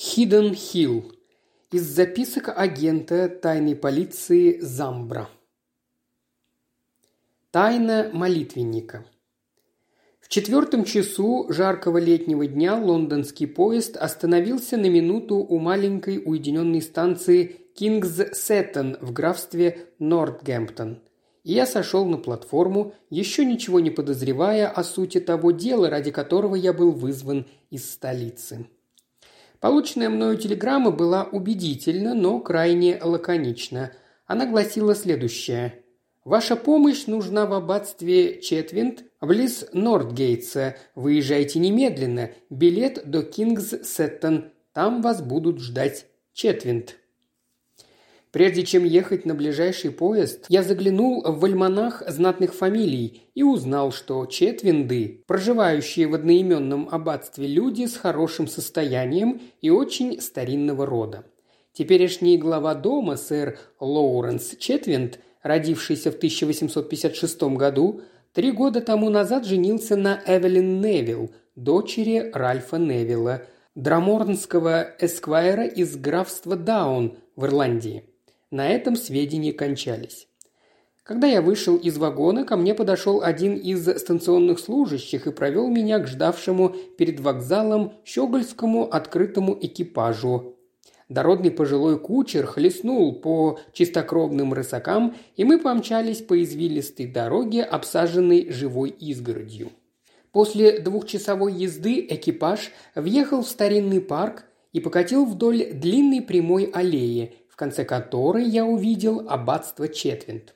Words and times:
Хидон 0.00 0.54
Хилл. 0.54 1.12
Из 1.72 1.82
записок 1.82 2.56
агента 2.56 3.28
тайной 3.28 3.74
полиции 3.74 4.60
Замбра. 4.60 5.28
Тайна 7.50 8.08
молитвенника. 8.12 9.04
В 10.20 10.28
четвертом 10.28 10.84
часу 10.84 11.46
жаркого 11.48 11.98
летнего 11.98 12.46
дня 12.46 12.76
лондонский 12.76 13.48
поезд 13.48 13.96
остановился 13.96 14.76
на 14.76 14.88
минуту 14.88 15.34
у 15.38 15.58
маленькой 15.58 16.22
уединенной 16.24 16.80
станции 16.80 17.56
Кингс-Сеттон 17.74 18.98
в 19.00 19.12
графстве 19.12 19.88
Нортгемптон. 19.98 21.02
И 21.42 21.54
я 21.54 21.66
сошел 21.66 22.04
на 22.04 22.18
платформу, 22.18 22.94
еще 23.10 23.44
ничего 23.44 23.80
не 23.80 23.90
подозревая 23.90 24.68
о 24.68 24.84
сути 24.84 25.18
того 25.18 25.50
дела, 25.50 25.90
ради 25.90 26.12
которого 26.12 26.54
я 26.54 26.72
был 26.72 26.92
вызван 26.92 27.46
из 27.70 27.90
столицы. 27.90 28.68
Полученная 29.60 30.08
мною 30.08 30.36
телеграмма 30.36 30.90
была 30.90 31.24
убедительна, 31.24 32.14
но 32.14 32.38
крайне 32.40 32.98
лаконична. 33.02 33.92
Она 34.26 34.46
гласила 34.46 34.94
следующее. 34.94 35.84
«Ваша 36.24 36.56
помощь 36.56 37.06
нужна 37.06 37.46
в 37.46 37.54
аббатстве 37.54 38.40
Четвинд, 38.40 39.04
близ 39.20 39.66
Нортгейтса. 39.72 40.76
Выезжайте 40.94 41.58
немедленно. 41.58 42.30
Билет 42.50 43.10
до 43.10 43.22
Кингс-Сеттон. 43.22 44.52
Там 44.72 45.00
вас 45.02 45.22
будут 45.22 45.60
ждать 45.60 46.06
Четвинд». 46.34 46.96
Прежде 48.30 48.62
чем 48.62 48.84
ехать 48.84 49.24
на 49.24 49.34
ближайший 49.34 49.90
поезд, 49.90 50.44
я 50.48 50.62
заглянул 50.62 51.22
в 51.22 51.44
альманах 51.44 52.02
знатных 52.06 52.54
фамилий 52.54 53.22
и 53.34 53.42
узнал, 53.42 53.90
что 53.90 54.26
четвинды, 54.26 55.24
проживающие 55.26 56.06
в 56.06 56.14
одноименном 56.14 56.88
аббатстве 56.90 57.46
люди 57.46 57.86
с 57.86 57.96
хорошим 57.96 58.46
состоянием 58.46 59.40
и 59.62 59.70
очень 59.70 60.20
старинного 60.20 60.84
рода. 60.84 61.24
Теперешний 61.72 62.36
глава 62.36 62.74
дома, 62.74 63.16
сэр 63.16 63.58
Лоуренс 63.80 64.56
Четвинд, 64.58 65.20
родившийся 65.42 66.10
в 66.10 66.16
1856 66.16 67.42
году, 67.54 68.02
три 68.34 68.52
года 68.52 68.82
тому 68.82 69.08
назад 69.08 69.46
женился 69.46 69.96
на 69.96 70.20
Эвелин 70.26 70.82
Невилл, 70.82 71.30
дочери 71.56 72.30
Ральфа 72.34 72.76
Невилла, 72.76 73.42
драморнского 73.74 74.88
эсквайра 74.98 75.64
из 75.64 75.96
графства 75.96 76.56
Даун 76.56 77.16
в 77.36 77.46
Ирландии. 77.46 78.04
На 78.50 78.68
этом 78.68 78.96
сведения 78.96 79.52
кончались. 79.52 80.26
Когда 81.02 81.26
я 81.26 81.42
вышел 81.42 81.76
из 81.76 81.98
вагона, 81.98 82.44
ко 82.44 82.56
мне 82.56 82.74
подошел 82.74 83.22
один 83.22 83.56
из 83.56 83.86
станционных 83.98 84.58
служащих 84.58 85.26
и 85.26 85.32
провел 85.32 85.68
меня 85.68 85.98
к 85.98 86.06
ждавшему 86.06 86.74
перед 86.96 87.20
вокзалом 87.20 87.94
щегольскому 88.04 88.84
открытому 88.90 89.56
экипажу. 89.60 90.56
Дородный 91.10 91.50
пожилой 91.50 91.98
кучер 91.98 92.46
хлестнул 92.46 93.14
по 93.20 93.58
чистокровным 93.72 94.52
рысакам, 94.52 95.14
и 95.36 95.44
мы 95.44 95.58
помчались 95.58 96.20
по 96.20 96.42
извилистой 96.42 97.06
дороге, 97.06 97.62
обсаженной 97.64 98.50
живой 98.50 98.90
изгородью. 98.90 99.70
После 100.32 100.78
двухчасовой 100.78 101.54
езды 101.54 102.06
экипаж 102.08 102.70
въехал 102.94 103.42
в 103.42 103.48
старинный 103.48 104.02
парк 104.02 104.44
и 104.72 104.80
покатил 104.80 105.24
вдоль 105.24 105.72
длинной 105.72 106.20
прямой 106.20 106.64
аллеи, 106.64 107.37
конце 107.58 107.84
которой 107.84 108.44
я 108.44 108.64
увидел 108.64 109.26
аббатство 109.28 109.88
Четвинд. 109.88 110.54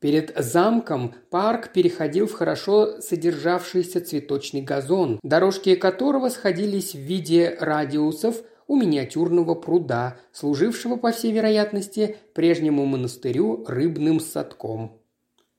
Перед 0.00 0.34
замком 0.36 1.14
парк 1.30 1.72
переходил 1.72 2.26
в 2.26 2.32
хорошо 2.32 3.00
содержавшийся 3.00 4.04
цветочный 4.04 4.60
газон, 4.60 5.18
дорожки 5.22 5.74
которого 5.76 6.28
сходились 6.28 6.94
в 6.94 6.98
виде 6.98 7.56
радиусов 7.60 8.42
у 8.66 8.76
миниатюрного 8.76 9.54
пруда, 9.54 10.18
служившего, 10.32 10.96
по 10.96 11.12
всей 11.12 11.32
вероятности, 11.32 12.16
прежнему 12.34 12.84
монастырю 12.84 13.64
рыбным 13.66 14.18
садком. 14.18 15.00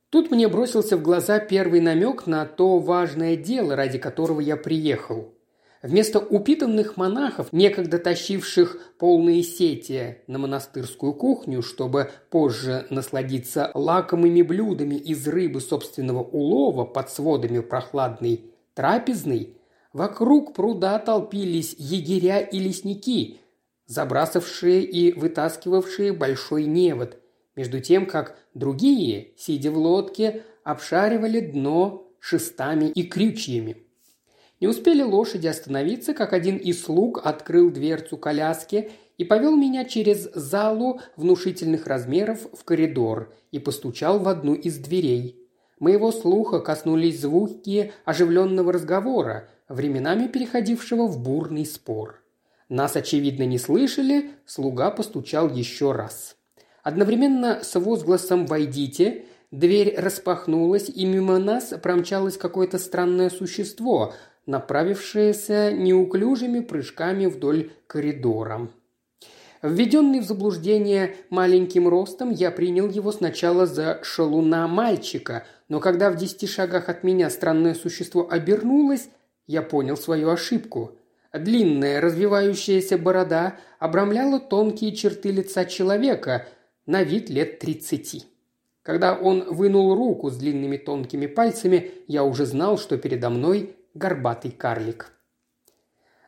Тут 0.10 0.32
мне 0.32 0.50
бросился 0.50 0.98
в 0.98 1.02
глаза 1.02 1.40
первый 1.40 1.80
намек 1.80 2.28
на 2.28 2.46
то 2.46 2.78
важное 2.80 3.38
дело, 3.38 3.76
ради 3.76 3.98
которого 3.98 4.42
я 4.42 4.58
приехал. 4.58 5.34
Вместо 5.88 6.20
упитанных 6.20 6.98
монахов, 6.98 7.54
некогда 7.54 7.98
тащивших 7.98 8.78
полные 9.00 9.42
сети 9.42 10.18
на 10.28 10.38
монастырскую 10.38 11.14
кухню, 11.14 11.62
чтобы 11.62 12.12
позже 12.30 12.86
насладиться 12.90 13.72
лакомыми 13.74 14.42
блюдами 14.42 14.96
из 14.96 15.26
рыбы 15.26 15.62
собственного 15.62 16.22
улова 16.22 16.84
под 16.84 17.10
сводами 17.10 17.60
прохладной 17.60 18.52
трапезной, 18.74 19.56
вокруг 19.94 20.54
пруда 20.54 21.00
толпились 21.00 21.74
егеря 21.78 22.42
и 22.42 22.60
лесники, 22.60 23.40
забрасывавшие 23.86 24.84
и 24.84 25.18
вытаскивавшие 25.18 26.12
большой 26.12 26.66
невод, 26.66 27.18
между 27.56 27.80
тем 27.80 28.08
как 28.08 28.38
другие, 28.54 29.30
сидя 29.38 29.72
в 29.72 29.78
лодке, 29.78 30.44
обшаривали 30.66 31.40
дно 31.40 32.12
шестами 32.20 32.90
и 32.90 33.04
крючьями– 33.04 33.78
не 34.60 34.68
успели 34.68 35.04
лошади 35.04 35.48
остановиться, 35.48 36.14
как 36.14 36.34
один 36.34 36.58
из 36.58 36.84
слуг 36.84 37.22
открыл 37.24 37.70
дверцу 37.70 38.18
коляски 38.18 38.92
и 39.18 39.24
повел 39.24 39.56
меня 39.56 39.86
через 39.86 40.32
залу 40.34 41.02
внушительных 41.16 41.88
размеров 41.88 42.48
в 42.54 42.64
коридор 42.64 43.34
и 43.52 43.60
постучал 43.60 44.20
в 44.20 44.28
одну 44.28 44.54
из 44.54 44.78
дверей. 44.78 45.40
Моего 45.80 46.12
слуха 46.12 46.60
коснулись 46.60 47.22
звуки 47.22 47.92
оживленного 48.04 48.74
разговора, 48.74 49.48
временами 49.70 50.28
переходившего 50.28 51.08
в 51.08 51.22
бурный 51.22 51.66
спор. 51.66 52.24
Нас, 52.68 52.96
очевидно, 52.96 53.44
не 53.44 53.60
слышали, 53.60 54.32
слуга 54.46 54.90
постучал 54.92 55.50
еще 55.50 55.92
раз. 55.92 56.36
Одновременно 56.84 57.60
с 57.64 57.80
возгласом 57.80 58.46
«Войдите!» 58.46 59.26
дверь 59.52 59.96
распахнулась, 59.98 60.90
и 60.90 61.06
мимо 61.06 61.38
нас 61.38 61.74
промчалось 61.82 62.38
какое-то 62.38 62.80
странное 62.80 63.30
существо, 63.30 64.14
направившаяся 64.48 65.72
неуклюжими 65.72 66.62
прыжками 66.62 67.28
вдоль 67.28 67.70
коридора. 67.86 68.70
Введенный 69.62 70.20
в 70.20 70.24
заблуждение 70.24 71.16
маленьким 71.30 71.88
ростом, 71.88 72.32
я 72.32 72.52
принял 72.52 72.90
его 72.90 73.12
сначала 73.12 73.66
за 73.66 74.00
шалуна 74.04 74.68
мальчика, 74.68 75.46
но 75.68 75.80
когда 75.80 76.10
в 76.10 76.16
десяти 76.16 76.48
шагах 76.48 76.90
от 76.90 77.04
меня 77.04 77.30
странное 77.30 77.74
существо 77.74 78.28
обернулось, 78.30 79.10
я 79.46 79.62
понял 79.62 79.98
свою 79.98 80.30
ошибку. 80.30 80.98
Длинная 81.34 82.02
развивающаяся 82.02 82.98
борода 82.98 83.58
обрамляла 83.80 84.40
тонкие 84.40 84.96
черты 84.96 85.32
лица 85.32 85.66
человека, 85.66 86.48
на 86.86 87.04
вид 87.04 87.30
лет 87.30 87.60
тридцати. 87.60 88.24
Когда 88.82 89.14
он 89.14 89.54
вынул 89.54 89.94
руку 89.94 90.30
с 90.30 90.38
длинными 90.38 90.78
тонкими 90.78 91.26
пальцами, 91.26 91.92
я 92.08 92.24
уже 92.24 92.46
знал, 92.46 92.78
что 92.78 92.98
передо 92.98 93.30
мной 93.30 93.76
горбатый 93.98 94.52
карлик. 94.52 95.12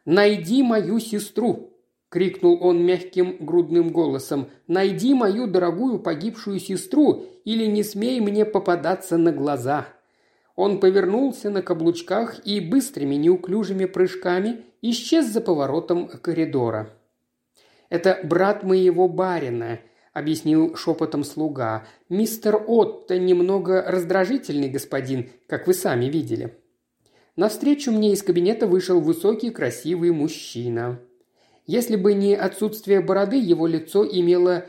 «Найди 0.06 0.63
мою 0.63 1.00
сестру!»– 1.00 1.74
крикнул 2.09 2.57
он 2.62 2.84
мягким 2.84 3.38
грудным 3.40 3.90
голосом. 3.90 4.50
«Найди 4.68 5.13
мою 5.13 5.47
дорогую 5.47 6.00
погибшую 6.00 6.59
сестру 6.59 7.25
или 7.46 7.66
не 7.66 7.84
смей 7.84 8.19
мне 8.19 8.46
попадаться 8.46 9.18
на 9.18 9.31
глаза!» 9.31 9.88
Он 10.56 10.80
повернулся 10.80 11.50
на 11.50 11.62
каблучках 11.62 12.46
и 12.46 12.59
быстрыми 12.59 13.16
неуклюжими 13.16 13.86
прыжками 13.86 14.66
исчез 14.81 15.28
за 15.28 15.40
поворотом 15.40 16.07
коридора. 16.07 16.90
«Это 17.90 18.19
брат 18.24 18.63
моего 18.63 19.07
барина»,– 19.07 19.80
объяснил 20.13 20.75
шепотом 20.75 21.24
слуга. 21.24 21.88
«Мистер 22.09 22.62
Отто 22.68 23.18
немного 23.18 23.81
раздражительный 23.88 24.69
господин, 24.69 25.30
как 25.47 25.66
вы 25.66 25.74
сами 25.74 26.06
видели». 26.06 26.59
Навстречу 27.39 27.94
мне 27.94 28.11
из 28.11 28.22
кабинета 28.22 28.67
вышел 28.67 29.00
высокий 29.00 29.50
красивый 29.50 30.11
мужчина. 30.11 31.00
Если 31.66 31.95
бы 31.95 32.13
не 32.13 32.36
отсутствие 32.36 33.00
бороды, 33.00 33.38
его 33.38 33.65
лицо 33.65 34.06
имело 34.06 34.65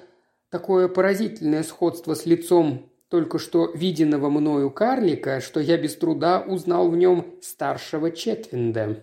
такое 0.50 0.86
поразительное 0.86 1.64
сходство 1.64 2.14
с 2.14 2.26
лицом 2.26 2.88
только 3.08 3.40
что 3.40 3.72
виденного 3.74 4.30
мною 4.30 4.70
карлика, 4.70 5.40
что 5.40 5.58
я 5.58 5.76
без 5.78 5.96
труда 5.96 6.44
узнал 6.46 6.88
в 6.88 6.96
нем 6.96 7.34
старшего 7.42 8.12
Четвинда. 8.12 9.00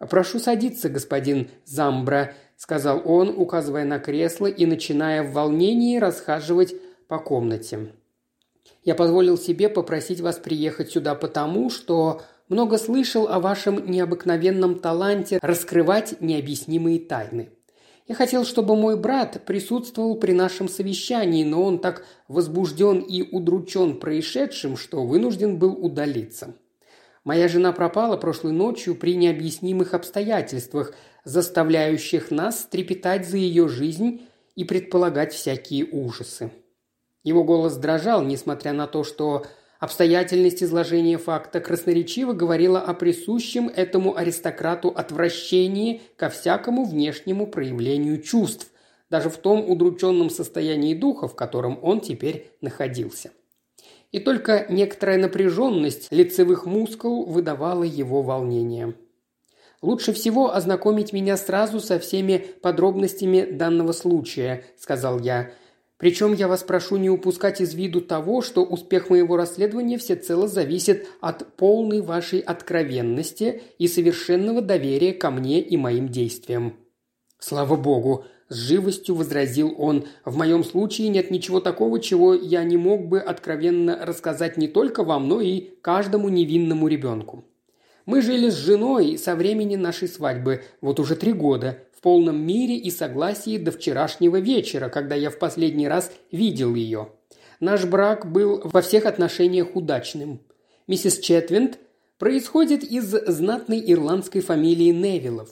«Прошу 0.00 0.40
садиться, 0.40 0.88
господин 0.88 1.50
Замбра»,– 1.64 2.34
сказал 2.56 3.00
он, 3.04 3.28
указывая 3.28 3.84
на 3.84 4.00
кресло 4.00 4.46
и 4.46 4.66
начиная 4.66 5.22
в 5.22 5.34
волнении 5.34 5.98
расхаживать 5.98 6.74
по 7.06 7.20
комнате. 7.20 7.92
«Я 8.82 8.96
позволил 8.96 9.38
себе 9.38 9.68
попросить 9.68 10.20
вас 10.20 10.38
приехать 10.38 10.90
сюда 10.90 11.14
потому, 11.14 11.70
что 11.70 12.22
много 12.48 12.78
слышал 12.78 13.28
о 13.28 13.40
вашем 13.40 13.90
необыкновенном 13.90 14.78
таланте 14.78 15.38
раскрывать 15.42 16.20
необъяснимые 16.20 17.00
тайны. 17.00 17.50
Я 18.08 18.14
хотел, 18.14 18.44
чтобы 18.44 18.76
мой 18.76 18.96
брат 18.96 19.44
присутствовал 19.46 20.16
при 20.16 20.32
нашем 20.32 20.68
совещании, 20.68 21.44
но 21.44 21.62
он 21.62 21.78
так 21.78 22.04
возбужден 22.28 22.98
и 22.98 23.22
удручен 23.22 23.98
происшедшим, 23.98 24.76
что 24.76 25.04
вынужден 25.04 25.58
был 25.58 25.72
удалиться. 25.72 26.54
Моя 27.24 27.46
жена 27.46 27.72
пропала 27.72 28.16
прошлой 28.16 28.52
ночью 28.52 28.96
при 28.96 29.14
необъяснимых 29.14 29.94
обстоятельствах. 29.94 30.94
заставляющих 31.24 32.32
нас 32.32 32.66
трепетать 32.68 33.28
за 33.28 33.36
ее 33.36 33.68
жизнь 33.68 34.22
и 34.56 34.64
предполагать 34.64 35.32
всякие 35.32 35.84
ужасы. 35.84 36.50
Его 37.22 37.44
голос 37.44 37.76
дрожал, 37.76 38.22
несмотря 38.22 38.72
на 38.72 38.88
то, 38.88 39.04
что 39.04 39.46
обстоятельность 39.82 40.62
изложения 40.62 41.18
факта 41.18 41.58
красноречиво 41.58 42.34
говорила 42.34 42.78
о 42.78 42.94
присущем 42.94 43.68
этому 43.68 44.16
аристократу 44.16 44.90
отвращении 44.90 46.02
ко 46.14 46.28
всякому 46.28 46.84
внешнему 46.84 47.48
проявлению 47.48 48.22
чувств, 48.22 48.70
даже 49.10 49.28
в 49.28 49.38
том 49.38 49.68
удрученном 49.68 50.30
состоянии 50.30 50.94
духа, 50.94 51.26
в 51.26 51.34
котором 51.34 51.80
он 51.82 52.00
теперь 52.00 52.52
находился. 52.60 53.32
И 54.12 54.20
только 54.20 54.66
некоторая 54.68 55.18
напряженность 55.18 56.06
лицевых 56.12 56.64
мускул 56.64 57.24
выдавала 57.24 57.82
его 57.82 58.22
волнение. 58.22 58.94
«Лучше 59.80 60.12
всего 60.12 60.54
ознакомить 60.54 61.12
меня 61.12 61.36
сразу 61.36 61.80
со 61.80 61.98
всеми 61.98 62.38
подробностями 62.62 63.50
данного 63.50 63.90
случая»,– 63.90 64.62
сказал 64.78 65.18
я. 65.18 65.50
«Причем 66.02 66.32
я 66.32 66.48
вас 66.48 66.64
прошу 66.64 66.96
не 66.96 67.08
упускать 67.08 67.60
из 67.60 67.74
виду 67.74 68.00
того, 68.00 68.42
что 68.42 68.64
успех 68.64 69.08
моего 69.08 69.36
расследования 69.36 69.98
всецело 69.98 70.48
зависит 70.48 71.06
от 71.20 71.54
полной 71.54 72.00
вашей 72.00 72.40
откровенности 72.40 73.62
и 73.78 73.86
совершенного 73.86 74.62
доверия 74.62 75.12
ко 75.12 75.30
мне 75.30 75.60
и 75.60 75.76
моим 75.76 76.08
действиям». 76.08 76.74
«Слава 77.38 77.76
богу!» 77.76 78.24
С 78.48 78.56
живостью 78.56 79.14
возразил 79.14 79.76
он. 79.78 80.06
«В 80.24 80.36
моем 80.36 80.64
случае 80.64 81.08
нет 81.08 81.30
ничего 81.30 81.60
такого, 81.60 82.00
чего 82.00 82.34
я 82.34 82.64
не 82.64 82.76
мог 82.76 83.06
бы 83.06 83.20
откровенно 83.20 84.04
рассказать 84.04 84.56
не 84.56 84.66
только 84.66 85.04
вам, 85.04 85.28
но 85.28 85.40
и 85.40 85.70
каждому 85.82 86.28
невинному 86.30 86.88
ребенку. 86.88 87.44
Мы 88.06 88.22
жили 88.22 88.50
с 88.50 88.54
женой 88.54 89.16
со 89.18 89.36
времени 89.36 89.76
нашей 89.76 90.08
свадьбы, 90.08 90.64
вот 90.80 90.98
уже 90.98 91.14
три 91.14 91.32
года, 91.32 91.78
полном 92.02 92.44
мире 92.44 92.76
и 92.76 92.90
согласии 92.90 93.56
до 93.56 93.70
вчерашнего 93.70 94.38
вечера, 94.38 94.88
когда 94.88 95.14
я 95.14 95.30
в 95.30 95.38
последний 95.38 95.88
раз 95.88 96.12
видел 96.30 96.74
ее. 96.74 97.12
Наш 97.60 97.84
брак 97.86 98.30
был 98.30 98.60
во 98.64 98.82
всех 98.82 99.06
отношениях 99.06 99.74
удачным. 99.74 100.40
Миссис 100.88 101.20
Четвинд 101.20 101.78
происходит 102.18 102.82
из 102.82 103.04
знатной 103.04 103.82
ирландской 103.86 104.40
фамилии 104.40 104.90
Невиллов. 104.90 105.48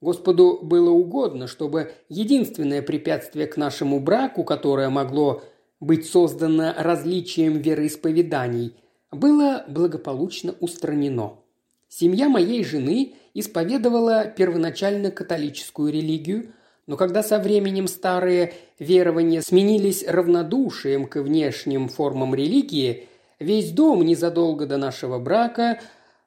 Господу 0.00 0.60
было 0.62 0.90
угодно, 0.90 1.48
чтобы 1.48 1.92
единственное 2.08 2.80
препятствие 2.80 3.48
к 3.48 3.56
нашему 3.56 3.98
браку, 3.98 4.44
которое 4.44 4.88
могло 4.88 5.42
быть 5.80 6.06
создано 6.06 6.72
различием 6.76 7.58
вероисповеданий, 7.58 8.76
было 9.10 9.64
благополучно 9.68 10.54
устранено. 10.60 11.40
Семья 11.88 12.28
моей 12.28 12.62
жены 12.64 13.14
исповедовала 13.40 14.24
первоначально 14.24 15.10
католическую 15.10 15.92
религию, 15.92 16.52
но 16.86 16.96
когда 16.96 17.22
со 17.22 17.38
временем 17.38 17.86
старые 17.86 18.54
верования 18.78 19.42
сменились 19.42 20.04
равнодушием 20.06 21.06
к 21.06 21.20
внешним 21.20 21.88
формам 21.88 22.34
религии, 22.34 23.08
весь 23.38 23.72
дом 23.72 24.02
незадолго 24.02 24.66
до 24.66 24.78
нашего 24.78 25.18
брака 25.18 25.80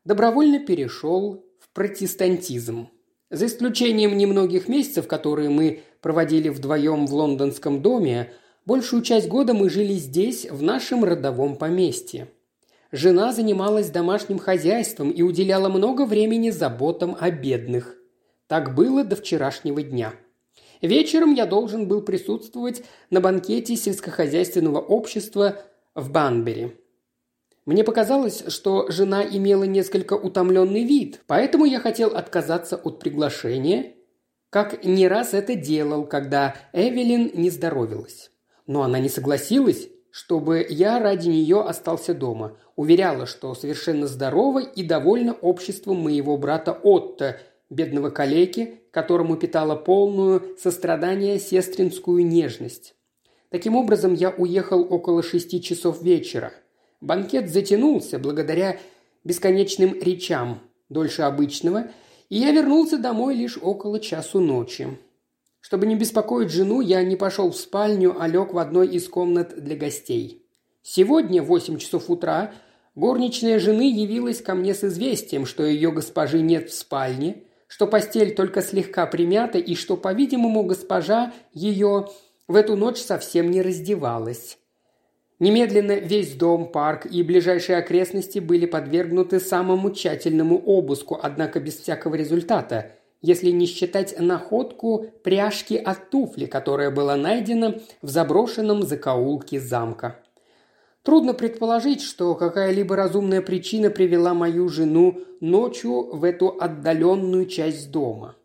добровольно 0.06 0.60
перешел 0.60 1.44
в 1.60 1.69
протестантизм. 1.74 2.90
За 3.30 3.46
исключением 3.46 4.18
немногих 4.18 4.68
месяцев, 4.68 5.07
которые 5.07 5.50
мы 5.50 5.81
проводили 6.02 6.50
вдвоем 6.50 7.07
в 7.07 7.14
лондонском 7.14 7.81
доме, 7.81 8.31
большую 8.66 9.02
часть 9.02 9.28
года 9.28 9.54
мы 9.54 9.69
жили 9.69 9.94
здесь, 9.94 10.50
в 10.50 10.62
нашем 10.62 11.04
родовом 11.04 11.56
поместье. 11.56 12.28
Жена 12.92 13.32
занималась 13.32 13.90
домашним 13.90 14.38
хозяйством 14.38 15.12
и 15.12 15.22
уделяла 15.22 15.70
много 15.70 16.06
времени 16.06 16.50
заботам 16.50 17.16
о 17.20 17.32
бедных. 17.32 17.96
Так 18.48 18.76
было 18.76 19.06
до 19.06 19.16
вчерашнего 19.16 19.82
дня. 19.82 20.14
Вечером 20.82 21.34
я 21.34 21.46
должен 21.46 21.88
был 21.88 22.02
присутствовать 22.02 22.84
на 23.10 23.22
банкете 23.22 23.78
сельскохозяйственного 23.78 24.80
общества 24.80 25.62
в 25.96 26.12
Банбери. 26.12 26.76
Мне 27.66 27.84
показалось, 27.84 28.44
что 28.48 28.90
жена 28.90 29.24
имела 29.24 29.64
несколько 29.64 30.16
утомленный 30.16 30.84
вид, 30.84 31.22
поэтому 31.28 31.66
я 31.66 31.80
хотел 31.80 32.16
отказаться 32.16 32.76
от 32.76 33.00
приглашения, 33.00 33.94
как 34.50 34.84
не 34.84 35.08
раз 35.08 35.34
это 35.34 35.56
делал, 35.56 36.06
когда 36.06 36.56
Эвелин 36.74 37.32
не 37.36 37.50
здоровилась. 37.50 38.32
Но 38.68 38.82
она 38.82 39.00
не 39.00 39.08
согласилась, 39.08 39.88
чтобы 40.12 40.66
я 40.69 41.00
ради 41.00 41.30
нее 41.30 41.62
остался 41.62 42.13
дома. 42.13 42.58
Уверяла, 42.75 43.25
что 43.25 43.56
совершенно 43.56 44.08
здорова 44.08 44.60
и 44.60 44.84
довольна 44.84 45.34
обществом 45.34 45.98
моего 45.98 46.38
брата 46.38 46.74
Отто, 46.74 47.40
бедного 47.69 48.10
калеки, 48.10 48.81
которому 48.92 49.38
питала 49.38 49.75
полную 49.75 50.58
сострадание 50.60 51.40
сестринскую 51.40 52.25
нежность. 52.25 52.96
Таким 53.50 53.75
образом, 53.75 54.13
я 54.13 54.30
уехал 54.30 54.86
около 54.94 55.24
шести 55.24 55.62
часов 55.62 56.02
вечера. 56.02 56.54
Банкет 57.00 57.50
затянулся 57.50 58.19
благодаря 58.19 58.78
бесконечным 59.24 60.00
речам, 60.00 60.60
дольше 60.90 61.24
обычного, 61.24 61.88
и 62.30 62.38
я 62.38 62.52
вернулся 62.52 62.98
домой 62.98 63.36
лишь 63.36 63.57
около 63.62 64.00
часу 64.00 64.40
ночи. 64.40 64.88
Чтобы 65.62 65.86
не 65.86 65.96
беспокоить 65.96 66.52
жену, 66.52 66.81
я 66.81 67.04
не 67.04 67.16
пошел 67.16 67.52
в 67.52 67.56
спальню, 67.56 68.16
а 68.19 68.28
лег 68.28 68.54
в 68.54 68.58
одной 68.58 68.88
из 68.88 69.08
комнат 69.08 69.63
для 69.63 69.75
гостей. 69.75 70.46
Сегодня 70.81 71.44
в 71.44 71.46
восемь 71.46 71.78
часов 71.78 72.10
утра 72.10 72.54
горничная 72.96 73.60
жены 73.60 73.92
явилась 73.92 74.42
ко 74.42 74.56
мне 74.56 74.74
с 74.74 74.84
известием, 74.84 75.46
что 75.46 75.63
ее 75.63 75.92
госпожи 75.92 76.42
нет 76.42 76.72
в 76.72 76.74
спальне, 76.74 77.44
что 77.68 77.86
постель 77.86 78.34
только 78.34 78.62
слегка 78.62 79.06
примята 79.06 79.60
и 79.60 79.75
что, 79.75 79.96
по-видимому, 79.96 80.63
госпожа 80.63 81.31
ее 81.54 82.10
в 82.48 82.56
эту 82.56 82.75
ночь 82.75 82.98
совсем 82.98 83.52
не 83.52 83.62
раздевалась. 83.62 84.57
Немедленно 85.40 85.94
весь 85.94 86.34
дом, 86.34 86.72
парк 86.72 87.06
и 87.06 87.24
ближайшие 87.24 87.78
окрестности 87.78 88.40
были 88.40 88.66
подвергнуты 88.66 89.40
самому 89.40 89.92
тщательному 89.92 90.57
обыску, 90.57 91.19
однако 91.22 91.60
без 91.60 91.78
всякого 91.78 92.16
результата, 92.16 92.92
если 93.21 93.51
не 93.51 93.65
считать 93.65 94.19
находку 94.19 95.06
пряжки 95.23 95.77
от 95.77 96.09
туфли, 96.09 96.45
которая 96.45 96.91
была 96.91 97.15
найдена 97.15 97.79
в 98.01 98.09
заброшенном 98.09 98.83
закоулке 98.83 99.59
замка. 99.59 100.19
Трудно 101.03 101.33
предположить, 101.33 102.01
что 102.01 102.35
какая-либо 102.35 102.95
разумная 102.95 103.41
причина 103.41 103.89
привела 103.89 104.33
мою 104.33 104.69
жену 104.69 105.21
ночью 105.39 106.15
в 106.15 106.23
эту 106.23 106.50
отдаленную 106.59 107.47
часть 107.47 107.91
дома. 107.91 108.35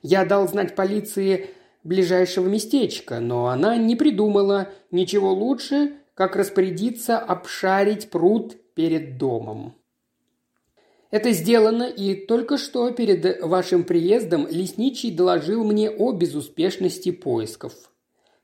Я 0.00 0.24
дал 0.24 0.48
знать 0.48 0.76
полиции 0.76 1.50
ближайшего 1.84 2.48
местечка, 2.48 3.18
но 3.20 3.48
она 3.48 3.76
не 3.76 3.96
придумала 3.96 4.68
ничего 4.90 5.32
лучше, 5.32 5.94
как 6.14 6.36
распорядиться 6.36 7.18
обшарить 7.18 8.10
пруд 8.10 8.56
перед 8.74 9.18
домом. 9.18 9.74
Это 11.12 11.32
сделано, 11.32 11.82
и 11.82 12.14
только 12.14 12.56
что 12.56 12.90
перед 12.90 13.42
вашим 13.42 13.84
приездом 13.84 14.48
лесничий 14.48 15.14
доложил 15.14 15.62
мне 15.62 15.90
о 15.90 16.12
безуспешности 16.12 17.12
поисков. 17.12 17.74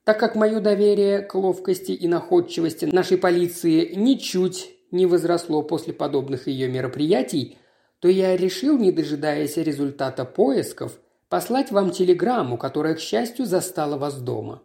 Так 0.05 0.21
как 0.21 0.35
мое 0.37 0.61
доверие 0.61 1.21
к 1.21 1.35
ловкости 1.35 1.93
и 1.93 2.07
находчивости 2.07 2.85
нашей 2.85 3.17
полиции 3.17 3.95
ничуть 3.95 4.71
не 4.91 5.07
возросло 5.07 5.63
после 5.63 5.95
подобных 5.95 6.47
ее 6.47 6.69
мероприятий, 6.69 7.57
то 8.01 8.09
я 8.09 8.37
решил, 8.37 8.77
не 8.77 8.93
дожидаясь 8.93 9.57
результата 9.57 10.27
поисков, 10.27 11.01
послать 11.31 11.71
вам 11.71 11.91
телеграмму, 11.91 12.59
которая, 12.59 12.95
к 12.97 13.01
счастью, 13.01 13.47
застала 13.47 13.97
вас 13.97 14.21
дома. 14.21 14.63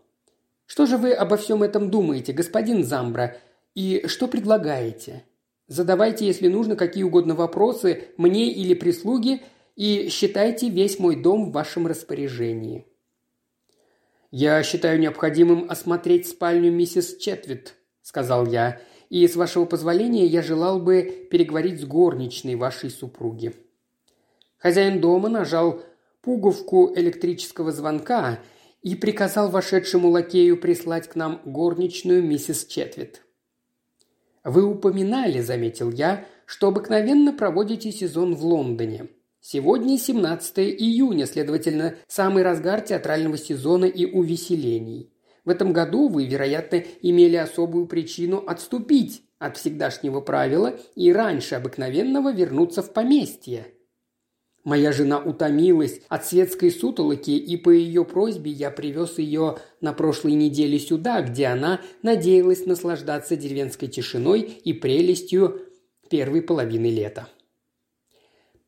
Что 0.66 0.86
же 0.86 0.98
вы 0.98 1.14
обо 1.14 1.38
всем 1.38 1.64
этом 1.64 1.90
думаете, 1.90 2.34
господин 2.34 2.84
Замбра, 2.84 3.38
и 3.76 4.04
что 4.08 4.28
предлагаете? 4.28 5.24
Задавайте, 5.74 6.28
если 6.28 6.50
нужно, 6.50 6.76
какие 6.76 7.02
угодно 7.02 7.34
вопросы 7.34 8.10
мне 8.18 8.52
или 8.54 8.76
прислуге, 8.76 9.42
и 9.76 10.08
считайте 10.10 10.70
весь 10.70 11.00
мой 11.00 11.16
дом 11.16 11.50
в 11.50 11.52
вашем 11.52 11.88
распоряжении. 11.88 12.86
«Я 14.30 14.62
считаю 14.62 15.00
необходимым 15.00 15.66
осмотреть 15.68 16.28
спальню 16.28 16.72
миссис 16.72 17.18
Четвит»,– 17.18 17.74
сказал 18.04 18.46
я,– 18.46 18.82
«и, 19.10 19.28
с 19.28 19.36
вашего 19.36 19.66
позволения, 19.66 20.28
я 20.28 20.44
желал 20.44 20.80
бы 20.80 21.28
переговорить 21.32 21.82
с 21.82 21.86
горничной 21.86 22.54
вашей 22.54 22.92
супруги». 22.92 23.56
Хозяин 24.60 25.02
дома 25.02 25.28
нажал 25.28 25.82
пуговку 26.22 26.94
электрического 26.96 27.72
звонка, 27.72 28.38
и 28.84 28.94
приказал 28.94 29.50
вошедшему 29.50 30.10
лакею 30.10 30.58
прислать 30.58 31.08
к 31.08 31.16
нам 31.16 31.42
горничную 31.46 32.22
миссис 32.22 32.66
Четвит. 32.66 33.23
«Вы 34.44 34.66
упоминали,— 34.66 35.40
заметил 35.42 35.92
я,— 35.92 36.26
что 36.46 36.68
обыкновенно 36.68 37.34
проводите 37.34 37.92
сезон 37.92 38.36
в 38.36 38.44
Лондоне. 38.44 39.08
Сегодня 39.40 39.98
17 39.98 40.60
июня, 40.60 41.26
следовательно, 41.26 41.96
самый 42.08 42.44
разгар 42.44 42.82
театрального 42.82 43.38
сезона 43.38 43.86
и 43.86 44.06
увеселений. 44.06 45.12
В 45.46 45.50
этом 45.50 45.74
году 45.74 46.08
вы, 46.08 46.26
вероятно, 46.26 46.84
имели 47.02 47.36
особую 47.36 47.88
причину 47.88 48.44
отступить 48.46 49.24
от 49.40 49.58
всегдашнего 49.58 50.22
правила 50.22 50.78
и 50.96 51.12
раньше 51.12 51.56
обыкновенного 51.56 52.32
вернуться 52.34 52.82
в 52.82 52.94
поместье. 52.94 53.73
Моя 54.64 54.94
жена 54.94 55.20
утомилась 55.20 56.00
от 56.08 56.26
светской 56.26 56.72
сутолоки, 56.72 57.32
и 57.32 57.58
по 57.58 57.70
ее 57.70 58.06
просьбе 58.06 58.50
я 58.50 58.72
привез 58.72 59.18
ее 59.18 59.58
на 59.82 59.92
прошлой 59.92 60.34
неделе 60.34 60.80
сюда, 60.80 61.22
где 61.22 61.48
она 61.48 61.82
надеялась 62.02 62.66
наслаждаться 62.66 63.36
деревенской 63.36 63.90
тишиной 63.90 64.40
и 64.42 64.72
прелестью 64.72 65.62
первой 66.10 66.42
половины 66.42 66.90
лета. 66.90 67.28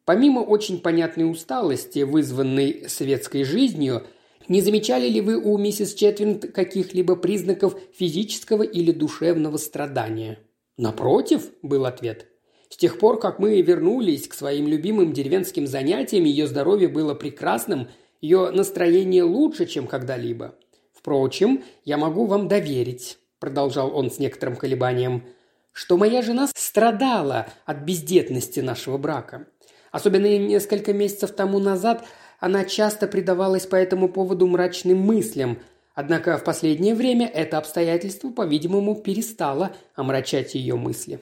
Помимо 0.03 0.41
очень 0.41 0.81
понятной 0.81 1.29
усталости, 1.31 1.99
вызванной 1.99 2.89
светской 2.89 3.43
жизнью, 3.43 4.03
не 4.49 4.61
замечали 4.61 5.07
ли 5.07 5.21
вы 5.21 5.37
у 5.37 5.57
миссис 5.57 5.93
Четвинд 5.93 6.51
каких-либо 6.51 7.15
признаков 7.15 7.79
физического 7.93 8.63
или 8.63 8.91
душевного 8.91 9.57
страдания? 9.57 10.39
Напротив, 10.77 11.49
был 11.63 11.85
ответ. 11.85 12.27
С 12.75 12.77
тех 12.77 12.99
пор, 12.99 13.19
как 13.21 13.39
мы 13.39 13.61
вернулись 13.61 14.27
к 14.27 14.33
своим 14.33 14.67
любимым 14.67 15.13
деревенским 15.13 15.65
занятиям, 15.65 16.25
ее 16.25 16.45
здоровье 16.45 16.89
было 16.89 17.13
прекрасным, 17.13 17.87
ее 18.19 18.51
настроение 18.51 19.23
лучше, 19.23 19.65
чем 19.65 19.87
когда-либо. 19.87 20.55
Впрочем, 20.91 21.63
я 21.85 21.97
могу 21.97 22.25
вам 22.25 22.49
доверить, 22.49 23.17
продолжал 23.39 23.95
он 23.95 24.11
с 24.11 24.19
некоторым 24.19 24.57
колебанием, 24.57 25.23
что 25.71 25.95
моя 25.95 26.21
жена 26.21 26.49
страдала 26.53 27.47
от 27.65 27.77
бездетности 27.85 28.59
нашего 28.59 28.97
брака. 28.97 29.47
Особенно 29.93 30.37
несколько 30.37 30.91
месяцев 30.91 31.31
тому 31.31 31.59
назад 31.59 32.03
она 32.41 32.65
часто 32.65 33.07
предавалась 33.07 33.65
по 33.65 33.77
этому 33.77 34.09
поводу 34.09 34.47
мрачным 34.47 34.97
мыслям, 34.97 35.59
однако 35.93 36.37
в 36.37 36.43
последнее 36.43 36.93
время 36.93 37.25
это 37.25 37.57
обстоятельство, 37.57 38.31
по-видимому, 38.31 38.95
перестало 38.95 39.71
омрачать 39.95 40.55
ее 40.55 40.75
мысли. 40.75 41.21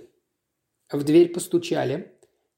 В 0.94 1.04
дверь 1.04 1.30
постучали. 1.30 2.12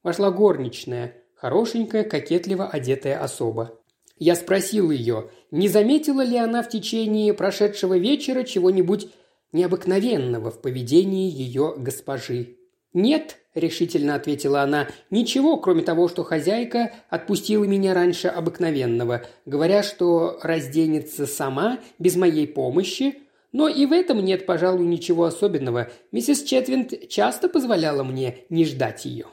Вошла 0.03 0.29
горничная, 0.29 1.15
хорошенькая, 1.35 2.03
кокетливо 2.03 2.67
одетая 2.67 3.17
особа. 3.23 3.79
Я 4.17 4.35
спросил 4.35 4.91
ее, 4.91 5.29
не 5.51 5.69
заметила 5.69 6.21
ли 6.21 6.37
она 6.37 6.61
в 6.61 6.69
течение 6.69 7.33
прошедшего 7.33 7.97
вечера 7.97 8.43
чего-нибудь 8.43 9.07
необыкновенного 9.53 10.51
в 10.51 10.61
поведении 10.61 11.31
ее 11.31 11.75
госпожи. 11.77 12.57
«Нет»,– 12.93 13.37
решительно 13.55 14.15
ответила 14.15 14.61
она,– 14.61 14.89
«ничего, 15.09 15.57
кроме 15.57 15.83
того, 15.83 16.09
что 16.09 16.23
хозяйка 16.23 16.93
отпустила 17.09 17.63
меня 17.63 17.93
раньше 17.93 18.27
обыкновенного, 18.27 19.25
говоря, 19.45 19.81
что 19.81 20.39
разденется 20.41 21.25
сама, 21.25 21.79
без 21.99 22.15
моей 22.17 22.47
помощи, 22.47 23.15
но 23.55 23.69
и 23.69 23.85
в 23.85 23.93
этом 23.93 24.19
нет, 24.19 24.45
пожалуй, 24.45 24.85
ничего 24.85 25.23
особенного. 25.23 25.89
Миссис 26.11 26.43
Четвинд 26.43 27.07
часто 27.07 27.47
позволяла 27.47 28.03
мне 28.03 28.39
не 28.49 28.65
ждать 28.65 29.05
ее. 29.05 29.27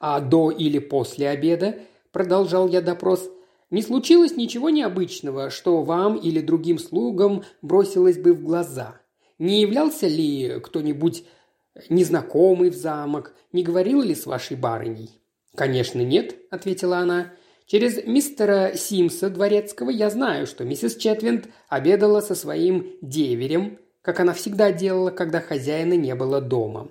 А 0.00 0.20
до 0.20 0.50
или 0.50 0.78
после 0.78 1.30
обеда, 1.30 1.76
продолжал 2.10 2.68
я 2.68 2.82
допрос, 2.82 3.30
не 3.70 3.80
случилось 3.80 4.36
ничего 4.36 4.68
необычного, 4.68 5.48
что 5.48 5.80
вам 5.80 6.16
или 6.18 6.42
другим 6.42 6.78
слугам 6.78 7.42
бросилось 7.62 8.18
бы 8.18 8.34
в 8.34 8.42
глаза. 8.42 9.00
Не 9.38 9.62
являлся 9.62 10.08
ли 10.08 10.60
кто-нибудь 10.62 11.24
незнакомый 11.88 12.68
в 12.68 12.74
замок, 12.74 13.34
не 13.50 13.62
говорил 13.62 14.02
ли 14.02 14.14
с 14.14 14.26
вашей 14.26 14.58
барыней? 14.58 15.08
«Конечно, 15.54 16.02
нет»,– 16.02 16.36
ответила 16.50 16.98
она. 16.98 17.32
Через 17.66 18.04
мистера 18.04 18.72
Симса 18.74 19.30
Дворецкого 19.30 19.90
я 19.90 20.10
знаю, 20.10 20.46
что 20.46 20.64
миссис 20.64 20.96
Четвинд 20.96 21.48
обедала 21.68 22.20
со 22.20 22.34
своим 22.34 22.96
деверем, 23.00 23.78
как 24.02 24.20
она 24.20 24.32
всегда 24.32 24.72
делала, 24.72 25.10
когда 25.10 25.40
хозяина 25.40 25.94
не 25.94 26.14
было 26.14 26.40
дома. 26.40 26.88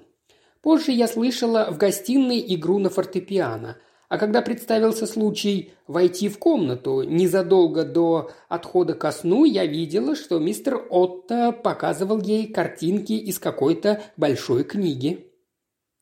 Позже 0.61 0.91
я 0.91 1.07
слышала 1.07 1.69
в 1.71 1.77
гостиной 1.77 2.43
игру 2.55 2.79
на 2.79 2.89
фортепиано, 2.89 3.77
а 4.09 4.17
когда 4.17 4.41
представился 4.41 5.07
случай 5.07 5.73
войти 5.87 6.29
в 6.29 6.37
комнату 6.37 7.03
незадолго 7.03 7.85
до 7.85 8.31
отхода 8.49 8.93
ко 8.93 9.11
сну, 9.11 9.45
я 9.45 9.65
видела, 9.65 10.15
что 10.15 10.37
мистер 10.37 10.85
Отто 10.89 11.51
показывал 11.51 12.19
ей 12.21 12.51
картинки 12.51 13.13
из 13.13 13.39
какой-то 13.39 14.01
большой 14.17 14.63
книги. 14.63 15.27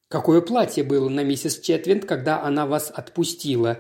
«Какое 0.08 0.42
платье 0.42 0.84
было 0.84 1.08
на 1.08 1.24
миссис 1.24 1.60
Четвинд, 1.60 2.06
когда 2.06 2.42
она 2.42 2.66
вас 2.66 2.92
отпустила?» 2.94 3.80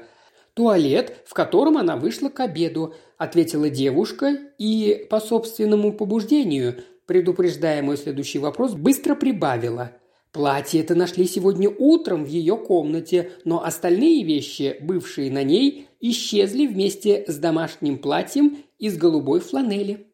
«Туалет, 0.59 1.23
в 1.25 1.33
котором 1.33 1.77
она 1.77 1.95
вышла 1.95 2.27
к 2.27 2.41
обеду»,– 2.41 2.93
ответила 3.17 3.69
девушка 3.69 4.37
и, 4.57 5.07
по 5.09 5.21
собственному 5.21 5.93
побуждению, 5.93 6.81
предупреждая 7.05 7.81
мой 7.81 7.95
следующий 7.95 8.39
вопрос, 8.39 8.73
быстро 8.73 9.15
прибавила. 9.15 9.93
Платье 10.33 10.81
это 10.81 10.95
нашли 10.95 11.27
сегодня 11.27 11.69
утром 11.69 12.25
в 12.25 12.27
ее 12.27 12.57
комнате, 12.57 13.31
но 13.45 13.63
остальные 13.63 14.25
вещи, 14.25 14.75
бывшие 14.81 15.31
на 15.31 15.43
ней, 15.43 15.87
исчезли 16.01 16.67
вместе 16.67 17.23
с 17.25 17.37
домашним 17.37 17.97
платьем 17.97 18.57
из 18.79 18.97
голубой 18.97 19.39
фланели. 19.39 20.07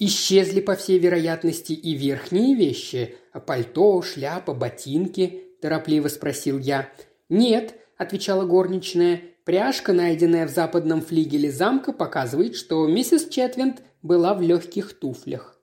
Исчезли, 0.00 0.60
по 0.60 0.74
всей 0.74 0.98
вероятности, 0.98 1.74
и 1.74 1.94
верхние 1.94 2.56
вещи– 2.56 3.14
пальто, 3.46 4.02
шляпа, 4.02 4.52
ботинки– 4.52 5.44
торопливо 5.62 6.08
спросил 6.08 6.58
я. 6.58 6.88
«Нет»,– 7.28 7.76
отвечала 7.96 8.44
горничная, 8.44 9.20
Пряжка, 9.44 9.92
найденная 9.92 10.46
в 10.46 10.50
западном 10.50 11.02
флигеле 11.02 11.50
замка, 11.50 11.92
показывает, 11.92 12.54
что 12.54 12.86
миссис 12.86 13.28
Четвинд 13.28 13.82
была 14.00 14.34
в 14.34 14.40
легких 14.40 14.96
туфлях. 14.96 15.58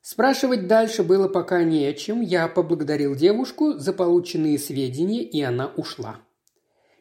Спрашивать 0.00 0.66
дальше 0.66 1.04
было 1.04 1.28
пока 1.28 1.62
не 1.62 1.86
о 1.86 1.92
чем. 1.92 2.20
Я 2.20 2.48
поблагодарил 2.48 3.14
девушку 3.14 3.74
за 3.74 3.92
полученные 3.92 4.58
сведения, 4.58 5.22
и 5.22 5.40
она 5.42 5.72
ушла. 5.76 6.16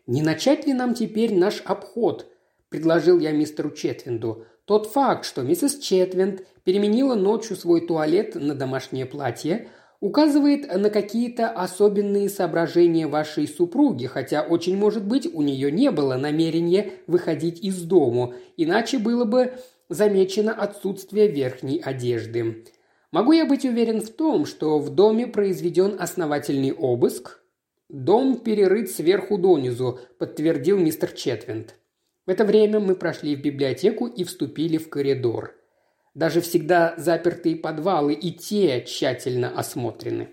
«Не 0.06 0.22
начать 0.22 0.68
ли 0.68 0.74
нам 0.74 0.94
теперь 0.94 1.36
наш 1.36 1.62
обход?»– 1.66 2.32
предложил 2.70 3.20
я 3.20 3.32
мистеру 3.32 3.72
Четвинду. 3.72 4.46
Тот 4.66 4.88
факт, 4.88 5.26
что 5.26 5.42
миссис 5.42 5.80
Четвинд 5.80 6.46
переменила 6.64 7.16
ночью 7.16 7.56
свой 7.58 7.86
туалет 7.86 8.36
на 8.36 8.54
домашнее 8.54 9.08
платье– 9.08 9.68
указывает 10.04 10.68
на 10.68 10.90
какие-то 10.90 11.50
особенные 11.50 12.28
соображения 12.28 13.08
вашей 13.08 13.48
супруги, 13.48 14.06
хотя 14.06 14.42
очень 14.42 14.76
может 14.76 15.06
быть 15.06 15.34
у 15.34 15.42
нее 15.42 15.72
не 15.72 15.92
было 15.92 16.18
намерения 16.18 16.92
выходить 17.08 17.64
из 17.64 17.82
дому, 17.84 18.34
иначе 18.58 19.00
было 19.00 19.24
бы 19.24 19.54
замечено 19.88 20.52
отсутствие 20.52 21.30
верхней 21.30 21.80
одежды. 21.80 22.66
Могу 23.12 23.32
я 23.32 23.46
быть 23.46 23.64
уверен 23.64 24.02
в 24.02 24.10
том, 24.10 24.46
что 24.46 24.78
в 24.78 24.90
доме 24.90 25.26
произведен 25.26 25.96
основательный 25.98 26.74
обыск? 26.74 27.40
Дом 27.88 28.40
перерыт 28.40 28.92
сверху 28.92 29.38
донизу, 29.38 30.02
подтвердил 30.18 30.78
мистер 30.78 31.14
Четвинд. 31.14 31.76
В 32.26 32.30
это 32.30 32.44
время 32.44 32.82
мы 32.82 32.96
прошли 32.96 33.38
в 33.38 33.42
библиотеку 33.42 34.08
и 34.08 34.26
вступили 34.26 34.76
в 34.76 34.90
коридор– 34.90 35.56
даже 36.14 36.42
всегда 36.42 36.94
запертые 36.98 37.56
подвалы 37.56 38.14
и 38.14 38.32
те 38.32 38.84
тщательно 38.84 39.50
осмотрены. 39.50 40.30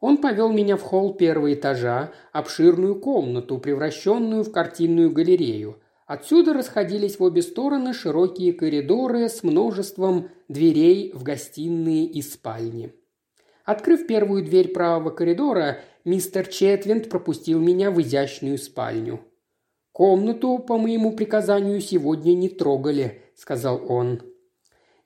Он 0.00 0.18
повел 0.18 0.52
меня 0.52 0.76
в 0.76 0.82
холл 0.82 1.14
первого 1.14 1.54
этажа, 1.54 2.12
обширную 2.32 3.00
комнату, 3.00 3.58
превращенную 3.58 4.44
в 4.44 4.52
картинную 4.52 5.10
галерею. 5.10 5.80
Отсюда 6.06 6.52
расходились 6.52 7.18
в 7.18 7.22
обе 7.22 7.40
стороны 7.40 7.94
широкие 7.94 8.52
коридоры 8.52 9.28
с 9.30 9.42
множеством 9.42 10.28
дверей 10.48 11.12
в 11.14 11.22
гостиные 11.22 12.04
и 12.04 12.20
спальни. 12.20 12.92
Открыв 13.64 14.06
первую 14.06 14.44
дверь 14.44 14.68
правого 14.68 15.08
коридора, 15.08 15.80
мистер 16.04 16.46
Четвинд 16.46 17.08
пропустил 17.08 17.58
меня 17.58 17.90
в 17.90 17.98
изящную 18.02 18.58
спальню. 18.58 19.20
«Комнату, 19.92 20.58
по 20.58 20.76
моему 20.76 21.16
приказанию, 21.16 21.80
сегодня 21.80 22.34
не 22.34 22.50
трогали»,— 22.50 23.22
сказал 23.36 23.90
он. 23.90 24.20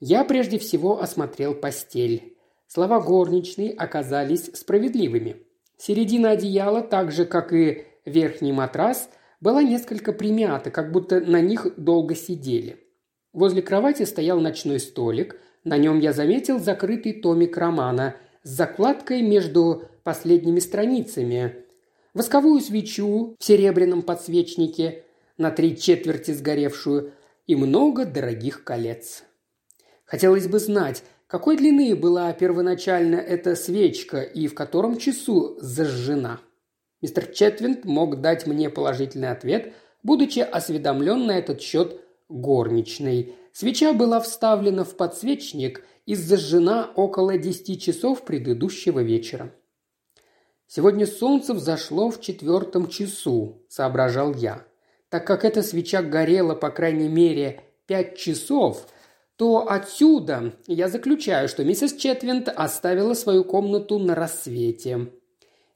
Я 0.00 0.24
прежде 0.24 0.58
всего 0.58 1.00
осмотрел 1.00 1.54
постель. 1.54 2.36
Слова 2.68 3.00
горничной 3.00 3.70
оказались 3.70 4.50
справедливыми. 4.54 5.42
Середина 5.76 6.30
одеяла, 6.30 6.82
так 6.82 7.10
же, 7.10 7.24
как 7.24 7.52
и 7.52 7.84
верхний 8.04 8.52
матрас, 8.52 9.08
была 9.40 9.62
несколько 9.62 10.12
примята, 10.12 10.70
как 10.70 10.92
будто 10.92 11.20
на 11.20 11.40
них 11.40 11.66
долго 11.76 12.14
сидели. 12.14 12.84
Возле 13.32 13.62
кровати 13.62 14.04
стоял 14.04 14.40
ночной 14.40 14.80
столик, 14.80 15.40
на 15.64 15.76
нем 15.76 15.98
я 15.98 16.12
заметил 16.12 16.58
закрытый 16.58 17.14
томик 17.14 17.56
романа 17.56 18.16
с 18.42 18.50
закладкой 18.50 19.22
между 19.22 19.84
последними 20.02 20.60
страницами, 20.60 21.64
восковую 22.14 22.60
свечу 22.60 23.36
в 23.38 23.44
серебряном 23.44 24.02
подсвечнике, 24.02 25.04
на 25.36 25.50
три 25.50 25.76
четверти 25.76 26.32
сгоревшую, 26.32 27.12
и 27.46 27.56
много 27.56 28.04
дорогих 28.04 28.64
колец. 28.64 29.24
Хотелось 30.08 30.48
бы 30.48 30.58
знать, 30.58 31.04
какой 31.26 31.58
длины 31.58 31.94
была 31.94 32.32
первоначально 32.32 33.16
эта 33.16 33.54
свечка 33.54 34.22
и 34.22 34.46
в 34.46 34.54
котором 34.54 34.96
часу 34.96 35.58
зажжена. 35.60 36.40
Мистер 37.02 37.26
Четвинд 37.26 37.84
мог 37.84 38.22
дать 38.22 38.46
мне 38.46 38.70
положительный 38.70 39.30
ответ, 39.30 39.74
будучи 40.02 40.40
осведомлен 40.40 41.26
на 41.26 41.38
этот 41.38 41.60
счет 41.60 42.00
горничной. 42.30 43.34
Свеча 43.52 43.92
была 43.92 44.18
вставлена 44.20 44.84
в 44.84 44.96
подсвечник 44.96 45.84
и 46.06 46.14
зажжена 46.14 46.90
около 46.96 47.36
десяти 47.36 47.78
часов 47.78 48.24
предыдущего 48.24 49.00
вечера. 49.00 49.52
«Сегодня 50.66 51.06
солнце 51.06 51.52
взошло 51.52 52.10
в 52.10 52.22
четвертом 52.22 52.88
часу»,– 52.88 53.62
соображал 53.68 54.32
я. 54.32 54.64
Так 55.10 55.26
как 55.26 55.44
эта 55.44 55.62
свеча 55.62 56.00
горела, 56.00 56.54
по 56.54 56.70
крайней 56.70 57.08
мере, 57.08 57.60
пять 57.86 58.16
часов, 58.16 58.86
то 59.38 59.70
отсюда 59.70 60.52
я 60.66 60.88
заключаю, 60.88 61.48
что 61.48 61.64
миссис 61.64 61.94
Четвинд 61.94 62.48
оставила 62.48 63.14
свою 63.14 63.44
комнату 63.44 64.00
на 64.00 64.16
рассвете. 64.16 65.12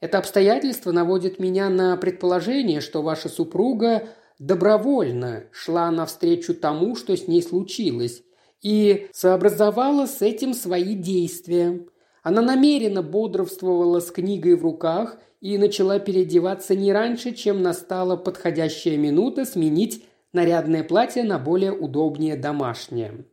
Это 0.00 0.18
обстоятельство 0.18 0.90
наводит 0.90 1.38
меня 1.38 1.70
на 1.70 1.96
предположение, 1.96 2.80
что 2.80 3.02
ваша 3.02 3.28
супруга 3.28 4.08
добровольно 4.40 5.44
шла 5.52 5.92
навстречу 5.92 6.54
тому, 6.54 6.96
что 6.96 7.16
с 7.16 7.28
ней 7.28 7.40
случилось, 7.40 8.24
и 8.62 9.06
сообразовала 9.12 10.06
с 10.06 10.22
этим 10.22 10.54
свои 10.54 10.96
действия. 10.96 11.86
Она 12.24 12.42
намеренно 12.42 13.02
бодрствовала 13.02 14.00
с 14.00 14.10
книгой 14.10 14.56
в 14.56 14.64
руках 14.64 15.18
и 15.40 15.56
начала 15.56 16.00
переодеваться 16.00 16.74
не 16.74 16.92
раньше, 16.92 17.30
чем 17.30 17.62
настала 17.62 18.16
подходящая 18.16 18.96
минута 18.96 19.44
сменить 19.44 20.04
нарядное 20.32 20.82
платье 20.82 21.22
на 21.22 21.38
более 21.38 21.70
удобнее 21.72 22.34
домашнее. 22.34 23.24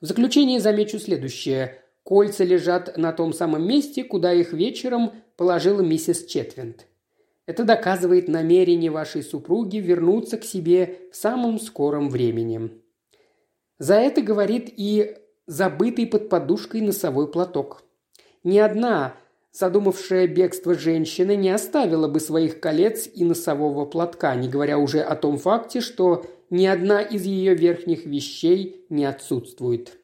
В 0.00 0.06
заключение 0.06 0.60
замечу 0.60 0.98
следующее. 0.98 1.82
Кольца 2.04 2.44
лежат 2.44 2.96
на 2.96 3.12
том 3.12 3.32
самом 3.32 3.66
месте, 3.66 4.04
куда 4.04 4.32
их 4.32 4.52
вечером 4.52 5.12
положила 5.36 5.80
миссис 5.80 6.24
Четвинд. 6.24 6.86
Это 7.46 7.64
доказывает 7.64 8.28
намерение 8.28 8.90
вашей 8.90 9.22
супруги 9.22 9.78
вернуться 9.78 10.36
к 10.36 10.44
себе 10.44 10.98
в 11.10 11.16
самом 11.16 11.58
скором 11.58 12.10
времени. 12.10 12.70
За 13.78 13.94
это 13.94 14.22
говорит 14.22 14.72
и 14.76 15.16
забытый 15.46 16.06
под 16.06 16.28
подушкой 16.28 16.80
носовой 16.82 17.28
платок. 17.28 17.82
Ни 18.44 18.58
одна 18.58 19.16
задумавшая 19.50 20.28
бегство 20.28 20.74
женщина 20.74 21.34
не 21.34 21.50
оставила 21.50 22.06
бы 22.06 22.20
своих 22.20 22.60
колец 22.60 23.08
и 23.12 23.24
носового 23.24 23.84
платка, 23.84 24.36
не 24.36 24.48
говоря 24.48 24.78
уже 24.78 25.00
о 25.00 25.16
том 25.16 25.38
факте, 25.38 25.80
что 25.80 26.24
ни 26.50 26.66
одна 26.66 27.02
из 27.02 27.24
ее 27.24 27.54
верхних 27.54 28.06
вещей 28.06 28.86
не 28.88 29.04
отсутствует. 29.04 29.98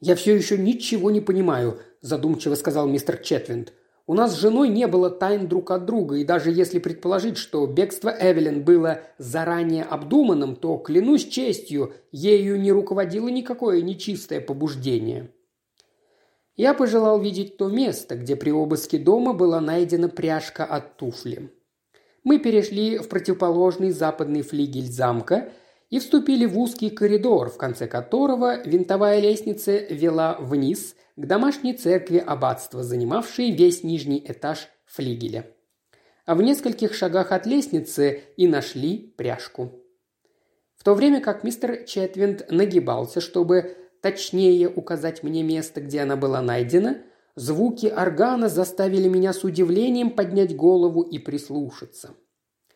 «Я 0.00 0.14
все 0.14 0.34
еще 0.34 0.58
ничего 0.58 1.10
не 1.10 1.20
понимаю»,– 1.20 1.80
задумчиво 2.00 2.54
сказал 2.54 2.86
мистер 2.88 3.16
Четвинд. 3.16 3.72
У 4.08 4.14
нас 4.14 4.34
с 4.34 4.40
женой 4.40 4.68
не 4.68 4.86
было 4.86 5.10
тайн 5.10 5.48
друг 5.48 5.72
от 5.72 5.84
друга, 5.84 6.16
и 6.16 6.24
даже 6.24 6.52
если 6.52 6.78
предположить, 6.78 7.36
что 7.36 7.66
бегство 7.66 8.14
Эвелин 8.16 8.62
было 8.62 9.00
заранее 9.18 9.82
обдуманным, 9.82 10.54
то, 10.54 10.76
клянусь 10.76 11.26
честью, 11.26 11.92
ею 12.12 12.60
не 12.60 12.70
руководило 12.70 13.26
никакое 13.28 13.82
нечистое 13.82 14.40
побуждение. 14.40 15.32
Я 16.54 16.72
пожелал 16.72 17.20
видеть 17.20 17.56
то 17.56 17.68
место, 17.68 18.14
где 18.14 18.36
при 18.36 18.50
обыске 18.50 18.96
дома 18.96 19.32
была 19.32 19.60
найдена 19.60 20.08
пряжка 20.08 20.64
от 20.64 20.96
туфли. 20.96 21.50
Мы 22.26 22.38
перешли 22.38 22.98
в 22.98 23.08
противоположный 23.08 23.92
западный 23.92 24.42
флигель 24.42 24.90
замка 24.90 25.48
и 25.88 25.98
вступили 25.98 26.44
в 26.44 26.58
узкий 26.58 26.90
коридор, 26.90 27.48
в 27.48 27.56
конце 27.56 27.86
которого 27.86 28.62
винтовая 28.66 29.20
лестница 29.20 29.78
вела 29.78 30.36
вниз– 30.38 30.94
к 31.16 31.26
домашней 31.26 31.72
церкви 31.72 32.18
аббатства, 32.18 32.82
занимавшей 32.82 33.50
весь 33.50 33.82
нижний 33.82 34.22
этаж 34.26 34.68
флигеля. 34.84 35.46
А 36.26 36.34
в 36.34 36.42
нескольких 36.42 36.94
шагах 36.94 37.32
от 37.32 37.46
лестницы 37.46 38.22
и 38.36 38.46
нашли 38.46 39.14
пряжку. 39.16 39.82
В 40.76 40.84
то 40.84 40.94
время 40.94 41.20
как 41.20 41.42
мистер 41.42 41.84
Четвинд 41.84 42.50
нагибался, 42.50 43.20
чтобы 43.20 43.76
точнее 44.02 44.68
указать 44.68 45.22
мне 45.22 45.42
место, 45.42 45.80
где 45.80 46.00
она 46.00 46.16
была 46.16 46.42
найдена, 46.42 46.98
звуки 47.36 47.86
органа 47.86 48.48
заставили 48.48 49.08
меня 49.08 49.32
с 49.32 49.44
удивлением 49.44 50.10
поднять 50.10 50.56
голову 50.56 51.02
и 51.02 51.18
прислушаться. 51.18 52.14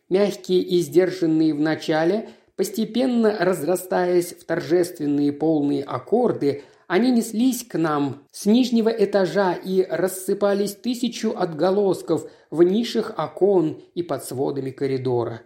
Мягкие 0.09 0.61
и 0.61 0.81
сдержанные 0.81 1.55
в 1.55 1.61
начале, 1.61 2.31
постепенно 2.57 3.37
разрастаясь 3.39 4.35
в 4.35 4.45
торжественные 4.45 5.33
полные 5.33 5.83
аккорды, 5.83 6.63
они 6.87 7.13
неслись 7.13 7.65
к 7.65 7.79
нам 7.79 8.27
с 8.33 8.47
нижнего 8.47 8.89
этажа 8.89 9.53
и 9.53 9.87
рассыпались 9.89 10.75
тысячу 10.75 11.31
отголосков 11.37 12.29
в 12.51 12.63
нишах 12.65 13.15
окон 13.17 13.81
и 13.95 14.03
под 14.03 14.25
сводами 14.25 14.71
коридора. 14.71 15.43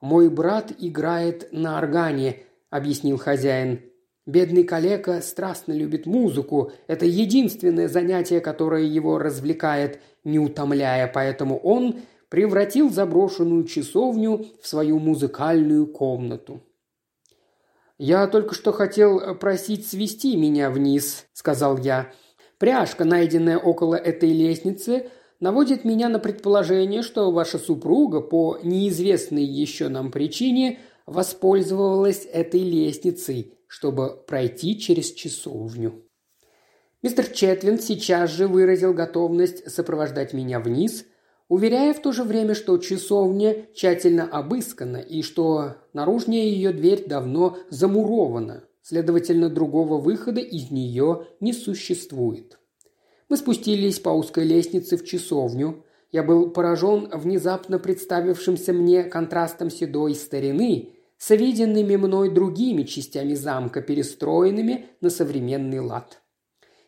«Мой 0.00 0.30
брат 0.30 0.72
играет 0.78 1.52
на 1.52 1.76
органе»,— 1.76 2.38
объяснил 2.70 3.18
хозяин. 3.18 3.89
«Бедный 4.30 4.62
калека 4.62 5.20
страстно 5.22 5.72
любит 5.72 6.06
музыку. 6.06 6.70
Это 6.86 7.04
единственное 7.04 7.88
занятие, 7.88 8.40
которое 8.40 8.84
его 8.84 9.18
развлекает, 9.18 9.98
не 10.22 10.38
утомляя, 10.38 11.10
поэтому 11.12 11.58
он 11.58 11.96
превратил 12.28 12.90
заброшенную 12.90 13.64
часовню 13.64 14.46
в 14.62 14.68
свою 14.68 15.00
музыкальную 15.00 15.88
комнату». 15.88 16.60
«Я 17.98 18.28
только 18.28 18.54
что 18.54 18.72
хотел 18.72 19.18
э, 19.18 19.34
просить 19.34 19.88
свести 19.88 20.36
меня 20.36 20.70
вниз»,– 20.70 21.26
сказал 21.32 21.76
я. 21.78 22.12
«Пряжка, 22.58 23.04
найденная 23.04 23.58
около 23.58 23.96
этой 23.96 24.32
лестницы, 24.32 25.10
наводит 25.40 25.84
меня 25.84 26.08
на 26.08 26.20
предположение, 26.20 27.02
что 27.02 27.32
ваша 27.32 27.58
супруга 27.58 28.20
по 28.20 28.58
неизвестной 28.62 29.44
еще 29.44 29.88
нам 29.88 30.12
причине 30.12 30.78
воспользовалась 31.06 32.28
этой 32.32 32.60
лестницей, 32.60 33.54
чтобы 33.70 34.24
пройти 34.26 34.78
через 34.78 35.12
часовню». 35.12 36.04
Мистер 37.02 37.28
Четвин 37.28 37.78
сейчас 37.78 38.30
же 38.30 38.48
выразил 38.48 38.92
готовность 38.92 39.70
сопровождать 39.70 40.32
меня 40.32 40.58
вниз, 40.58 41.06
уверяя 41.48 41.94
в 41.94 42.02
то 42.02 42.10
же 42.10 42.24
время, 42.24 42.54
что 42.56 42.76
часовня 42.78 43.68
тщательно 43.72 44.24
обыскана 44.24 44.96
и 44.96 45.22
что 45.22 45.76
наружная 45.92 46.42
ее 46.42 46.72
дверь 46.72 47.06
давно 47.06 47.58
замурована, 47.70 48.64
следовательно, 48.82 49.48
другого 49.48 49.98
выхода 49.98 50.40
из 50.40 50.72
нее 50.72 51.28
не 51.38 51.52
существует. 51.52 52.58
Мы 53.28 53.36
спустились 53.36 54.00
по 54.00 54.10
узкой 54.10 54.44
лестнице 54.44 54.96
в 54.96 55.04
часовню. 55.04 55.84
Я 56.10 56.24
был 56.24 56.50
поражен 56.50 57.08
внезапно 57.14 57.78
представившимся 57.78 58.72
мне 58.72 59.04
контрастом 59.04 59.70
седой 59.70 60.16
старины 60.16 60.96
с 61.20 61.36
виденными 61.36 61.96
мной 61.96 62.30
другими 62.30 62.82
частями 62.82 63.34
замка, 63.34 63.82
перестроенными 63.82 64.86
на 65.02 65.10
современный 65.10 65.80
лад. 65.80 66.22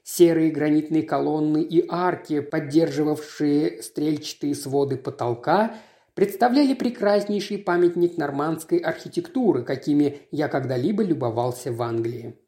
Серые 0.05 0.51
гранитные 0.51 1.03
колонны 1.03 1.62
и 1.62 1.85
арки, 1.87 2.40
поддерживавшие 2.40 3.83
стрельчатые 3.83 4.55
своды 4.55 4.97
потолка, 4.97 5.77
представляли 6.14 6.73
прекраснейший 6.73 7.59
памятник 7.59 8.16
нормандской 8.16 8.79
архитектуры, 8.79 9.64
какими 9.64 10.23
я 10.31 10.49
когда-либо 10.49 11.03
любовался 11.03 11.71
в 11.71 11.83
Англии. 11.83 12.38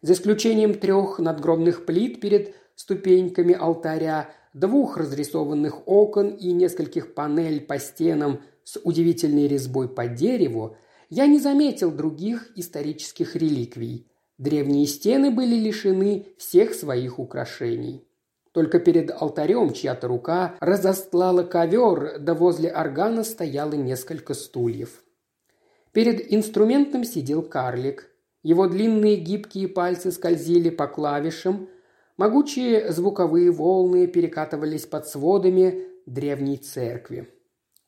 За 0.00 0.14
исключением 0.14 0.74
трех 0.74 1.18
надгробных 1.18 1.84
плит 1.84 2.22
перед 2.22 2.54
ступеньками 2.74 3.54
алтаря, 3.54 4.30
двух 4.54 4.96
разрисованных 4.96 5.86
окон 5.86 6.30
и 6.30 6.52
нескольких 6.52 7.12
панель 7.12 7.60
по 7.60 7.78
стенам 7.78 8.40
с 8.64 8.80
удивительной 8.82 9.46
резьбой 9.46 9.90
по 9.90 10.06
дереву, 10.06 10.78
я 11.10 11.26
не 11.26 11.38
заметил 11.38 11.90
других 11.90 12.50
исторических 12.56 13.34
реликвий. 13.34 14.06
Древние 14.36 14.86
стены 14.86 15.30
были 15.30 15.56
лишены 15.56 16.26
всех 16.36 16.74
своих 16.74 17.18
украшений. 17.18 18.04
Только 18.52 18.78
перед 18.78 19.10
алтарем 19.10 19.72
чья-то 19.72 20.08
рука 20.08 20.56
разостлала 20.60 21.42
ковер, 21.42 22.18
да 22.18 22.34
возле 22.34 22.70
органа 22.70 23.24
стояло 23.24 23.74
несколько 23.74 24.34
стульев. 24.34 25.02
Перед 25.92 26.32
инструментом 26.32 27.04
сидел 27.04 27.42
карлик. 27.42 28.10
Его 28.42 28.68
длинные 28.68 29.16
гибкие 29.16 29.68
пальцы 29.68 30.12
скользили 30.12 30.70
по 30.70 30.86
клавишам, 30.86 31.68
могучие 32.16 32.92
звуковые 32.92 33.50
волны 33.50 34.06
перекатывались 34.06 34.86
под 34.86 35.08
сводами 35.08 35.86
древней 36.06 36.56
церкви. 36.56 37.28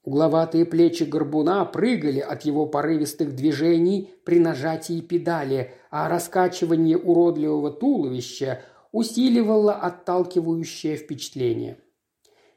Угловатые 0.03 0.65
плечи 0.65 1.03
горбуна 1.03 1.65
прыгали 1.67 2.21
от 2.21 2.43
его 2.43 2.65
порывистых 2.67 3.35
движений 3.35 4.11
при 4.25 4.39
нажатии 4.39 5.01
педали, 5.03 5.75
а 5.91 6.09
раскачивание 6.09 6.97
уродливого 6.97 7.71
туловища 7.71 8.63
усиливало 8.93 9.75
отталкивающее 9.75 10.97
впечатление. 10.97 11.79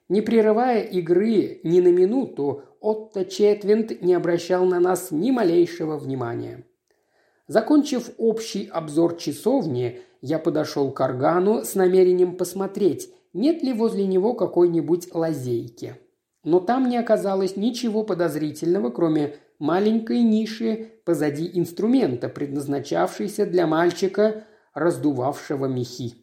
Не 0.07 0.21
прерывая 0.21 0.83
игры 0.83 1.59
ни 1.63 1.81
на 1.81 1.89
минуту, 1.89 2.63
Отто 2.79 3.25
Четвинд 3.25 4.01
не 4.01 4.13
обращал 4.13 4.65
на 4.65 4.79
нас 4.79 5.11
ни 5.11 5.31
малейшего 5.31 5.97
внимания. 5.97 6.65
Закончив 7.47 8.09
общий 8.17 8.69
обзор 8.71 9.17
часовни, 9.17 9.99
я 10.21 10.39
подошел 10.39 10.91
к 10.91 10.99
органу 11.01 11.63
с 11.63 11.75
намерением 11.75 12.37
посмотреть, 12.37 13.13
нет 13.33 13.63
ли 13.63 13.73
возле 13.73 14.05
него 14.05 14.33
какой-нибудь 14.33 15.13
лазейки– 15.13 15.97
но 16.43 16.59
там 16.59 16.89
не 16.89 16.97
оказалось 16.97 17.55
ничего 17.55 18.03
подозрительного, 18.03 18.89
кроме 18.89 19.35
маленькой 19.59 20.21
ниши 20.21 20.91
позади 21.05 21.49
инструмента, 21.53 22.29
предназначавшейся 22.29 23.45
для 23.45 23.67
мальчика, 23.67 24.45
раздувавшего 24.73 25.65
мехи. 25.67 26.13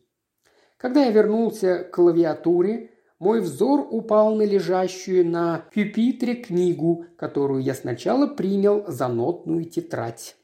Когда 0.77 1.05
я 1.05 1.11
вернулся 1.11 1.85
к 1.85 1.95
клавиатуре, 1.95 2.91
мой 3.19 3.41
взор 3.41 3.87
упал 3.91 4.35
на 4.35 4.43
лежащую 4.43 5.27
на 5.27 5.67
пюпитре 5.73 6.35
книгу, 6.35 7.05
которую 7.17 7.63
я 7.63 7.75
сначала 7.75 8.27
принял 8.27 8.85
за 8.89 9.09
нотную 9.09 9.67
тетрадь. 9.67 10.37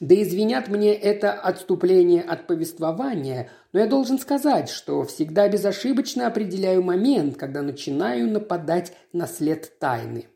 Да 0.00 0.14
извинят 0.14 0.68
мне 0.68 0.94
это 0.94 1.32
отступление 1.32 2.22
от 2.22 2.46
повествования, 2.46 3.50
но 3.72 3.80
я 3.80 3.86
должен 3.86 4.18
сказать, 4.18 4.68
что 4.68 5.02
всегда 5.02 5.48
безошибочно 5.48 6.28
определяю 6.28 6.82
момент, 6.82 7.36
когда 7.36 7.62
начинаю 7.62 8.30
нападать 8.30 8.92
на 9.12 9.26
след 9.26 9.78
тайны. 9.80 10.26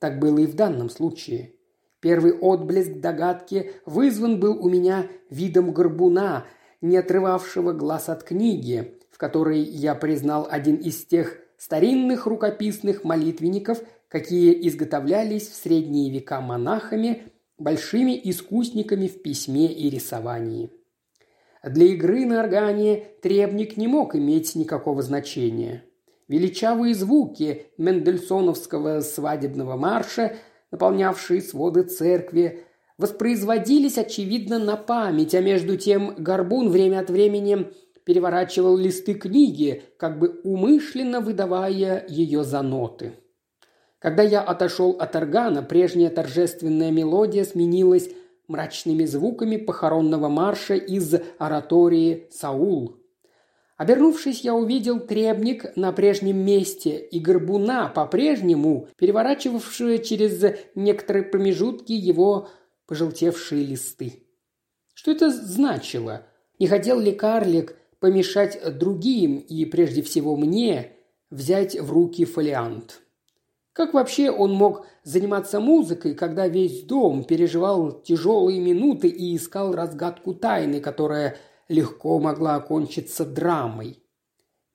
Так 0.00 0.18
было 0.18 0.40
и 0.40 0.46
в 0.46 0.54
данном 0.54 0.90
случае. 0.90 1.54
Первый 2.00 2.34
отблеск 2.34 3.00
догадки 3.00 3.72
вызван 3.86 4.38
был 4.38 4.62
у 4.62 4.68
меня 4.68 5.06
видом 5.30 5.72
горбуна, 5.72 6.44
не 6.82 6.98
отрывавшего 6.98 7.72
глаз 7.72 8.10
от 8.10 8.22
книги, 8.22 8.98
в 9.10 9.16
которой 9.16 9.60
я 9.60 9.94
признал 9.94 10.46
один 10.50 10.76
из 10.76 11.06
тех 11.06 11.38
старинных 11.56 12.26
рукописных 12.26 13.02
молитвенников, 13.02 13.80
какие 14.08 14.68
изготовлялись 14.68 15.48
в 15.48 15.54
средние 15.54 16.10
века 16.10 16.42
монахами 16.42 17.22
большими 17.58 18.18
искусниками 18.22 19.06
в 19.08 19.22
письме 19.22 19.72
и 19.72 19.88
рисовании. 19.88 20.70
Для 21.64 21.86
игры 21.86 22.26
на 22.26 22.40
органе 22.40 23.04
требник 23.22 23.76
не 23.76 23.88
мог 23.88 24.14
иметь 24.14 24.54
никакого 24.54 25.02
значения. 25.02 25.84
Величавые 26.28 26.94
звуки 26.94 27.66
Мендельсоновского 27.78 29.00
свадебного 29.00 29.76
марша, 29.76 30.36
наполнявшие 30.70 31.40
своды 31.40 31.84
церкви, 31.84 32.64
воспроизводились, 32.98 33.98
очевидно, 33.98 34.58
на 34.58 34.76
память, 34.76 35.34
а 35.34 35.40
между 35.40 35.76
тем 35.76 36.14
Горбун 36.18 36.68
время 36.68 37.00
от 37.00 37.10
времени 37.10 37.68
переворачивал 38.04 38.76
листы 38.76 39.14
книги, 39.14 39.82
как 39.98 40.18
бы 40.18 40.40
умышленно 40.44 41.20
выдавая 41.20 42.04
ее 42.08 42.44
за 42.44 42.62
ноты– 42.62 43.14
когда 43.98 44.22
я 44.22 44.42
отошел 44.42 44.92
от 44.92 45.16
органа, 45.16 45.62
прежняя 45.62 46.10
торжественная 46.10 46.90
мелодия 46.90 47.44
сменилась 47.44 48.10
мрачными 48.46 49.04
звуками 49.04 49.56
похоронного 49.56 50.28
марша 50.28 50.74
из 50.74 51.14
оратории 51.38 52.28
«Саул». 52.30 52.96
Обернувшись, 53.76 54.40
я 54.40 54.54
увидел 54.54 55.00
требник 55.00 55.76
на 55.76 55.92
прежнем 55.92 56.38
месте 56.38 56.98
и 56.98 57.20
горбуна, 57.20 57.88
по-прежнему 57.88 58.88
переворачивавшие 58.96 59.98
через 60.02 60.42
некоторые 60.74 61.24
промежутки 61.24 61.92
его 61.92 62.48
пожелтевшие 62.86 63.64
листы. 63.64 64.22
Что 64.94 65.10
это 65.10 65.30
значило? 65.30 66.26
Не 66.58 66.68
хотел 66.68 66.98
ли 67.00 67.12
карлик 67.12 67.76
помешать 68.00 68.58
другим 68.78 69.38
и, 69.38 69.66
прежде 69.66 70.00
всего, 70.00 70.36
мне 70.36 70.92
взять 71.30 71.78
в 71.78 71.92
руки 71.92 72.24
фолиант?» 72.24 73.02
Как 73.76 73.92
вообще 73.92 74.30
он 74.30 74.54
мог 74.54 74.86
заниматься 75.02 75.60
музыкой, 75.60 76.14
когда 76.14 76.48
весь 76.48 76.84
дом 76.84 77.24
переживал 77.24 77.92
тяжелые 78.00 78.58
минуты 78.58 79.08
и 79.08 79.36
искал 79.36 79.74
разгадку 79.74 80.32
тайны, 80.32 80.80
которая 80.80 81.36
легко 81.68 82.18
могла 82.18 82.54
окончиться 82.54 83.26
драмой? 83.26 84.02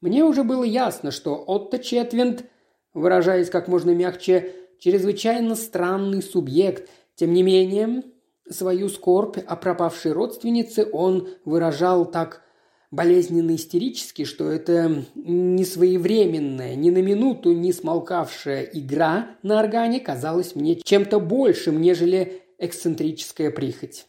Мне 0.01 0.23
уже 0.23 0.43
было 0.43 0.63
ясно, 0.63 1.09
что 1.09 1.43
Отто 1.47 1.79
Четвинд, 1.79 2.45
выражаясь 2.93 3.49
как 3.49 3.67
можно 3.67 3.89
мягче, 3.89 4.53
чрезвычайно 4.77 5.55
странный 5.55 6.21
субъект. 6.21 6.87
Тем 7.15 7.33
не 7.33 7.41
менее, 7.41 8.03
свою 8.47 8.87
скорбь 8.87 9.39
о 9.39 9.55
пропавшей 9.55 10.11
родственнице 10.11 10.87
он 10.91 11.27
выражал 11.43 12.05
так 12.05 12.43
болезненно 12.91 13.55
истерически, 13.55 14.25
что 14.25 14.51
это 14.51 15.05
не 15.15 15.63
своевременная, 15.63 16.75
ни 16.75 16.89
на 16.89 17.01
минуту 17.01 17.53
не 17.53 17.71
смолкавшая 17.71 18.63
игра 18.63 19.37
на 19.41 19.59
органе 19.59 19.99
казалась 20.01 20.55
мне 20.55 20.75
чем-то 20.75 21.19
большим, 21.19 21.81
нежели 21.81 22.43
эксцентрическая 22.57 23.49
прихоть. 23.49 24.05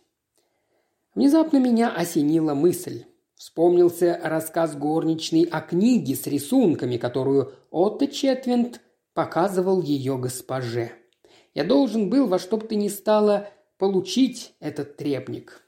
Внезапно 1.14 1.59
меня 1.59 1.95
осенила 1.95 2.55
мысль. 2.55 3.05
Вспомнился 3.37 4.21
рассказ 4.23 4.77
горничной 4.77 5.42
о 5.42 5.61
книге 5.61 6.14
с 6.14 6.27
рисунками, 6.27 6.97
которую 6.97 7.53
Отто 7.71 8.07
Четвинд 8.07 8.81
показывал 9.14 9.83
ее 9.83 10.16
госпоже. 10.16 10.92
Я 11.53 11.64
должен 11.64 12.09
был 12.09 12.29
во 12.29 12.38
что 12.38 12.57
бы 12.57 12.66
то 12.66 12.75
ни 12.77 12.88
стало 12.88 13.51
получить 13.79 14.55
этот 14.61 14.97
требник. 14.97 15.64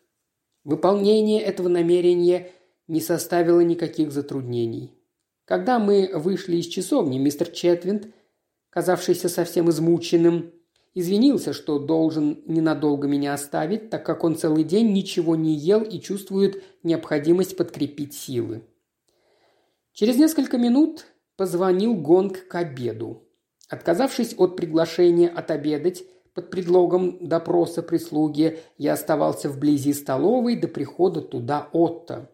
Выполнение 0.63 1.43
этого 1.43 1.69
намерения– 1.69 2.51
не 2.87 3.01
составило 3.01 3.61
никаких 3.61 4.13
затруднений. 4.13 4.93
Когда 5.45 5.79
мы 5.79 6.11
вышли 6.15 6.57
из 6.57 6.67
часовни, 6.67 7.19
мистер 7.19 7.49
Четвинд, 7.49 8.09
казавшийся 8.71 9.29
совсем 9.29 9.69
измученным, 9.71 10.53
извинился, 10.95 11.53
что 11.53 11.79
должен 11.79 12.43
ненадолго 12.47 13.09
меня 13.09 13.35
оставить, 13.35 13.91
так 13.91 14.07
как 14.07 14.25
он 14.25 14.37
целый 14.37 14.65
день 14.65 14.93
ничего 14.93 15.37
не 15.37 15.55
ел 15.55 15.83
и 15.83 16.01
чувствует 16.01 16.63
необходимость 16.83 17.57
подкрепить 17.57 18.15
силы. 18.15 18.63
Через 19.93 20.17
несколько 20.17 20.57
минут 20.57 21.07
позвонил 21.37 21.95
гонг 21.95 22.49
к 22.49 22.55
обеду. 22.55 23.29
Отказавшись 23.69 24.35
от 24.39 24.57
приглашения 24.57 25.29
отобедать 25.29 26.05
под 26.33 26.51
предлогом 26.51 27.29
допроса 27.29 27.83
прислуги, 27.83 28.59
я 28.77 28.95
оставался 28.95 29.49
вблизи 29.49 29.93
столовой 29.93 30.57
до 30.57 30.69
прихода 30.69 31.21
туда 31.21 31.69
Отто. 31.73 32.31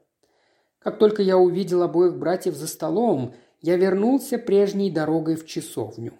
Как 0.81 0.99
только 0.99 1.23
я 1.23 1.37
увидел 1.37 1.83
обоих 1.83 2.17
братьев 2.17 2.55
за 2.55 2.67
столом, 2.67 3.35
я 3.61 3.77
вернулся 3.77 4.39
прежней 4.39 4.91
дорогой 4.91 5.37
в 5.37 5.47
часовню. 5.47 6.15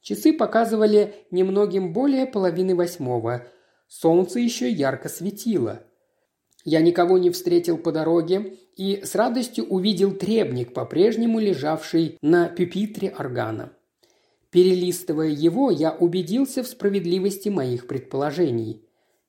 Часы 0.00 0.32
показывали 0.32 1.14
немногим 1.30 1.92
более 1.92 2.26
половины 2.26 2.74
восьмого. 2.74 3.46
Солнце 3.86 4.40
еще 4.40 4.70
ярко 4.70 5.08
светило. 5.08 5.82
Я 6.64 6.80
никого 6.80 7.18
не 7.18 7.30
встретил 7.30 7.76
по 7.76 7.92
дороге 7.92 8.58
и 8.76 9.02
с 9.04 9.14
радостью 9.14 9.66
увидел 9.66 10.12
требник, 10.12 10.72
по-прежнему 10.72 11.38
лежавший 11.38 12.16
на 12.22 12.48
пюпитре 12.48 13.10
органа. 13.10 13.72
Перелистывая 14.50 15.28
его, 15.28 15.70
я 15.70 15.92
убедился 15.92 16.62
в 16.62 16.66
справедливости 16.66 17.50
моих 17.50 17.86
предположений. 17.86 18.82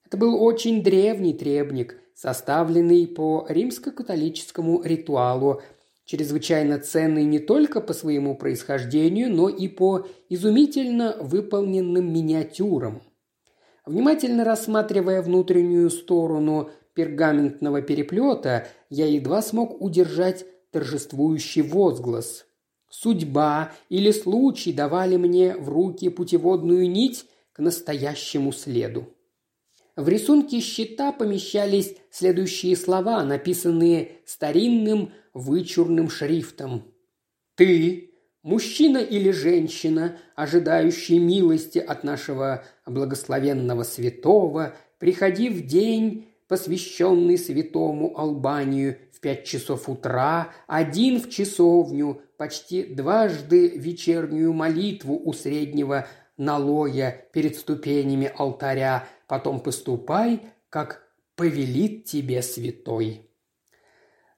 Это 0.06 0.16
был 0.16 0.42
очень 0.42 0.82
древний 0.82 1.34
требник, 1.34 1.98
составленный 2.22 3.08
по 3.08 3.46
римско-католическому 3.48 4.82
ритуалу, 4.84 5.62
чрезвычайно 6.04 6.78
ценный 6.78 7.24
не 7.24 7.40
только 7.40 7.80
по 7.80 7.94
своему 7.94 8.36
происхождению, 8.36 9.34
но 9.34 9.48
и 9.48 9.70
по 9.70 10.06
изумительно 10.28 11.16
выполненным 11.22 12.12
миниатюрам. 12.12 13.02
Внимательно 13.86 14.44
рассматривая 14.44 15.22
внутреннюю 15.22 15.90
сторону 15.90 16.72
пергаментного 16.94 17.82
переплета, 17.82 18.68
я 18.90 19.06
едва 19.06 19.42
смог 19.42 19.82
удержать 19.82 20.46
торжествующий 20.72 21.62
возглас. 21.62 22.46
Судьба 22.90 23.72
или 23.88 24.12
случай 24.12 24.74
давали 24.74 25.16
мне 25.16 25.56
в 25.56 25.70
руки 25.70 26.10
путеводную 26.10 26.90
нить 26.90 27.26
к 27.54 27.60
настоящему 27.60 28.52
следу. 28.52 29.08
В 30.00 30.08
рисунке 30.08 30.62
щита 30.62 31.12
помещались 31.12 31.94
следующие 32.10 32.78
слова, 32.78 33.22
написанные 33.26 34.12
старинным 34.26 35.12
вычурным 35.34 36.10
шрифтом. 36.10 36.86
«Ты, 37.56 38.12
мужчина 38.42 39.00
или 39.00 39.32
женщина, 39.32 40.18
ожидающий 40.38 41.20
милости 41.20 41.80
от 41.80 42.06
нашего 42.06 42.64
благословенного 42.86 43.84
святого, 43.84 44.74
приходи 45.00 45.50
в 45.50 45.66
день, 45.68 46.30
посвященный 46.48 47.38
святому 47.38 48.18
Албанию, 48.18 49.00
в 49.12 49.20
пять 49.20 49.44
часов 49.44 49.90
утра, 49.90 50.54
один 50.68 51.20
в 51.20 51.30
часовню, 51.30 52.22
почти 52.38 52.86
дважды 52.86 53.68
вечернюю 53.68 54.54
молитву 54.54 55.22
у 55.22 55.34
среднего 55.34 56.08
налоя 56.38 57.26
перед 57.34 57.58
ступенями 57.58 58.32
алтаря, 58.34 59.06
потом 59.30 59.62
поступай, 59.62 60.42
как 60.70 61.08
повелит 61.36 62.04
тебе 62.04 62.42
святой». 62.42 63.30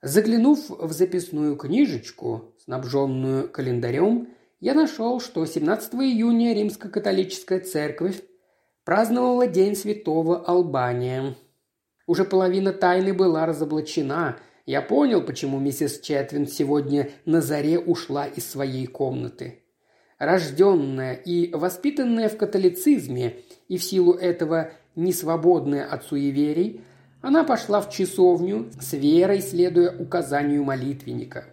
Заглянув 0.04 0.70
в 0.70 0.92
записную 0.92 1.56
книжечку, 1.56 2.56
снабженную 2.64 3.50
календарем, 3.50 4.30
я 4.60 4.74
нашел, 4.74 5.20
что 5.20 5.46
17 5.46 5.94
июня 5.96 6.54
Римско-католическая 6.54 7.60
церковь 7.60 8.22
праздновала 8.84 9.48
День 9.48 9.76
Святого 9.76 10.44
Албания. 10.44 11.36
Уже 12.08 12.26
половина 12.26 12.74
тайны 12.74 13.14
была 13.14 13.46
разоблачена. 13.46 14.38
Я 14.66 14.82
понял, 14.82 15.22
почему 15.24 15.60
миссис 15.60 16.00
Четвин 16.00 16.48
сегодня 16.48 17.10
на 17.26 17.42
заре 17.42 17.80
ушла 17.80 18.26
из 18.26 18.50
своей 18.50 18.88
комнаты. 18.88 19.64
Рожденная 20.18 21.14
и 21.14 21.52
воспитанная 21.54 22.30
в 22.30 22.38
католицизме 22.38 23.38
и 23.68 23.78
в 23.78 23.84
силу 23.84 24.14
этого 24.14 24.72
не 24.96 25.14
свободная 25.14 25.86
от 25.86 26.04
суеверий, 26.04 26.82
она 27.22 27.44
пошла 27.44 27.82
в 27.82 27.90
часовню 27.92 28.70
с 28.80 28.94
верой, 28.94 29.42
следуя 29.42 29.96
указанию 29.98 30.64
молитвенника. 30.64 31.46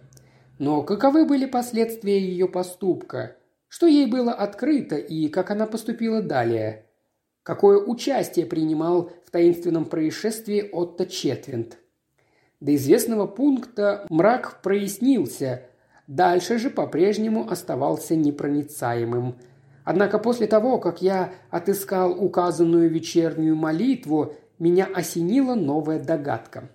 Но 0.57 0.81
каковы 0.83 1.25
были 1.25 1.45
последствия 1.45 2.19
ее 2.19 2.47
поступка? 2.47 3.37
Что 3.67 3.85
ей 3.85 4.07
было 4.07 4.33
открыто 4.33 4.95
и 4.95 5.29
как 5.29 5.51
она 5.51 5.67
поступила 5.67 6.21
далее? 6.21 6.85
Какое 7.43 7.77
участие 7.79 8.45
принимал 8.45 9.11
в 9.25 9.31
таинственном 9.31 9.85
происшествии 9.85 10.69
Отто 10.71 11.05
Четвинт? 11.05 11.77
До 12.59 12.75
известного 12.75 13.25
пункта 13.25 14.05
мрак 14.09 14.61
прояснился, 14.61 15.63
дальше 16.07 16.57
же 16.57 16.69
по-прежнему 16.69 17.49
оставался 17.49 18.15
непроницаемым. 18.15 19.35
Однако 19.89 20.19
после 20.19 20.45
того, 20.45 20.77
как 20.77 21.01
я 21.01 21.33
отыскал 21.49 22.11
указанную 22.11 22.91
вечернюю 22.91 23.55
молитву, 23.55 24.35
меня 24.59 24.85
осенила 24.85 25.55
новая 25.55 25.99
догадка. 25.99 26.69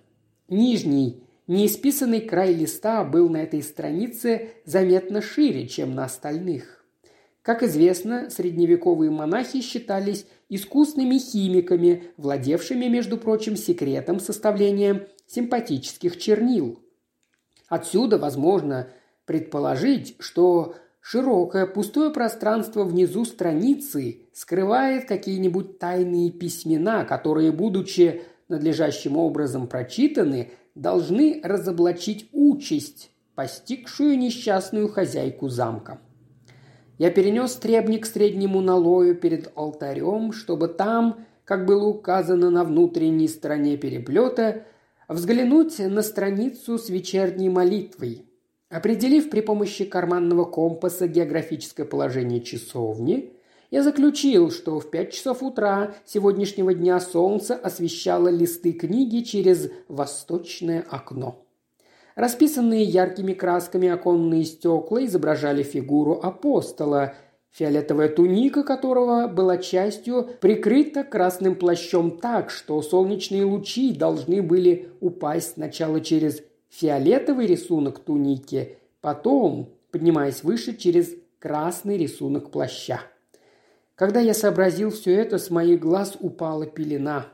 Нижний, 0.49 1.23
неисписанный 1.47 2.19
край 2.19 2.53
листа 2.53 3.05
был 3.05 3.29
на 3.29 3.37
этой 3.37 3.63
странице 3.63 4.49
заметно 4.65 5.21
шире, 5.21 5.65
чем 5.65 5.95
на 5.95 6.03
остальных. 6.03 6.83
Как 7.41 7.63
известно, 7.63 8.29
средневековые 8.29 9.11
монахи 9.11 9.61
считались 9.61 10.25
искусными 10.49 11.17
химиками, 11.17 12.11
владевшими, 12.17 12.87
между 12.87 13.17
прочим, 13.17 13.55
секретом 13.55 14.19
составления 14.19 15.07
симпатических 15.25 16.19
чернил. 16.19 16.81
Отсюда 17.69 18.17
возможно 18.17 18.89
предположить, 19.25 20.17
что 20.19 20.75
широкое 21.07 21.67
пустое 21.67 22.09
пространство 22.09 22.83
внизу 22.83 23.25
страницы 23.25 24.21
скрывает 24.33 25.05
какие-нибудь 25.07 25.77
тайные 25.77 26.31
письмена, 26.31 27.05
которые, 27.05 27.51
будучи 27.51 28.23
надлежащим 28.49 29.15
образом 29.15 29.67
прочитаны, 29.67 30.49
должны 30.73 31.41
разоблачить 31.43 32.27
участь, 32.31 33.11
постигшую 33.35 34.17
несчастную 34.17 34.89
хозяйку 34.89 35.47
замка. 35.47 35.99
Я 36.97 37.11
перенес 37.11 37.53
требник 37.57 38.05
к 38.05 38.07
среднему 38.07 38.61
налою 38.61 39.13
перед 39.13 39.51
алтарем, 39.55 40.31
чтобы 40.31 40.69
там, 40.69 41.19
как 41.43 41.67
было 41.67 41.85
указано 41.85 42.49
на 42.49 42.63
внутренней 42.63 43.27
стороне 43.27 43.77
переплета, 43.77 44.63
взглянуть 45.07 45.77
на 45.77 46.01
страницу 46.01 46.79
с 46.79 46.89
вечерней 46.89 47.49
молитвой. 47.49 48.25
Определив 48.69 49.29
при 49.29 49.41
помощи 49.41 49.85
карманного 49.85 50.45
компаса 50.45 51.07
географическое 51.07 51.85
положение 51.85 52.41
часовни, 52.41 53.33
я 53.69 53.83
заключил, 53.83 54.51
что 54.51 54.79
в 54.79 54.89
пять 54.89 55.13
часов 55.13 55.43
утра 55.43 55.93
сегодняшнего 56.05 56.73
дня 56.73 56.99
солнце 56.99 57.55
освещало 57.55 58.27
листы 58.29 58.73
книги 58.73 59.21
через 59.21 59.69
восточное 59.87 60.83
окно. 60.89 61.45
Расписанные 62.15 62.83
яркими 62.83 63.33
красками 63.33 63.89
оконные 63.89 64.45
стекла 64.45 65.03
изображали 65.05 65.63
фигуру 65.63 66.19
апостола, 66.23 67.15
фиолетовая 67.51 68.09
туника 68.09 68.63
которого 68.63 69.27
была 69.27 69.57
частью 69.57 70.29
прикрыта 70.39 71.03
красным 71.03 71.55
плащом 71.55 72.17
так, 72.17 72.49
что 72.49 72.81
солнечные 72.81 73.43
лучи 73.43 73.93
должны 73.93 74.41
были 74.41 74.89
упасть 75.01 75.53
сначала 75.53 75.99
через 75.99 76.41
фиолетовый 76.69 77.47
рисунок 77.47 77.99
туники, 77.99 78.77
потом, 79.01 79.69
поднимаясь 79.91 80.43
выше, 80.43 80.75
через 80.75 81.11
красный 81.39 81.97
рисунок 81.97 82.51
плаща. 82.51 83.01
Когда 83.95 84.19
я 84.19 84.33
сообразил 84.33 84.91
все 84.91 85.15
это, 85.15 85.37
с 85.37 85.49
моих 85.49 85.79
глаз 85.79 86.17
упала 86.19 86.65
пелена. 86.65 87.27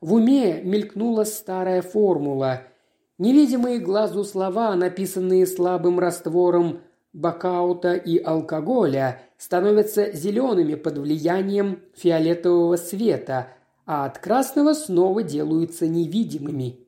В 0.00 0.14
уме 0.14 0.60
мелькнула 0.62 1.24
старая 1.24 1.82
формула– 1.82 2.62
Невидимые 3.18 3.80
глазу 3.80 4.22
слова, 4.22 4.76
написанные 4.76 5.44
слабым 5.44 5.98
раствором 5.98 6.82
бакаута 7.12 7.94
и 7.94 8.16
алкоголя, 8.16 9.22
становятся 9.36 10.12
зелеными 10.12 10.76
под 10.76 10.98
влиянием 10.98 11.80
фиолетового 11.96 12.76
света, 12.76 13.48
а 13.86 14.04
от 14.04 14.18
красного 14.18 14.72
снова 14.72 15.24
делаются 15.24 15.88
невидимыми. 15.88 16.86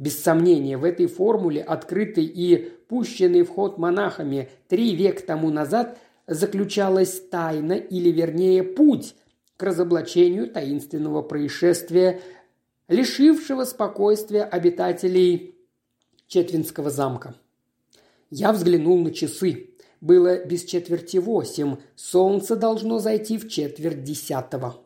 Без 0.00 0.18
сомнения, 0.18 0.78
в 0.78 0.84
этой 0.84 1.06
формуле, 1.08 1.60
открытой 1.60 2.24
и 2.24 2.72
пущенной 2.88 3.42
в 3.42 3.50
ход 3.50 3.76
монахами 3.76 4.48
три 4.66 4.96
века 4.96 5.22
тому 5.22 5.50
назад, 5.50 5.98
заключалась 6.26 7.20
тайна, 7.20 7.74
или 7.74 8.10
вернее 8.10 8.62
путь 8.62 9.14
к 9.58 9.62
разоблачению 9.62 10.48
таинственного 10.48 11.20
происшествия, 11.20 12.22
лишившего 12.88 13.64
спокойствия 13.64 14.44
обитателей 14.44 15.54
Четвинского 16.28 16.88
замка. 16.88 17.34
Я 18.30 18.52
взглянул 18.52 18.98
на 19.00 19.10
часы. 19.10 19.74
Было 20.00 20.42
без 20.46 20.64
четверти 20.64 21.18
восемь. 21.18 21.76
Солнце 21.94 22.56
должно 22.56 23.00
зайти 23.00 23.36
в 23.36 23.50
четверть 23.50 24.02
десятого. 24.02 24.80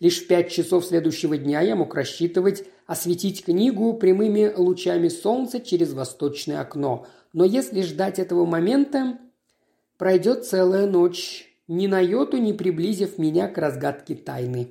Лишь 0.00 0.24
в 0.24 0.26
пять 0.26 0.50
часов 0.50 0.84
следующего 0.84 1.36
дня 1.38 1.60
я 1.60 1.76
мог 1.76 1.94
рассчитывать 1.94 2.64
осветить 2.86 3.44
книгу 3.44 3.94
прямыми 3.94 4.52
лучами 4.56 5.08
солнца 5.08 5.60
через 5.60 5.92
восточное 5.92 6.60
окно. 6.60 7.06
Но 7.32 7.44
если 7.44 7.82
ждать 7.82 8.18
этого 8.18 8.46
момента, 8.46 9.18
пройдет 9.98 10.46
целая 10.46 10.86
ночь, 10.86 11.52
ни 11.68 11.86
на 11.86 12.00
йоту 12.00 12.36
не 12.38 12.52
приблизив 12.52 13.18
меня 13.18 13.48
к 13.48 13.58
разгадке 13.58 14.14
тайны. 14.14 14.68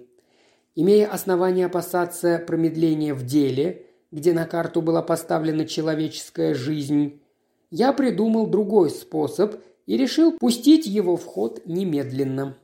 Имея 0.75 1.08
основания 1.08 1.65
опасаться 1.65 2.43
промедления 2.45 3.13
в 3.13 3.25
деле, 3.25 3.86
где 4.12 4.34
на 4.34 4.45
карту 4.45 4.82
была 4.82 5.01
поставлена 5.01 5.65
человеческая 5.65 6.54
жизнь, 6.54 7.21
я 7.69 7.91
придумал 7.93 8.47
другой 8.47 8.89
способ 8.89 9.56
и 9.86 9.97
решил 9.97 10.38
пустить 10.38 10.86
его 10.86 11.17
в 11.17 11.25
ход 11.25 11.65
немедленно. 11.65 12.58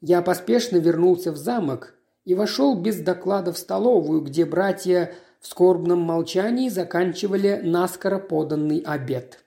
Я 0.00 0.20
поспешно 0.22 0.76
вернулся 0.76 1.32
в 1.32 1.36
замок 1.36 1.94
и 2.24 2.34
вошел 2.34 2.74
без 2.74 3.00
доклада 3.00 3.52
в 3.52 3.58
столовую, 3.58 4.20
где 4.20 4.44
братья 4.44 5.14
в 5.40 5.46
скорбном 5.46 6.00
молчании 6.00 6.68
заканчивали 6.68 7.60
наскоро 7.62 8.18
поданный 8.18 8.78
обед. 8.80 9.40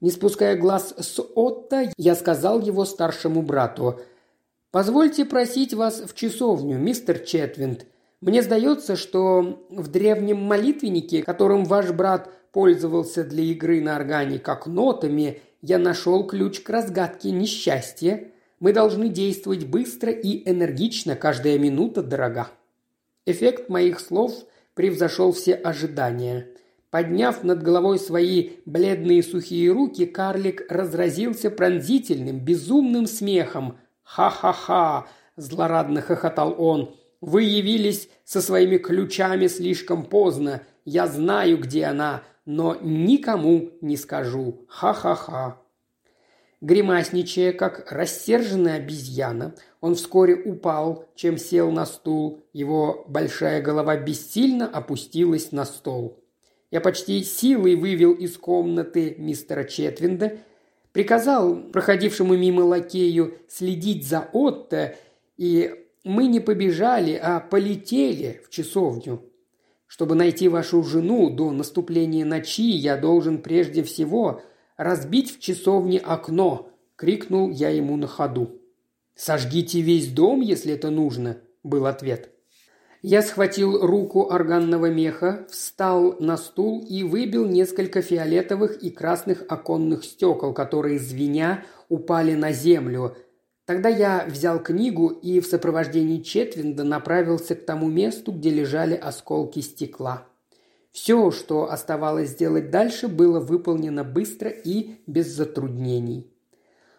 Не 0.00 0.10
спуская 0.10 0.56
глаз 0.56 0.94
с 0.98 1.20
Отто, 1.34 1.90
я 1.96 2.14
сказал 2.14 2.60
его 2.60 2.84
старшему 2.84 3.42
брату– 3.42 4.00
«Позвольте 4.72 5.26
просить 5.26 5.74
вас 5.74 6.00
в 6.00 6.14
часовню, 6.14 6.78
мистер 6.78 7.18
Четвинд. 7.18 7.84
Мне 8.22 8.40
сдается, 8.40 8.96
что 8.96 9.66
в 9.68 9.88
древнем 9.88 10.38
молитвеннике, 10.38 11.22
которым 11.22 11.66
ваш 11.66 11.90
брат 11.90 12.30
пользовался 12.52 13.22
для 13.22 13.44
игры 13.44 13.82
на 13.82 13.96
органе 13.96 14.38
как 14.38 14.66
нотами, 14.66 15.42
я 15.60 15.78
нашел 15.78 16.26
ключ 16.26 16.60
к 16.60 16.70
разгадке 16.70 17.32
несчастья. 17.32 18.31
Мы 18.62 18.72
должны 18.72 19.08
действовать 19.08 19.66
быстро 19.66 20.12
и 20.12 20.48
энергично, 20.48 21.16
каждая 21.16 21.58
минута 21.58 22.00
дорога. 22.00 22.46
Эффект 23.26 23.68
моих 23.68 23.98
слов 23.98 24.32
превзошел 24.74 25.32
все 25.32 25.54
ожидания. 25.54 26.46
Подняв 26.88 27.42
над 27.42 27.60
головой 27.60 27.98
свои 27.98 28.50
бледные 28.64 29.24
сухие 29.24 29.72
руки, 29.72 30.06
карлик 30.06 30.64
разразился 30.70 31.50
пронзительным, 31.50 32.38
безумным 32.38 33.08
смехом. 33.08 33.78
«Ха-ха-ха!»– 34.04 35.08
злорадно 35.36 36.00
хохотал 36.00 36.54
он. 36.56 36.94
Вы 37.20 37.42
явились 37.42 38.08
со 38.24 38.40
своими 38.40 38.78
ключами 38.78 39.48
слишком 39.48 40.04
поздно. 40.04 40.62
Я 40.84 41.08
знаю, 41.08 41.58
где 41.58 41.86
она, 41.86 42.22
но 42.46 42.76
никому 42.80 43.72
не 43.80 43.96
скажу. 43.96 44.64
Ха-ха-ха». 44.68 45.61
Гримасничая, 46.62 47.52
как 47.52 47.90
рассерженная 47.90 48.76
обезьяна, 48.76 49.56
он 49.80 49.96
вскоре 49.96 50.36
упал, 50.36 51.08
чем 51.16 51.36
сел 51.36 51.72
на 51.72 51.84
стул. 51.84 52.44
Его 52.52 53.04
большая 53.08 53.60
голова 53.60 53.96
бессильно 53.96 54.68
опустилась 54.68 55.50
на 55.50 55.64
стол. 55.64 56.22
Я 56.70 56.80
почти 56.80 57.24
силой 57.24 57.74
вывел 57.74 58.12
из 58.12 58.36
комнаты 58.36 59.16
мистера 59.18 59.64
Четвинда, 59.64 60.38
приказал 60.92 61.56
проходившему 61.56 62.36
мимо 62.36 62.60
лакею 62.60 63.34
следить 63.48 64.06
за 64.06 64.28
Отто 64.32 64.94
и 65.36 65.74
мы 66.04 66.28
не 66.28 66.38
побежали, 66.38 67.18
а 67.20 67.40
полетели 67.40 68.40
в 68.46 68.50
часовню. 68.50 69.24
Чтобы 69.88 70.14
найти 70.14 70.48
вашу 70.48 70.84
жену 70.84 71.28
до 71.28 71.50
наступления 71.50 72.24
ночи, 72.24 72.70
я 72.70 72.96
должен 72.96 73.42
прежде 73.42 73.82
всего 73.82 74.42
разбить 74.76 75.36
в 75.36 75.40
часовне 75.40 75.98
окно»,– 75.98 76.70
крикнул 76.96 77.50
я 77.50 77.70
ему 77.70 77.96
на 77.96 78.06
ходу. 78.06 78.60
«Сожгите 79.14 79.80
весь 79.80 80.08
дом, 80.08 80.40
если 80.40 80.72
это 80.74 80.90
нужно»,– 80.90 81.38
был 81.62 81.86
ответ. 81.86 82.30
Я 83.02 83.22
схватил 83.22 83.84
руку 83.84 84.30
органного 84.30 84.86
меха, 84.86 85.46
встал 85.50 86.16
на 86.20 86.36
стул 86.36 86.84
и 86.88 87.02
выбил 87.02 87.46
несколько 87.46 88.00
фиолетовых 88.00 88.82
и 88.82 88.90
красных 88.90 89.44
оконных 89.48 90.04
стекол, 90.04 90.54
которые, 90.54 91.00
звеня, 91.00 91.64
упали 91.88 92.34
на 92.34 92.52
землю, 92.52 93.16
Тогда 93.64 93.88
я 93.88 94.26
взял 94.28 94.60
книгу 94.60 95.08
и 95.08 95.40
в 95.40 95.46
сопровождении 95.46 96.20
Четвинда 96.20 96.82
направился 96.82 97.54
к 97.54 97.64
тому 97.64 97.88
месту, 97.88 98.32
где 98.32 98.50
лежали 98.50 98.94
осколки 98.94 99.60
стекла. 99.60 100.26
Все, 100.92 101.30
что 101.30 101.70
оставалось 101.70 102.30
сделать 102.30 102.70
дальше, 102.70 103.08
было 103.08 103.40
выполнено 103.40 104.04
быстро 104.04 104.50
и 104.50 104.96
без 105.06 105.28
затруднений. 105.28 106.30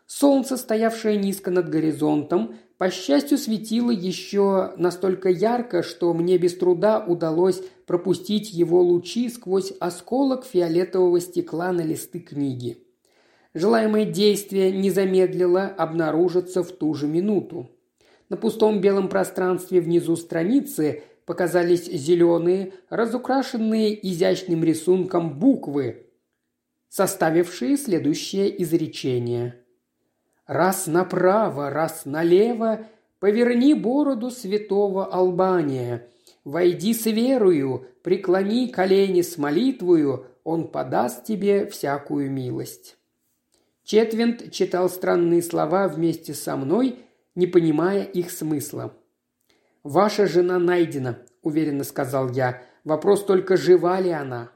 Солнце, 0.08 0.58
стоявшее 0.58 1.18
низко 1.18 1.52
над 1.52 1.70
горизонтом, 1.70 2.56
по 2.78 2.90
счастью, 2.90 3.38
светило 3.38 3.92
еще 3.92 4.74
настолько 4.78 5.30
ярко, 5.30 5.84
что 5.84 6.14
мне 6.14 6.38
без 6.38 6.58
труда 6.58 7.00
удалось 7.00 7.62
пропустить 7.86 8.52
его 8.52 8.82
лучи 8.82 9.30
сквозь 9.30 9.72
осколок 9.80 10.44
фиолетового 10.44 11.22
стекла 11.22 11.72
на 11.72 11.82
листы 11.82 12.20
книги. 12.20 12.80
Желаемое 13.54 14.06
действие 14.06 14.72
не 14.72 14.90
замедлило 14.90 15.66
обнаружиться 15.66 16.64
в 16.64 16.72
ту 16.72 16.96
же 16.96 17.08
минуту. 17.08 17.70
На 18.30 18.38
пустом 18.38 18.82
белом 18.82 19.10
пространстве 19.10 19.80
внизу 19.80 20.16
страницы 20.16 21.04
показались 21.26 21.86
зеленые, 21.86 22.74
разукрашенные 22.90 24.08
изящным 24.08 24.64
рисунком 24.64 25.40
буквы, 25.40 26.08
составившие 26.90 27.78
следующее 27.78 28.62
изречение. 28.62 29.60
«Раз 30.46 30.88
направо, 30.88 31.70
раз 31.70 32.06
налево, 32.06 32.86
поверни 33.20 33.74
бороду 33.74 34.30
святого 34.30 35.06
Албания, 35.06 36.08
войди 36.44 36.94
с 36.94 37.06
верою, 37.06 37.88
преклони 38.04 38.68
колени 38.68 39.22
с 39.22 39.38
молитвою, 39.38 40.28
он 40.44 40.68
подаст 40.68 41.24
тебе 41.24 41.66
всякую 41.68 42.30
милость». 42.30 42.98
Четвинт 43.84 44.52
читал 44.52 44.90
странные 44.90 45.42
слова 45.42 45.88
вместе 45.88 46.34
со 46.34 46.56
мной, 46.56 47.00
не 47.36 47.48
понимая 47.48 48.04
их 48.04 48.32
смысла. 48.32 48.94
«Ваша 49.84 50.28
жена 50.28 50.60
найдена»,– 50.60 51.20
уверенно 51.42 51.84
сказал 51.84 52.32
я. 52.32 52.62
«Вопрос 52.86 53.26
только, 53.26 53.58
жива 53.58 54.00
ли 54.00 54.12
она?» 54.12 54.52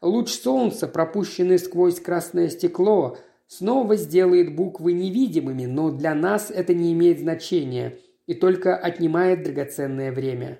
Луч 0.00 0.30
солнца, 0.30 0.88
пропущенный 0.88 1.60
сквозь 1.60 2.00
красное 2.00 2.48
стекло, 2.48 3.16
снова 3.46 3.94
сделает 3.94 4.56
буквы 4.56 4.92
невидимыми, 4.92 5.66
но 5.66 5.92
для 5.92 6.16
нас 6.16 6.50
это 6.50 6.74
не 6.74 6.92
имеет 6.92 7.20
значения 7.20 7.98
и 8.26 8.34
только 8.34 8.76
отнимает 8.76 9.44
драгоценное 9.44 10.10
время. 10.10 10.58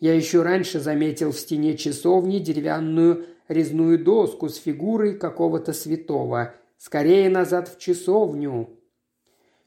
Я 0.00 0.14
еще 0.14 0.40
раньше 0.42 0.80
заметил 0.80 1.32
в 1.32 1.38
стене 1.38 1.76
часовни 1.76 2.38
деревянную 2.38 3.26
резную 3.48 4.02
доску 4.02 4.48
с 4.48 4.56
фигурой 4.56 5.18
какого-то 5.18 5.74
святого. 5.74 6.54
«Скорее 6.78 7.28
назад 7.28 7.68
в 7.68 7.78
часовню!» 7.78 8.70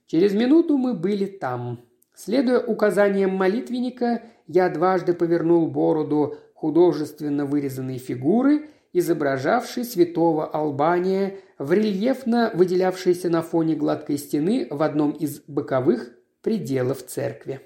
Через 0.08 0.34
минуту 0.34 0.78
мы 0.78 0.96
были 0.96 1.28
там. 1.28 1.86
Следуя 2.16 2.60
указаниям 2.60 3.32
молитвенника, 3.32 4.22
я 4.48 4.70
дважды 4.70 5.14
повернул 5.14 5.68
бороду 5.68 6.38
художественно 6.54 7.46
вырезанной 7.46 7.98
фигуры, 7.98 8.70
изображавшей 8.94 9.84
святого 9.84 10.46
Албания 10.46 11.40
в 11.58 11.74
рельефно 11.74 12.52
выделявшейся 12.54 13.30
на 13.30 13.42
фоне 13.42 13.76
гладкой 13.76 14.18
стены 14.18 14.68
в 14.70 14.84
одном 14.84 15.12
из 15.12 15.42
боковых 15.42 16.12
пределов 16.42 17.06
церкви. 17.06 17.62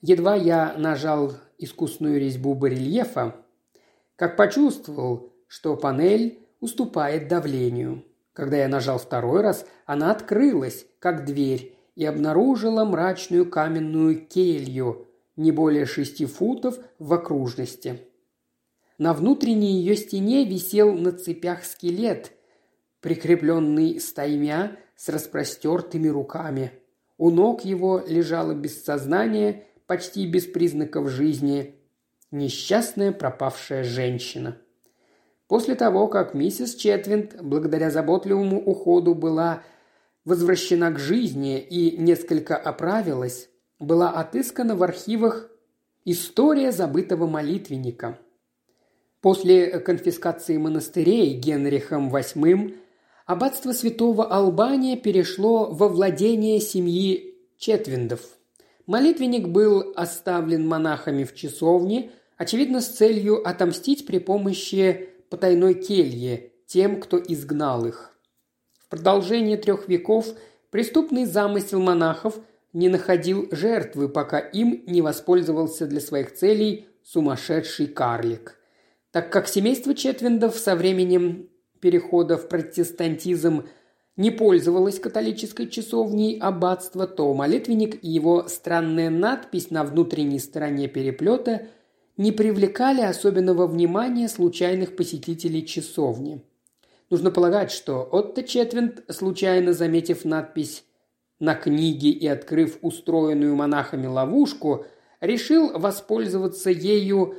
Едва 0.00 0.34
я 0.34 0.74
нажал 0.78 1.34
искусную 1.58 2.18
резьбу 2.18 2.54
барельефа, 2.54 3.36
как 4.16 4.36
почувствовал, 4.36 5.32
что 5.46 5.76
панель 5.76 6.38
уступает 6.60 7.28
давлению. 7.28 8.04
Когда 8.32 8.56
я 8.56 8.68
нажал 8.68 8.98
второй 8.98 9.42
раз, 9.42 9.66
она 9.86 10.12
открылась, 10.12 10.86
как 11.00 11.24
дверь, 11.24 11.77
и 11.98 12.04
обнаружила 12.04 12.84
мрачную 12.84 13.50
каменную 13.50 14.24
келью, 14.24 15.08
не 15.34 15.50
более 15.50 15.84
шести 15.84 16.26
футов 16.26 16.78
в 17.00 17.12
окружности. 17.12 18.02
На 18.98 19.12
внутренней 19.12 19.80
ее 19.80 19.96
стене 19.96 20.44
висел 20.44 20.92
на 20.92 21.10
цепях 21.10 21.64
скелет, 21.64 22.30
прикрепленный 23.00 23.98
стаймя 23.98 24.76
с 24.94 25.08
распростертыми 25.08 26.06
руками. 26.06 26.70
У 27.16 27.30
ног 27.30 27.64
его 27.64 28.00
лежала 28.06 28.54
без 28.54 28.84
сознания, 28.84 29.64
почти 29.88 30.24
без 30.24 30.46
признаков 30.46 31.08
жизни, 31.08 31.74
несчастная 32.30 33.10
пропавшая 33.10 33.82
женщина. 33.82 34.56
После 35.48 35.74
того, 35.74 36.06
как 36.06 36.32
миссис 36.32 36.76
Четвинд, 36.76 37.42
благодаря 37.42 37.90
заботливому 37.90 38.62
уходу, 38.64 39.16
была 39.16 39.64
возвращена 40.24 40.90
к 40.90 40.98
жизни 40.98 41.60
и 41.60 41.96
несколько 41.96 42.56
оправилась, 42.56 43.48
была 43.78 44.10
отыскана 44.10 44.74
в 44.76 44.82
архивах 44.82 45.50
история 46.04 46.72
забытого 46.72 47.26
молитвенника. 47.26 48.18
После 49.20 49.80
конфискации 49.80 50.56
монастырей 50.56 51.34
Генрихом 51.34 52.14
VIII 52.14 52.76
аббатство 53.26 53.72
святого 53.72 54.26
Албания 54.26 54.96
перешло 54.96 55.70
во 55.72 55.88
владение 55.88 56.60
семьи 56.60 57.34
Четвиндов. 57.58 58.20
Молитвенник 58.86 59.48
был 59.48 59.92
оставлен 59.96 60.66
монахами 60.66 61.24
в 61.24 61.34
часовне, 61.34 62.12
очевидно, 62.36 62.80
с 62.80 62.88
целью 62.88 63.46
отомстить 63.46 64.06
при 64.06 64.18
помощи 64.18 65.10
потайной 65.28 65.74
келье 65.74 66.52
тем, 66.66 67.00
кто 67.00 67.18
изгнал 67.18 67.84
их. 67.84 68.17
Продолжение 68.88 69.58
трех 69.58 69.88
веков 69.88 70.28
преступный 70.70 71.26
замысел 71.26 71.80
монахов 71.80 72.40
не 72.72 72.88
находил 72.88 73.48
жертвы, 73.50 74.08
пока 74.08 74.38
им 74.38 74.82
не 74.86 75.02
воспользовался 75.02 75.86
для 75.86 76.00
своих 76.00 76.34
целей 76.34 76.86
сумасшедший 77.04 77.86
карлик. 77.86 78.58
Так 79.10 79.30
как 79.30 79.48
семейство 79.48 79.94
Четвиндов 79.94 80.56
со 80.56 80.74
временем 80.74 81.48
перехода 81.80 82.36
в 82.36 82.48
протестантизм 82.48 83.64
не 84.16 84.30
пользовалось 84.30 84.98
католической 84.98 85.68
часовней 85.68 86.38
аббатства, 86.38 87.06
то 87.06 87.32
молитвенник 87.34 88.02
и 88.02 88.08
его 88.08 88.48
странная 88.48 89.10
надпись 89.10 89.70
на 89.70 89.84
внутренней 89.84 90.40
стороне 90.40 90.88
переплета 90.88 91.68
не 92.16 92.32
привлекали 92.32 93.00
особенного 93.00 93.66
внимания 93.66 94.28
случайных 94.28 94.96
посетителей 94.96 95.64
часовни. 95.64 96.42
Нужно 97.10 97.30
полагать, 97.30 97.70
что 97.70 98.06
Отто 98.10 98.42
Четвинд, 98.42 99.02
случайно 99.08 99.72
заметив 99.72 100.24
надпись 100.24 100.84
на 101.40 101.54
книге 101.54 102.10
и 102.10 102.26
открыв 102.26 102.78
устроенную 102.82 103.54
монахами 103.54 104.06
ловушку, 104.06 104.84
решил 105.20 105.78
воспользоваться 105.78 106.70
ею 106.70 107.36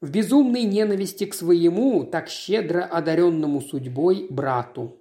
в 0.00 0.10
безумной 0.10 0.62
ненависти 0.62 1.24
к 1.24 1.34
своему, 1.34 2.04
так 2.04 2.28
щедро 2.28 2.84
одаренному 2.84 3.60
судьбой, 3.60 4.28
брату. 4.30 4.96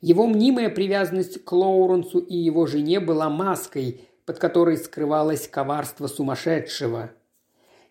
Его 0.00 0.26
мнимая 0.28 0.70
привязанность 0.70 1.44
к 1.44 1.52
Лоуренсу 1.52 2.18
и 2.18 2.36
его 2.36 2.66
жене 2.66 3.00
была 3.00 3.28
маской, 3.28 4.02
под 4.24 4.38
которой 4.38 4.76
скрывалось 4.76 5.48
коварство 5.48 6.06
сумасшедшего. 6.06 7.10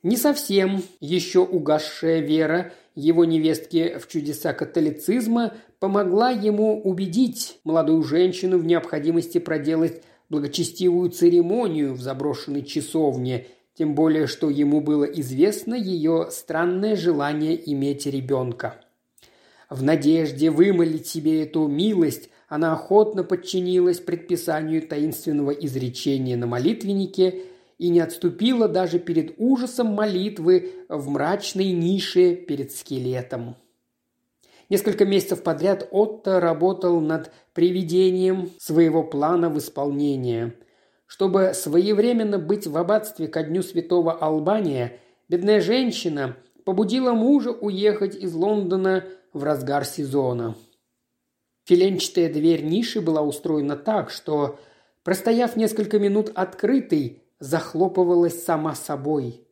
Не 0.06 0.18
совсем 0.18 0.84
еще 1.00 1.40
угасшая 1.40 2.20
вера 2.20 2.72
его 2.94 3.26
невестки 3.26 3.98
в 3.98 4.08
чудеса 4.08 4.54
католицизма 4.54 5.56
помогла 5.80 6.30
ему 6.30 6.80
убедить 6.80 7.58
молодую 7.64 8.04
женщину 8.04 8.60
в 8.60 8.66
необходимости 8.66 9.40
проделать 9.40 10.04
благочестивую 10.30 11.10
церемонию 11.10 11.96
в 11.96 12.02
заброшенной 12.02 12.62
часовне, 12.62 13.48
тем 13.74 13.96
более 13.96 14.28
что 14.28 14.52
ему 14.52 14.80
было 14.80 15.06
известно 15.06 15.74
ее 15.74 16.28
странное 16.30 16.96
желание 16.96 17.60
иметь 17.72 18.06
ребенка. 18.06 18.76
В 19.72 19.82
надежде 19.82 20.52
вымолить 20.52 21.08
себе 21.08 21.42
эту 21.42 21.66
милость, 21.66 22.30
она 22.48 22.74
охотно 22.74 23.24
подчинилась 23.24 24.02
предписанию 24.02 24.84
таинственного 24.84 25.50
изречения 25.50 26.38
на 26.38 26.46
молитвеннике– 26.46 27.40
и 27.78 27.90
не 27.90 28.00
отступила 28.00 28.68
даже 28.68 29.00
перед 29.00 29.34
ужасом 29.38 29.88
молитвы 29.88 30.74
в 30.90 31.10
мрачной 31.10 31.72
нише 31.72 32.36
перед 32.36 32.72
скелетом. 32.72 33.58
Несколько 34.70 35.06
месяцев 35.06 35.44
подряд 35.44 35.88
Отто 35.92 36.40
работал 36.40 37.00
над 37.00 37.32
приведением 37.54 38.50
своего 38.58 39.04
плана 39.04 39.50
в 39.50 39.58
исполнение. 39.60 40.56
Чтобы 41.06 41.52
своевременно 41.54 42.40
быть 42.40 42.66
в 42.66 42.76
аббатстве 42.78 43.28
ко 43.28 43.44
дню 43.44 43.62
святого 43.62 44.14
Албания, 44.14 45.00
бедная 45.30 45.62
женщина 45.62 46.36
побудила 46.64 47.14
мужа 47.14 47.52
уехать 47.52 48.16
из 48.16 48.34
Лондона 48.34 49.06
в 49.34 49.44
разгар 49.44 49.86
сезона. 49.86 50.56
Филенчатая 51.66 52.32
дверь 52.32 52.64
ниши 52.64 53.02
была 53.02 53.22
устроена 53.22 53.76
так, 53.76 54.10
что, 54.10 54.60
простояв 55.04 55.56
несколько 55.56 56.00
минут 56.00 56.32
открытой, 56.34 57.25
захлопывалась 57.40 58.44
сама 58.44 58.76
собой. 58.76 59.46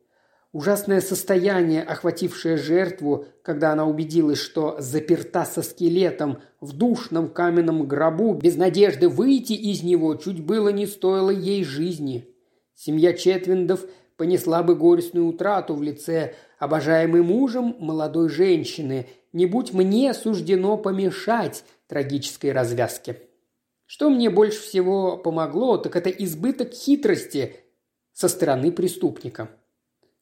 Ужасное 0.52 1.00
состояние, 1.00 1.82
охватившее 1.82 2.56
жертву, 2.56 3.26
когда 3.42 3.72
она 3.72 3.86
убедилась, 3.86 4.38
что 4.38 4.76
заперта 4.78 5.44
со 5.44 5.62
скелетом 5.62 6.38
в 6.60 6.72
душном 6.72 7.28
каменном 7.28 7.88
гробу, 7.88 8.34
без 8.34 8.56
надежды 8.56 9.08
выйти 9.08 9.54
из 9.54 9.82
него, 9.82 10.14
чуть 10.14 10.44
было 10.44 10.68
не 10.68 10.86
стоило 10.86 11.30
ей 11.30 11.64
жизни. 11.64 12.28
Семья 12.76 13.14
Четвиндов 13.14 13.84
понесла 14.16 14.62
бы 14.62 14.76
горестную 14.76 15.26
утрату 15.26 15.74
в 15.74 15.82
лице 15.82 16.34
обожаемой 16.60 17.22
мужем 17.22 17.74
молодой 17.80 18.28
женщины, 18.28 19.08
не 19.32 19.46
будь 19.46 19.72
мне 19.72 20.14
суждено 20.14 20.76
помешать 20.76 21.64
трагической 21.88 22.52
развязке. 22.52 23.22
Что 23.86 24.08
мне 24.08 24.30
больше 24.30 24.60
всего 24.60 25.16
помогло, 25.16 25.76
так 25.76 25.96
это 25.96 26.10
избыток 26.10 26.72
хитрости 26.72 27.56
со 28.14 28.28
стороны 28.28 28.72
преступника. 28.72 29.50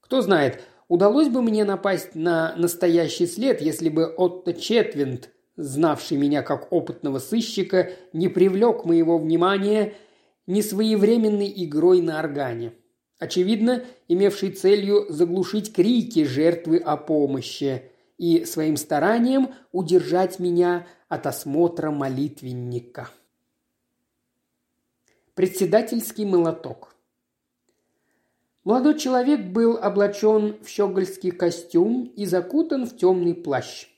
Кто 0.01 0.21
знает, 0.21 0.61
удалось 0.89 1.29
бы 1.29 1.43
мне 1.43 1.65
напасть 1.65 2.17
на 2.17 2.57
настоящий 2.57 3.27
след, 3.27 3.61
если 3.61 3.89
бы 3.89 4.07
Отто 4.07 4.53
Четвинд, 4.55 5.31
знавший 5.57 6.17
меня 6.17 6.43
как 6.43 6.73
опытного 6.73 7.21
сыщика, 7.21 7.93
не 8.13 8.29
привлек 8.29 8.85
моего 8.85 9.19
внимания 9.19 9.95
несвоевременной 10.47 11.53
игрой 11.65 12.01
на 12.01 12.19
органе. 12.19 12.73
Очевидно, 13.19 13.85
имевший 14.09 14.51
целью 14.51 15.07
заглушить 15.09 15.73
крики 15.73 16.25
жертвы 16.25 16.79
о 16.79 16.97
помощи 16.97 17.83
и 18.19 18.45
своим 18.45 18.77
старанием 18.77 19.51
удержать 19.71 20.39
меня 20.41 20.87
от 21.09 21.27
осмотра 21.27 21.91
молитвенника. 21.91 23.11
Председательский 25.35 26.25
молоток. 26.25 26.92
Молодой 28.65 28.97
человек 28.97 29.47
был 29.47 29.77
облачен 29.77 30.57
в 30.63 30.69
щегольский 30.69 31.33
костюм 31.33 32.13
и 32.15 32.27
закутан 32.27 32.87
в 32.87 32.97
темный 32.97 33.35
плащ. 33.35 33.89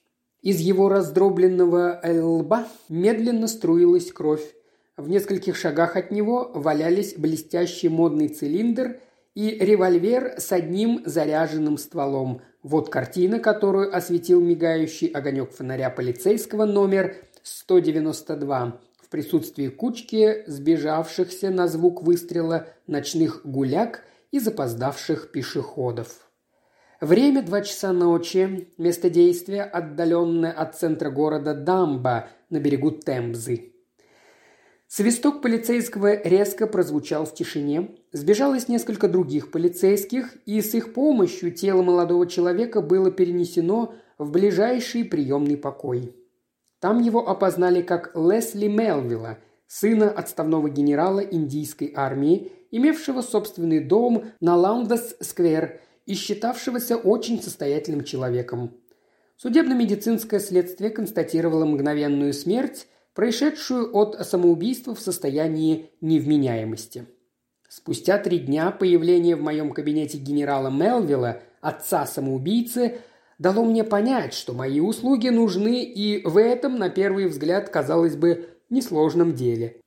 Из 0.41 0.59
его 0.59 0.89
раздробленного 0.89 2.01
лба 2.03 2.67
медленно 2.89 3.47
струилась 3.47 4.11
кровь. 4.11 4.55
В 4.97 5.11
нескольких 5.11 5.57
шагах 5.57 5.97
от 5.97 6.11
него 6.11 6.51
валялись 6.55 7.15
блестящий 7.19 7.91
модный 7.91 8.29
цилиндр 8.29 9.01
и 9.35 9.51
револьвер 9.51 10.37
с 10.39 10.51
одним 10.51 11.03
заряженным 11.05 11.77
стволом. 11.77 12.41
Вот 12.63 12.89
картина, 12.89 13.41
которую 13.41 13.95
осветил 13.95 14.41
мигающий 14.41 15.09
огонек 15.09 15.51
фонаря 15.51 15.91
полицейского 15.91 16.65
номер 16.65 17.17
192 17.43 18.81
в 19.03 19.09
присутствии 19.11 19.69
кучки 19.69 20.45
сбежавшихся 20.47 21.51
на 21.51 21.69
звук 21.69 22.03
выстрела 22.03 22.69
ночных 22.87 23.43
гуляк 23.45 24.03
и 24.35 24.41
запоздавших 24.41 25.31
пешеходов. 25.31 26.29
Время 27.01 27.41
два 27.41 27.61
часа 27.61 27.93
ночи, 27.93 28.69
место 28.79 29.09
действия 29.09 29.63
отдаленное 29.63 30.51
от 30.51 30.77
центра 30.77 31.09
города 31.09 31.55
Дамба 31.55 32.31
на 32.51 32.59
берегу 32.59 32.91
Темзы. 32.91 33.75
Свисток 34.89 35.41
полицейского 35.41 36.21
резко 36.21 36.67
прозвучал 36.67 37.27
в 37.27 37.35
тишине. 37.35 37.97
Сбежалось 38.11 38.67
несколько 38.67 39.07
других 39.07 39.53
полицейских, 39.53 40.37
и 40.47 40.61
с 40.61 40.75
их 40.75 40.95
помощью 40.95 41.53
тело 41.53 41.83
молодого 41.85 42.27
человека 42.27 42.81
было 42.81 43.13
перенесено 43.13 43.95
в 44.19 44.33
ближайший 44.33 45.05
приемный 45.05 45.57
покой. 45.57 46.13
Там 46.81 47.01
его 47.01 47.29
опознали 47.29 47.83
как 47.83 48.11
Лесли 48.17 48.67
Мелвилла, 48.67 49.39
сына 49.69 50.11
отставного 50.11 50.69
генерала 50.69 51.21
индийской 51.21 51.93
армии, 51.95 52.51
имевшего 52.77 53.23
собственный 53.23 53.79
дом 53.79 54.25
на 54.41 54.57
Лаундес-сквер 54.57 55.81
и 56.07 56.15
считавшегося 56.15 56.97
очень 56.97 57.41
состоятельным 57.41 58.03
человеком. 58.03 58.75
Судебно-медицинское 59.37 60.41
следствие 60.41 60.91
констатировало 60.91 61.65
мгновенную 61.65 62.33
смерть, 62.33 62.89
происшедшую 63.15 63.97
от 63.97 64.27
самоубийства 64.27 64.95
в 64.95 65.01
состоянии 65.01 65.91
невменяемости. 66.01 67.07
Спустя 67.69 68.19
три 68.19 68.41
дня 68.41 68.73
появление 68.73 69.37
в 69.37 69.43
моем 69.43 69.73
кабинете 69.73 70.19
генерала 70.19 70.69
Мелвилла, 70.69 71.43
отца 71.61 72.07
самоубийцы, 72.07 72.99
дало 73.39 73.65
мне 73.65 73.85
понять, 73.85 74.35
что 74.35 74.53
мои 74.53 74.81
услуги 74.81 75.29
нужны 75.29 75.85
и 75.85 76.27
в 76.27 76.39
этом, 76.39 76.79
на 76.79 76.89
первый 76.89 77.27
взгляд, 77.27 77.69
казалось 77.69 78.17
бы, 78.17 78.49
несложном 78.69 79.35
деле. 79.35 79.81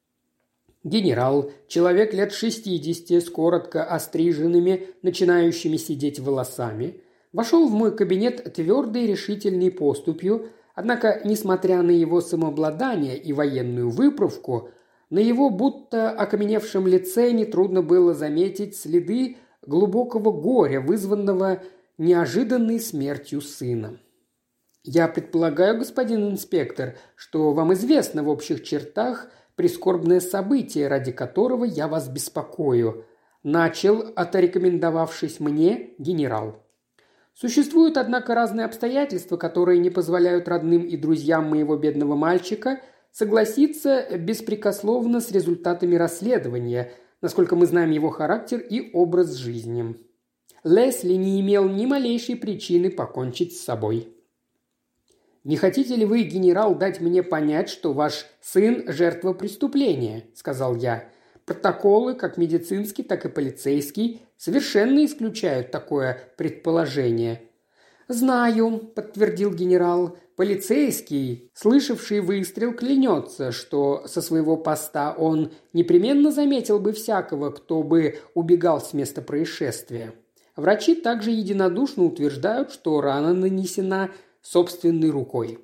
Генерал, 0.88 1.52
человек 1.68 2.14
лет 2.14 2.32
шестидесяти, 2.32 3.20
с 3.20 3.30
коротко 3.30 3.84
остриженными, 3.84 4.88
начинающими 5.02 5.78
сидеть 5.78 6.20
волосами, 6.20 7.02
вошел 7.34 7.68
в 7.68 7.72
мой 7.72 7.96
кабинет 7.96 8.54
твердой 8.54 9.08
решительной 9.08 9.72
поступью, 9.72 10.50
Однако, 10.78 11.22
несмотря 11.24 11.82
на 11.82 11.90
его 11.90 12.22
самообладание 12.22 13.18
и 13.18 13.34
военную 13.34 13.90
выправку, 13.90 14.70
на 15.10 15.18
его 15.18 15.50
будто 15.50 16.12
окаменевшем 16.12 16.86
лице 16.86 17.32
нетрудно 17.32 17.82
было 17.82 18.14
заметить 18.14 18.78
следы 18.78 19.38
глубокого 19.66 20.32
горя, 20.32 20.80
вызванного 20.80 21.64
неожиданной 21.98 22.80
смертью 22.80 23.42
сына. 23.42 24.00
«Я 24.84 25.08
предполагаю, 25.08 25.80
господин 25.80 26.30
инспектор, 26.30 26.96
что 27.16 27.54
вам 27.54 27.74
известно 27.74 28.22
в 28.22 28.30
общих 28.30 28.64
чертах 28.64 29.32
прискорбное 29.58 30.22
событие, 30.22 30.88
ради 30.88 31.12
которого 31.12 31.66
я 31.66 31.90
вас 31.90 32.08
беспокою», 32.08 33.04
начал, 33.44 34.06
оторекомендовавшись 34.16 35.40
мне, 35.40 35.96
генерал. 35.98 36.64
Существуют, 37.34 37.98
однако, 37.98 38.34
разные 38.34 38.66
обстоятельства, 38.66 39.38
которые 39.38 39.80
не 39.80 39.90
позволяют 39.90 40.48
родным 40.48 40.84
и 40.84 40.98
друзьям 40.98 41.50
моего 41.50 41.76
бедного 41.76 42.16
мальчика 42.16 42.82
согласиться 43.12 44.06
беспрекословно 44.18 45.22
с 45.22 45.32
результатами 45.32 45.96
расследования, 45.96 46.92
насколько 47.22 47.56
мы 47.56 47.66
знаем 47.66 47.92
его 47.92 48.10
характер 48.10 48.60
и 48.60 48.92
образ 48.94 49.34
жизни. 49.34 49.96
Лесли 50.64 51.14
не 51.14 51.40
имел 51.42 51.70
ни 51.70 51.86
малейшей 51.86 52.36
причины 52.36 52.90
покончить 52.90 53.56
с 53.56 53.64
собой. 53.64 54.17
«Не 55.48 55.56
хотите 55.56 55.96
ли 55.96 56.04
вы, 56.04 56.24
генерал, 56.24 56.76
дать 56.76 57.00
мне 57.00 57.24
понять, 57.24 57.70
что 57.70 57.94
ваш 57.94 58.26
сын– 58.42 58.84
жертва 58.88 59.32
преступления?»– 59.32 60.26
сказал 60.36 60.76
я. 60.76 61.06
Протоколы, 61.46 62.16
как 62.16 62.36
медицинский, 62.36 63.02
так 63.02 63.24
и 63.26 63.30
полицейский, 63.30 64.24
совершенно 64.36 65.06
исключают 65.06 65.72
такое 65.72 66.20
предположение. 66.36 67.44
«Знаю»,– 68.10 68.92
подтвердил 68.96 69.54
генерал. 69.54 70.18
«Полицейский, 70.36 71.50
слышавший 71.54 72.20
выстрел, 72.20 72.74
клянется, 72.74 73.54
что 73.54 74.04
со 74.06 74.22
своего 74.22 74.58
поста 74.58 75.16
он 75.18 75.54
непременно 75.72 76.30
заметил 76.30 76.78
бы 76.78 76.92
всякого, 76.92 77.52
кто 77.52 77.84
бы 77.84 78.18
убегал 78.34 78.82
с 78.82 78.92
места 78.92 79.22
происшествия. 79.22 80.14
Врачи 80.58 80.96
также 80.96 81.30
единодушно 81.30 82.04
утверждают, 82.04 82.72
что 82.72 83.00
рана 83.00 83.34
нанесена 83.34 84.10
собственной 84.52 85.10
рукой. 85.10 85.60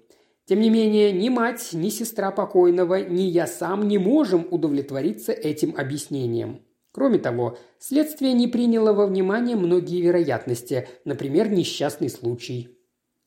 Тем 0.45 0.59
не 0.59 0.69
менее, 0.69 1.13
ни 1.13 1.29
мать, 1.29 1.69
ни 1.71 1.89
сестра 1.89 2.29
покойного, 2.31 3.01
ни 3.01 3.21
я 3.21 3.47
сам 3.47 3.87
не 3.87 3.97
можем 3.97 4.45
удовлетвориться 4.51 5.31
этим 5.31 5.73
объяснением. 5.77 6.61
Кроме 6.91 7.17
того, 7.17 7.57
следствие 7.79 8.33
не 8.33 8.47
приняло 8.47 8.93
во 8.93 9.07
внимание 9.07 9.55
многие 9.55 10.01
вероятности, 10.01 10.87
например, 11.05 11.49
несчастный 11.49 12.09
случай. 12.09 12.77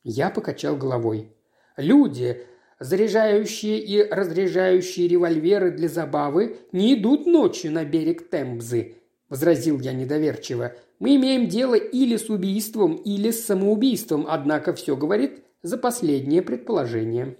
Я 0.03 0.29
покачал 0.29 0.77
головой. 0.77 1.35
Люди, 1.75 2.43
заряжающие 2.79 3.79
и 3.79 4.03
разряжающие 4.03 5.07
револьверы 5.07 5.71
для 5.71 5.89
забавы, 5.89 6.57
не 6.71 6.93
идут 6.93 7.25
ночью 7.25 7.71
на 7.71 7.83
берег 7.83 8.29
Тембзы, 8.29 8.95
возразил 9.27 9.79
я 9.79 9.91
недоверчиво. 9.91 10.75
Мы 10.99 11.15
имеем 11.15 11.47
дело 11.47 11.73
или 11.73 12.15
с 12.15 12.29
убийством, 12.29 12.95
или 12.95 13.31
с 13.31 13.43
самоубийством, 13.43 14.27
однако 14.29 14.73
все 14.73 14.95
говорит 14.95 15.43
за 15.61 15.77
последнее 15.77 16.41
предположение. 16.41 17.37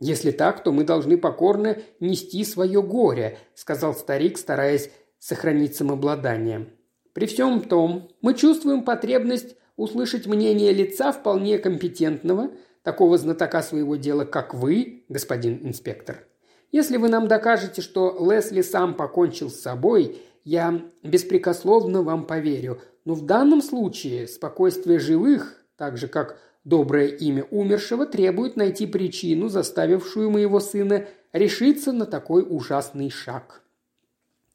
«Если 0.00 0.30
так, 0.30 0.64
то 0.64 0.72
мы 0.72 0.84
должны 0.84 1.18
покорно 1.18 1.78
нести 2.00 2.44
свое 2.44 2.82
горе»,– 2.82 3.38
сказал 3.54 3.94
старик, 3.94 4.38
стараясь 4.38 4.90
сохранить 5.18 5.76
самообладание. 5.76 6.72
«При 7.12 7.26
всем 7.26 7.60
том, 7.60 8.10
мы 8.22 8.34
чувствуем 8.34 8.82
потребность 8.82 9.56
услышать 9.76 10.26
мнение 10.26 10.72
лица 10.72 11.12
вполне 11.12 11.58
компетентного, 11.58 12.50
такого 12.82 13.18
знатока 13.18 13.62
своего 13.62 13.96
дела, 13.96 14.24
как 14.24 14.54
вы, 14.54 15.04
господин 15.08 15.60
инспектор. 15.66 16.26
Если 16.72 16.96
вы 16.96 17.08
нам 17.08 17.28
докажете, 17.28 17.82
что 17.82 18.16
Лесли 18.30 18.62
сам 18.62 18.94
покончил 18.94 19.50
с 19.50 19.60
собой, 19.60 20.22
я 20.44 20.82
беспрекословно 21.02 22.02
вам 22.02 22.26
поверю. 22.26 22.80
Но 23.04 23.14
в 23.14 23.26
данном 23.26 23.60
случае 23.60 24.28
спокойствие 24.28 24.98
живых, 24.98 25.64
так 25.76 25.96
же 25.96 26.08
как 26.08 26.38
Доброе 26.64 27.06
имя 27.08 27.44
умершего 27.50 28.04
требует 28.04 28.56
найти 28.56 28.86
причину, 28.86 29.48
заставившую 29.48 30.30
моего 30.30 30.60
сына 30.60 31.06
решиться 31.32 31.92
на 31.92 32.04
такой 32.04 32.44
ужасный 32.46 33.08
шаг. 33.08 33.62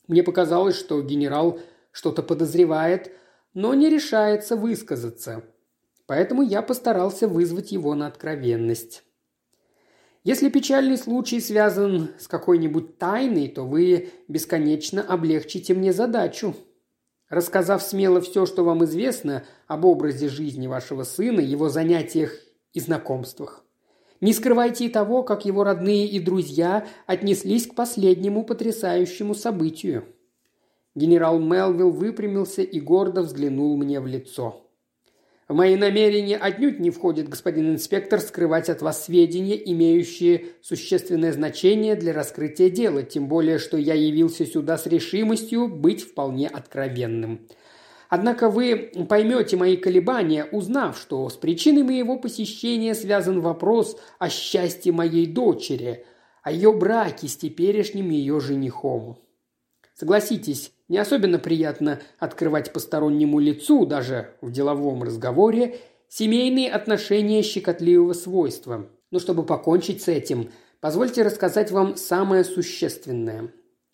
Мне 0.08 0.22
показалось, 0.22 0.76
что 0.76 1.02
генерал 1.02 1.60
что-то 1.92 2.22
подозревает, 2.22 3.12
но 3.56 3.74
не 3.74 3.90
решается 3.90 4.56
высказаться. 4.56 5.44
Поэтому 6.06 6.44
я 6.44 6.62
постарался 6.62 7.28
вызвать 7.28 7.72
его 7.72 7.96
на 7.96 8.06
откровенность. 8.06 9.04
Если 10.24 10.50
печальный 10.50 10.98
случай 10.98 11.40
связан 11.40 12.10
с 12.20 12.28
какой-нибудь 12.28 13.00
тайной, 13.00 13.48
то 13.48 13.64
вы 13.64 14.12
бесконечно 14.28 15.02
облегчите 15.02 15.74
мне 15.74 15.94
задачу. 15.94 16.56
Рассказав 17.36 17.84
смело 17.84 18.22
все, 18.22 18.46
что 18.46 18.64
вам 18.64 18.86
известно 18.86 19.44
об 19.68 19.84
образе 19.84 20.30
жизни 20.30 20.68
вашего 20.68 21.04
сына, 21.04 21.42
его 21.42 21.68
занятиях 21.68 22.32
и 22.74 22.80
знакомствах. 22.80 23.66
Не 24.22 24.32
скрывайте 24.32 24.86
и 24.86 24.90
того, 24.90 25.22
как 25.22 25.44
его 25.44 25.66
родные 25.66 26.08
и 26.08 26.22
друзья 26.22 26.88
отнеслись 27.06 27.68
к 27.68 27.76
последнему 27.76 28.46
потрясающему 28.46 29.36
событию. 29.36 30.06
Генерал 30.96 31.40
Мелвилл 31.40 31.92
выпрямился 31.92 32.62
и 32.62 32.80
гордо 32.80 33.22
взглянул 33.22 33.76
мне 33.76 34.00
в 34.00 34.08
лицо. 34.08 34.65
В 35.48 35.54
мои 35.54 35.76
намерения 35.76 36.38
отнюдь 36.38 36.80
не 36.80 36.90
входит, 36.90 37.30
господин 37.30 37.74
инспектор, 37.74 38.20
скрывать 38.20 38.68
от 38.68 38.82
вас 38.82 39.06
сведения, 39.06 39.56
имеющие 39.56 40.46
существенное 40.62 41.32
значение 41.32 41.96
для 41.96 42.14
раскрытия 42.14 42.72
дела, 42.72 43.04
тем 43.04 43.28
более, 43.28 43.60
что 43.60 43.78
я 43.78 43.94
явился 43.94 44.48
сюда 44.48 44.80
с 44.80 44.88
решимостью 44.88 45.68
быть 45.68 46.02
вполне 46.02 46.48
откровенным. 46.48 47.48
Однако 48.10 48.50
вы 48.50 48.92
поймете 49.08 49.56
мои 49.56 49.78
колебания, 49.78 50.46
узнав, 50.46 50.98
что 50.98 51.30
с 51.30 51.36
причиной 51.36 51.84
моего 51.84 52.18
посещения 52.18 52.96
связан 52.96 53.42
вопрос 53.42 54.00
о 54.18 54.30
счастье 54.30 54.92
моей 54.92 55.28
дочери, 55.28 56.06
о 56.42 56.52
ее 56.52 56.74
браке 56.74 57.28
с 57.28 57.38
теперешним 57.38 58.10
ее 58.10 58.40
женихом. 58.40 59.20
Согласитесь, 59.96 60.74
не 60.90 60.98
особенно 60.98 61.40
приятно 61.40 62.02
открывать 62.20 62.74
постороннему 62.74 63.40
лицу, 63.40 63.86
даже 63.86 64.34
в 64.42 64.52
деловом 64.52 65.04
разговоре, 65.04 65.80
семейные 66.10 66.70
отношения 66.70 67.42
щекотливого 67.42 68.12
свойства. 68.12 68.88
Но 69.10 69.20
чтобы 69.20 69.44
покончить 69.44 70.04
с 70.04 70.10
этим, 70.10 70.52
позвольте 70.82 71.24
рассказать 71.24 71.72
вам 71.72 71.96
самое 71.96 72.44
существенное. 72.44 73.54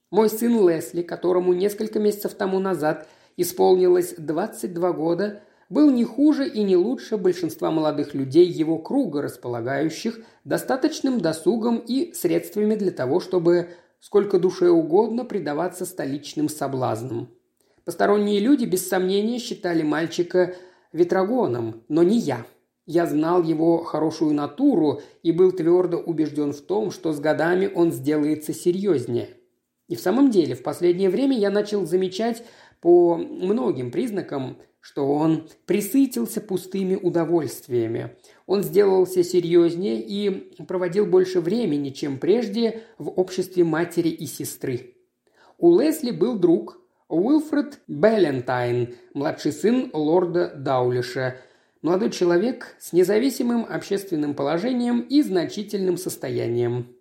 Мой 0.10 0.30
сын 0.30 0.68
Лесли, 0.68 1.04
которому 1.04 1.54
несколько 1.54 2.00
месяцев 2.00 2.34
тому 2.34 2.60
назад 2.60 3.08
исполнилось 3.38 4.16
22 4.18 4.94
года, 4.94 5.44
был 5.70 5.92
не 5.92 6.04
хуже 6.04 6.50
и 6.50 6.64
не 6.64 6.76
лучше 6.76 7.16
большинства 7.16 7.70
молодых 7.70 8.16
людей 8.16 8.46
его 8.46 8.80
круга, 8.80 9.22
располагающих 9.22 10.20
достаточным 10.46 11.22
досугом 11.22 11.78
и 11.78 12.12
средствами 12.14 12.76
для 12.76 12.92
того, 12.92 13.20
чтобы 13.20 13.70
сколько 14.02 14.40
душе 14.40 14.70
угодно 14.70 15.24
предаваться 15.24 15.86
столичным 15.86 16.50
соблазнам. 16.50 17.30
Посторонние 17.86 18.40
люди, 18.40 18.66
без 18.66 18.88
сомнения, 18.88 19.40
считали 19.40 19.84
мальчика 19.84 20.56
ветрогоном, 20.92 21.84
но 21.88 22.04
не 22.04 22.18
я. 22.18 22.46
Я 22.86 23.06
знал 23.06 23.44
его 23.44 23.84
хорошую 23.84 24.34
натуру 24.34 25.02
и 25.24 25.32
был 25.32 25.52
твердо 25.52 25.98
убежден 25.98 26.52
в 26.52 26.62
том, 26.62 26.92
что 26.92 27.14
с 27.14 27.20
годами 27.20 27.72
он 27.74 27.92
сделается 27.92 28.54
серьезнее. 28.54 29.30
И 29.88 29.96
в 29.96 30.02
самом 30.02 30.32
деле, 30.32 30.56
в 30.56 30.64
последнее 30.64 31.10
время 31.10 31.38
я 31.38 31.52
начал 31.52 31.86
замечать 31.86 32.44
по 32.82 33.18
многим 33.18 33.92
признакам, 33.92 34.58
что 34.82 35.08
он 35.08 35.48
присытился 35.68 36.42
пустыми 36.42 36.96
удовольствиями. 36.96 38.16
Он 38.48 38.64
сделался 38.64 39.24
серьезнее 39.24 40.02
и 40.02 40.52
проводил 40.66 41.06
больше 41.06 41.40
времени, 41.40 41.92
чем 41.92 42.18
прежде 42.18 42.84
в 42.98 43.10
обществе 43.10 43.64
матери 43.64 44.10
и 44.10 44.26
сестры. 44.26 44.96
У 45.60 45.80
Лесли 45.80 46.10
был 46.10 46.38
друг 46.38 46.82
Уилфред 47.08 47.80
Беллентайн, 47.88 48.96
младший 49.14 49.52
сын 49.52 49.92
лорда 49.94 50.52
Даулиша, 50.56 51.38
молодой 51.84 52.10
человек 52.10 52.76
с 52.80 52.92
независимым 52.92 53.68
общественным 53.70 54.34
положением 54.34 55.02
и 55.02 55.22
значительным 55.22 55.98
состоянием. 55.98 56.96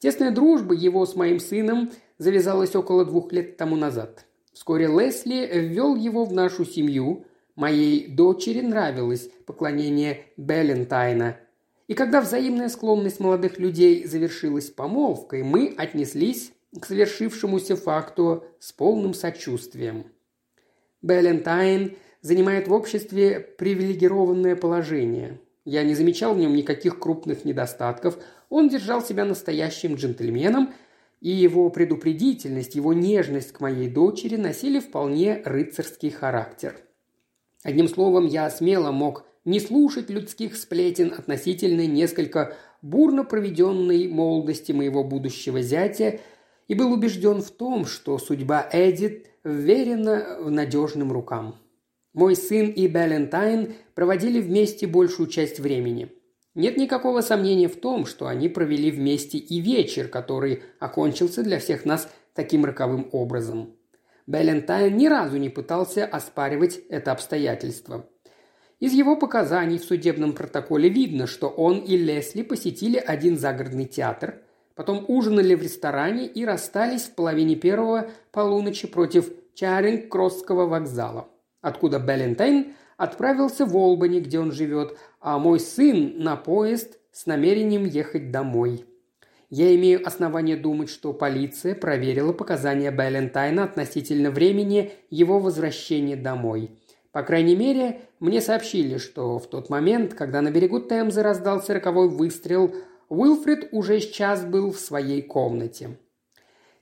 Тесная 0.00 0.32
дружба 0.32 0.74
его 0.74 1.06
с 1.06 1.14
моим 1.14 1.38
сыном 1.38 1.92
завязалась 2.18 2.74
около 2.74 3.04
двух 3.04 3.32
лет 3.32 3.56
тому 3.56 3.76
назад– 3.76 4.26
Вскоре 4.54 4.86
Лесли 4.86 5.48
ввел 5.52 5.96
его 5.96 6.24
в 6.24 6.32
нашу 6.32 6.64
семью. 6.64 7.26
Моей 7.56 8.06
дочери 8.06 8.60
нравилось 8.60 9.28
поклонение 9.46 10.26
Беллентайна. 10.36 11.36
И 11.88 11.94
когда 11.94 12.20
взаимная 12.20 12.68
склонность 12.68 13.20
молодых 13.20 13.58
людей 13.58 14.06
завершилась 14.06 14.70
помолвкой, 14.70 15.42
мы 15.42 15.74
отнеслись 15.76 16.52
к 16.80 16.86
совершившемуся 16.86 17.76
факту 17.76 18.44
с 18.60 18.72
полным 18.72 19.12
сочувствием. 19.12 20.06
Беллентайн 21.02 21.96
занимает 22.22 22.68
в 22.68 22.72
обществе 22.72 23.40
привилегированное 23.40 24.56
положение. 24.56 25.40
Я 25.64 25.82
не 25.82 25.94
замечал 25.94 26.34
в 26.34 26.38
нем 26.38 26.54
никаких 26.54 26.98
крупных 27.00 27.44
недостатков. 27.44 28.18
Он 28.50 28.68
держал 28.68 29.02
себя 29.02 29.24
настоящим 29.24 29.96
джентльменом– 29.96 30.72
и 31.24 31.30
его 31.30 31.70
предупредительность, 31.70 32.74
его 32.74 32.92
нежность 32.92 33.52
к 33.52 33.60
моей 33.60 33.88
дочери 33.88 34.36
носили 34.36 34.78
вполне 34.78 35.40
рыцарский 35.42 36.10
характер. 36.10 36.76
Одним 37.62 37.88
словом, 37.88 38.26
я 38.26 38.50
смело 38.50 38.92
мог 38.92 39.24
не 39.46 39.58
слушать 39.58 40.10
людских 40.10 40.54
сплетен 40.54 41.14
относительно 41.16 41.86
несколько 41.86 42.54
бурно 42.82 43.24
проведенной 43.24 44.06
молодости 44.06 44.72
моего 44.72 45.02
будущего 45.02 45.62
зятя 45.62 46.20
и 46.68 46.74
был 46.74 46.92
убежден 46.92 47.40
в 47.40 47.50
том, 47.50 47.86
что 47.86 48.18
судьба 48.18 48.68
Эдит 48.70 49.30
вверена 49.44 50.36
в 50.40 50.50
надежным 50.50 51.10
рукам. 51.10 51.56
Мой 52.12 52.36
сын 52.36 52.68
и 52.68 52.86
Балентайн 52.86 53.72
проводили 53.94 54.42
вместе 54.42 54.86
большую 54.86 55.28
часть 55.28 55.58
времени– 55.58 56.12
нет 56.54 56.76
никакого 56.76 57.20
сомнения 57.20 57.68
в 57.68 57.76
том, 57.76 58.06
что 58.06 58.26
они 58.26 58.48
провели 58.48 58.90
вместе 58.90 59.38
и 59.38 59.60
вечер, 59.60 60.08
который 60.08 60.62
окончился 60.78 61.42
для 61.42 61.58
всех 61.58 61.84
нас 61.84 62.08
таким 62.34 62.64
роковым 62.64 63.08
образом. 63.12 63.76
Беллентайн 64.26 64.96
ни 64.96 65.06
разу 65.06 65.36
не 65.36 65.50
пытался 65.50 66.06
оспаривать 66.06 66.80
это 66.88 67.12
обстоятельство. 67.12 68.06
Из 68.80 68.92
его 68.92 69.16
показаний 69.16 69.78
в 69.78 69.84
судебном 69.84 70.32
протоколе 70.32 70.88
видно, 70.88 71.26
что 71.26 71.48
он 71.48 71.78
и 71.78 71.96
Лесли 71.96 72.42
посетили 72.42 72.96
один 72.96 73.38
загородный 73.38 73.84
театр, 73.84 74.42
потом 74.74 75.04
ужинали 75.08 75.54
в 75.54 75.62
ресторане 75.62 76.26
и 76.26 76.44
расстались 76.44 77.04
в 77.04 77.14
половине 77.14 77.54
первого 77.54 78.10
полуночи 78.32 78.88
против 78.88 79.30
Чаринг-Кросского 79.54 80.66
вокзала, 80.66 81.28
откуда 81.60 81.98
Беллентайн 81.98 82.74
отправился 82.96 83.66
в 83.66 83.76
Олбани, 83.76 84.20
где 84.20 84.38
он 84.38 84.52
живет, 84.52 84.96
а 85.24 85.38
мой 85.38 85.58
сын 85.58 86.18
на 86.18 86.36
поезд 86.36 86.98
с 87.10 87.24
намерением 87.24 87.86
ехать 87.86 88.30
домой. 88.30 88.84
Я 89.48 89.74
имею 89.74 90.06
основание 90.06 90.54
думать, 90.54 90.90
что 90.90 91.14
полиция 91.14 91.74
проверила 91.74 92.34
показания 92.34 92.90
Байлентайна 92.90 93.64
относительно 93.64 94.30
времени 94.30 94.92
его 95.08 95.38
возвращения 95.38 96.16
домой. 96.16 96.72
По 97.10 97.22
крайней 97.22 97.56
мере, 97.56 98.02
мне 98.20 98.42
сообщили, 98.42 98.98
что 98.98 99.38
в 99.38 99.48
тот 99.48 99.70
момент, 99.70 100.12
когда 100.12 100.42
на 100.42 100.50
берегу 100.50 100.80
Темзы 100.80 101.22
раздался 101.22 101.72
роковой 101.72 102.10
выстрел, 102.10 102.74
Уилфред 103.08 103.68
уже 103.72 104.00
сейчас 104.00 104.44
был 104.44 104.72
в 104.72 104.78
своей 104.78 105.22
комнате. 105.22 105.96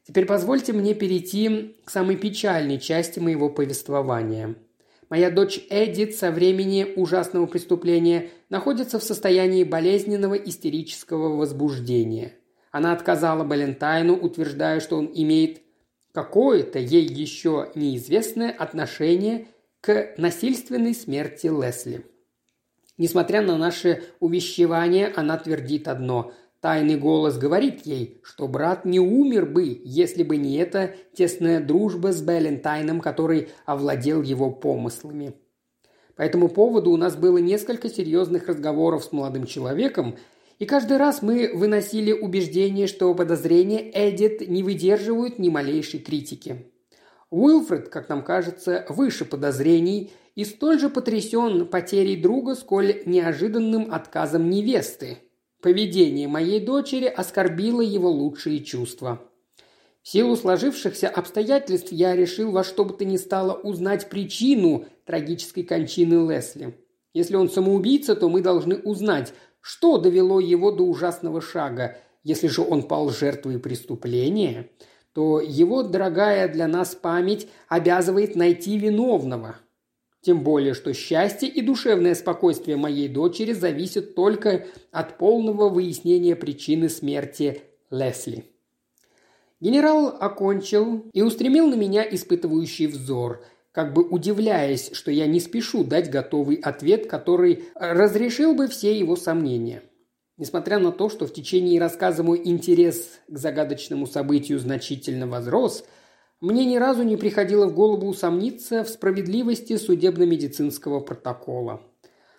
Теперь 0.05 0.27
позвольте 0.27 0.73
мне 0.73 0.95
перейти 0.95 1.77
к 1.85 1.91
самой 1.91 2.17
печальной 2.17 2.81
части 2.81 3.21
моего 3.21 3.51
повествования– 3.51 4.57
Моя 5.13 5.31
дочь 5.31 5.61
Эдит 5.69 6.17
со 6.17 6.31
времени 6.31 6.91
ужасного 6.97 7.45
преступления 7.45 8.31
находится 8.49 8.99
в 8.99 9.03
состоянии 9.03 9.63
болезненного 9.63 10.37
истерического 10.37 11.37
возбуждения. 11.37 12.33
Она 12.71 12.95
отказала 12.95 13.45
Балентайну, 13.45 14.15
утверждая, 14.15 14.81
что 14.81 14.97
он 14.97 15.11
имеет 15.13 15.61
какое-то 16.15 16.79
ей 16.79 17.05
еще 17.05 17.71
неизвестное 17.75 18.53
отношение 18.53 19.49
к 19.83 20.15
насильственной 20.17 20.95
смерти 20.95 21.49
Лесли. 21.49 22.07
Несмотря 22.97 23.43
на 23.43 23.59
наши 23.59 24.05
увещевания, 24.19 25.13
она 25.15 25.37
твердит 25.37 25.89
одно 25.89 26.33
Тайный 26.63 26.97
голос 26.97 27.39
говорит 27.39 27.85
ей, 27.87 28.21
что 28.23 28.47
брат 28.47 28.85
не 28.85 29.01
умер 29.01 29.47
бы, 29.47 29.81
если 29.83 30.23
бы 30.23 30.37
не 30.37 30.59
эта 30.59 30.95
тесная 31.13 31.59
дружба 31.59 32.13
с 32.13 32.23
Беллентайном, 32.23 33.01
который 33.01 33.49
овладел 33.67 34.23
его 34.23 34.53
помыслами. 34.53 35.35
По 36.15 36.23
этому 36.23 36.49
поводу 36.49 36.93
у 36.93 36.97
нас 36.97 37.17
было 37.17 37.39
несколько 37.39 37.89
серьезных 37.89 38.47
разговоров 38.47 39.03
с 39.03 39.11
молодым 39.11 39.45
человеком, 39.45 40.15
и 40.61 40.65
каждый 40.65 40.99
раз 40.99 41.21
мы 41.21 41.51
выносили 41.53 42.13
убеждение, 42.13 42.87
что 42.87 43.13
подозрения 43.13 43.91
Эдит 43.93 44.49
не 44.49 44.63
выдерживают 44.63 45.41
ни 45.41 45.49
малейшей 45.49 45.99
критики. 45.99 46.71
Уилфред, 47.31 47.89
как 47.89 48.09
нам 48.09 48.23
кажется, 48.23 48.87
выше 48.89 49.25
подозрений 49.25 50.13
и 50.37 50.45
столь 50.45 50.79
же 50.79 50.91
потрясен 50.91 51.67
потерей 51.67 52.23
друга, 52.23 52.55
сколь 52.55 53.03
неожиданным 53.05 53.93
отказом 53.93 54.49
невесты– 54.49 55.19
Поведение 55.63 56.27
моей 56.27 56.59
дочери 56.59 57.07
оскорбило 57.07 57.81
его 57.81 58.11
лучшие 58.11 58.65
чувства. 58.65 59.23
В 60.03 60.09
силу 60.09 60.35
сложившихся 60.35 61.09
обстоятельств 61.09 61.93
я 61.93 62.17
решил 62.17 62.51
во 62.51 62.65
что 62.65 62.85
бы 62.85 62.95
то 62.95 63.05
ни 63.05 63.17
стало 63.17 63.53
узнать 63.53 64.09
причину 64.09 64.87
трагической 65.07 65.63
кончины 65.63 66.29
Лесли. 66.29 66.77
Если 67.15 67.37
он 67.37 67.49
самоубийца, 67.49 68.17
то 68.17 68.29
мы 68.29 68.41
должны 68.41 68.77
узнать, 68.77 69.33
что 69.61 69.99
довело 69.99 70.41
его 70.41 70.73
до 70.73 70.83
ужасного 70.83 71.41
шага. 71.41 71.97
Если 72.25 72.49
же 72.49 72.63
он 72.63 72.83
пал 72.83 73.11
жертвой 73.11 73.61
преступления, 73.61 74.69
то 75.13 75.41
его 75.41 75.85
дорогая 75.85 76.49
для 76.49 76.67
нас 76.67 76.97
память 76.97 77.47
обязывает 77.69 78.35
найти 78.35 78.77
виновного. 78.79 79.59
Тем 80.23 80.45
более, 80.45 80.73
что 80.73 80.95
счастье 80.95 81.49
и 81.49 81.61
душевное 81.61 82.15
спокойствие 82.15 82.77
моей 82.77 83.09
дочери 83.09 83.53
зависят 83.53 84.15
только 84.15 84.67
от 84.93 85.19
полного 85.19 85.69
выяснения 85.69 86.37
причины 86.37 86.89
смерти 86.89 87.63
Лесли. 87.91 88.45
Генерал 89.61 90.17
окончил 90.19 91.05
и 91.13 91.23
устремил 91.23 91.67
на 91.67 91.75
меня 91.75 92.07
испытывающий 92.09 92.87
взор, 92.87 93.45
как 93.73 93.95
бы 93.95 94.03
удивляясь, 94.03 94.91
что 94.93 95.11
я 95.11 95.27
не 95.27 95.41
спешу 95.41 95.83
дать 95.83 96.09
готовый 96.09 96.57
ответ, 96.57 97.09
который 97.09 97.65
разрешил 97.75 98.55
бы 98.55 98.69
все 98.69 98.97
его 98.97 99.17
сомнения. 99.17 99.83
Несмотря 100.37 100.79
на 100.79 100.93
то, 100.93 101.09
что 101.09 101.27
в 101.27 101.33
течение 101.33 101.81
рассказа 101.81 102.23
мой 102.23 102.41
интерес 102.45 103.21
к 103.29 103.39
загадочному 103.39 104.07
событию 104.07 104.61
значительно 104.61 105.27
возрос, 105.27 105.85
мне 106.43 106.65
ни 106.65 106.77
разу 106.77 107.05
не 107.05 107.17
приходило 107.17 107.69
в 107.69 107.75
голову 107.75 108.09
усомниться 108.09 108.83
в 108.83 108.89
справедливости 108.89 109.77
судебно-медицинского 109.77 110.99
протокола. 110.99 111.81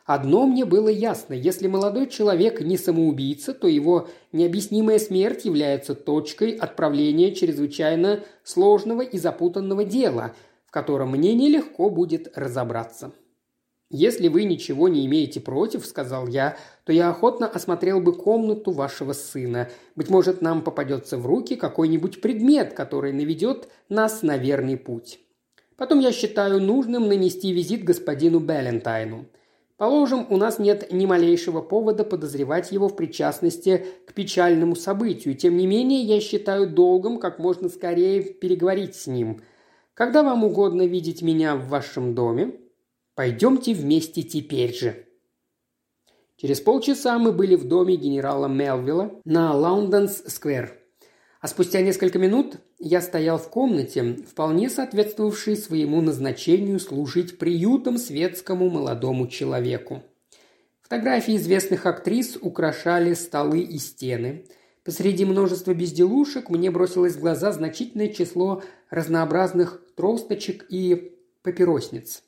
Одно 0.06 0.46
мне 0.46 0.66
было 0.66 0.90
ясно, 0.90 1.34
если 1.34 1.68
молодой 1.68 2.08
человек 2.08 2.60
не 2.60 2.76
самоубийца, 2.76 3.54
то 3.54 3.68
его 3.70 4.10
необъяснимая 4.34 5.00
смерть 5.00 5.46
является 5.46 5.96
точкой 5.96 6.52
отправления 6.52 7.34
чрезвычайно 7.34 8.20
сложного 8.44 9.02
и 9.02 9.18
запутанного 9.18 9.86
дела, 9.86 10.36
в 10.66 10.72
котором 10.72 11.12
мне 11.12 11.34
нелегко 11.34 11.90
будет 11.90 12.38
разобраться. 12.38 13.14
«Если 13.96 14.28
вы 14.28 14.46
ничего 14.46 14.88
не 14.88 15.06
имеете 15.06 15.40
против,— 15.40 15.86
сказал 15.86 16.28
я,— 16.28 16.58
то 16.84 16.92
я 16.92 17.12
охотно 17.12 17.46
осмотрел 17.46 18.02
бы 18.02 18.14
комнату 18.14 18.72
вашего 18.72 19.14
сына. 19.14 19.70
Быть 19.96 20.10
может, 20.10 20.42
нам 20.42 20.64
попадется 20.64 21.16
в 21.16 21.28
руки 21.28 21.56
какой-нибудь 21.56 22.20
предмет, 22.20 22.74
который 22.74 23.14
наведет 23.14 23.70
нас 23.90 24.24
на 24.24 24.38
верный 24.38 24.78
путь. 24.78 25.20
Потом 25.78 26.00
я 26.00 26.12
считаю 26.12 26.60
нужным 26.60 27.08
нанести 27.08 27.52
визит 27.52 27.84
господину 27.84 28.40
Беллентайну. 28.40 29.28
Положим, 29.78 30.26
у 30.32 30.38
нас 30.38 30.58
нет 30.58 30.92
ни 30.92 31.06
малейшего 31.06 31.62
повода 31.62 32.04
подозревать 32.04 32.72
его 32.72 32.88
в 32.88 32.96
причастности 32.96 33.86
к 34.08 34.14
печальному 34.16 34.76
событию. 34.76 35.36
Тем 35.36 35.56
не 35.56 35.68
менее, 35.68 36.02
я 36.02 36.20
считаю 36.20 36.68
долгом 36.68 37.20
как 37.20 37.38
можно 37.38 37.70
скорее 37.70 38.24
переговорить 38.24 38.96
с 38.96 39.06
ним. 39.06 39.42
Когда 39.94 40.24
вам 40.24 40.44
угодно 40.44 40.88
видеть 40.88 41.22
меня 41.22 41.56
в 41.56 41.68
вашем 41.68 42.16
доме, 42.16 42.54
Пойдемте 43.16 43.74
вместе 43.74 44.24
теперь 44.24 44.74
же». 44.74 45.06
Через 46.38 46.60
полчаса 46.60 47.18
мы 47.20 47.32
были 47.32 47.56
в 47.56 47.66
доме 47.68 47.96
генерала 47.96 48.48
Мелвилла 48.48 49.22
на 49.24 49.56
Лаунденс-сквер. 49.56 50.78
А 51.40 51.48
спустя 51.48 51.82
несколько 51.82 52.20
минут 52.20 52.58
я 52.80 53.02
стоял 53.02 53.38
в 53.38 53.50
комнате, 53.50 54.18
вполне 54.30 54.70
соответствовавшей 54.70 55.58
своему 55.58 56.02
назначению 56.02 56.80
служить 56.80 57.38
приютом 57.38 57.98
светскому 57.98 58.70
молодому 58.70 59.28
человеку. 59.28 60.04
Фотографии 60.82 61.38
известных 61.38 61.86
актрис 61.86 62.38
украшали 62.40 63.14
столы 63.14 63.60
и 63.60 63.78
стены. 63.78 64.46
Посреди 64.84 65.26
множества 65.26 65.74
безделушек 65.74 66.50
мне 66.50 66.72
бросилось 66.72 67.16
в 67.16 67.20
глаза 67.20 67.52
значительное 67.52 68.10
число 68.10 68.64
разнообразных 68.90 69.82
тросточек 69.96 70.66
и 70.70 71.14
папиросниц. 71.42 72.24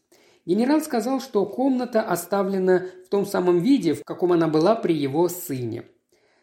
Генерал 0.46 0.82
сказал, 0.82 1.22
что 1.22 1.46
комната 1.46 2.02
оставлена 2.02 2.86
в 3.06 3.10
том 3.10 3.26
самом 3.26 3.60
виде, 3.60 3.96
в 3.96 4.04
каком 4.04 4.32
она 4.32 4.48
была 4.48 4.76
при 4.76 4.93
его 4.93 5.28
сыне. 5.28 5.86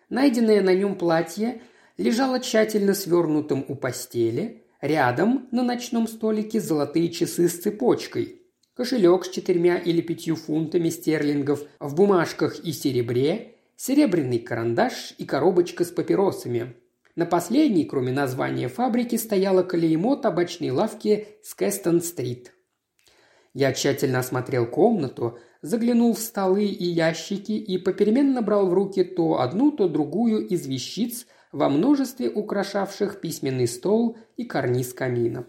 Найденное 0.08 0.60
на 0.60 0.74
нем 0.74 0.96
платье 0.96 1.62
лежало 1.96 2.40
тщательно 2.40 2.94
свернутым 2.94 3.64
у 3.68 3.76
постели, 3.76 4.64
рядом 4.80 5.46
на 5.52 5.62
ночном 5.62 6.08
столике 6.08 6.60
золотые 6.60 7.10
часы 7.10 7.48
с 7.48 7.60
цепочкой, 7.60 8.42
кошелек 8.74 9.24
с 9.24 9.30
четырьмя 9.30 9.78
или 9.78 10.00
пятью 10.00 10.34
фунтами 10.34 10.88
стерлингов 10.88 11.62
в 11.78 11.94
бумажках 11.94 12.58
и 12.58 12.72
серебре, 12.72 13.54
серебряный 13.76 14.40
карандаш 14.40 15.14
и 15.18 15.24
коробочка 15.24 15.84
с 15.84 15.92
папиросами. 15.92 16.74
На 17.14 17.24
последней, 17.24 17.84
кроме 17.84 18.10
названия 18.10 18.68
фабрики, 18.68 19.14
стояло 19.14 19.62
клеймо 19.62 20.16
табачной 20.16 20.70
лавки 20.70 21.28
с 21.44 21.54
Кэстон-стрит– 21.54 22.52
я 23.54 23.72
тщательно 23.72 24.20
осмотрел 24.20 24.66
комнату, 24.66 25.38
заглянул 25.60 26.14
в 26.14 26.18
столы 26.18 26.64
и 26.64 26.84
ящики 26.84 27.52
и 27.52 27.76
попеременно 27.76 28.40
брал 28.40 28.68
в 28.68 28.72
руки 28.72 29.04
то 29.04 29.40
одну, 29.40 29.70
то 29.70 29.88
другую 29.88 30.46
из 30.46 30.66
вещиц 30.66 31.26
во 31.52 31.68
множестве 31.68 32.30
украшавших 32.30 33.20
письменный 33.20 33.68
стол 33.68 34.16
и 34.36 34.44
карниз 34.44 34.94
камина. 34.94 35.46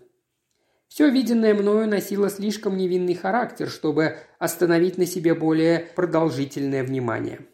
Все 0.89 1.09
виденное 1.09 1.53
мною 1.55 1.87
носило 1.87 2.29
слишком 2.29 2.77
невинный 2.77 3.15
характер, 3.15 3.69
чтобы 3.69 4.17
остановить 4.37 4.97
на 4.97 5.05
себе 5.05 5.33
более 5.33 5.87
продолжительное 5.95 6.83
внимание. 6.83 7.47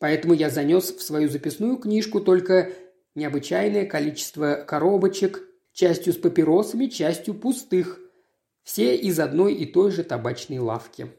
Поэтому 0.00 0.32
я 0.32 0.48
занес 0.48 0.90
в 0.90 1.02
свою 1.02 1.28
записную 1.28 1.76
книжку 1.76 2.20
только 2.20 2.72
необычайное 3.14 3.84
количество 3.84 4.64
коробочек, 4.66 5.42
частью 5.72 6.14
с 6.14 6.16
папиросами, 6.16 6.86
частью 6.86 7.34
пустых– 7.34 8.00
все 8.68 8.94
из 8.94 9.18
одной 9.18 9.54
и 9.54 9.64
той 9.64 9.90
же 9.90 10.04
табачной 10.04 10.58
лавки. 10.58 11.10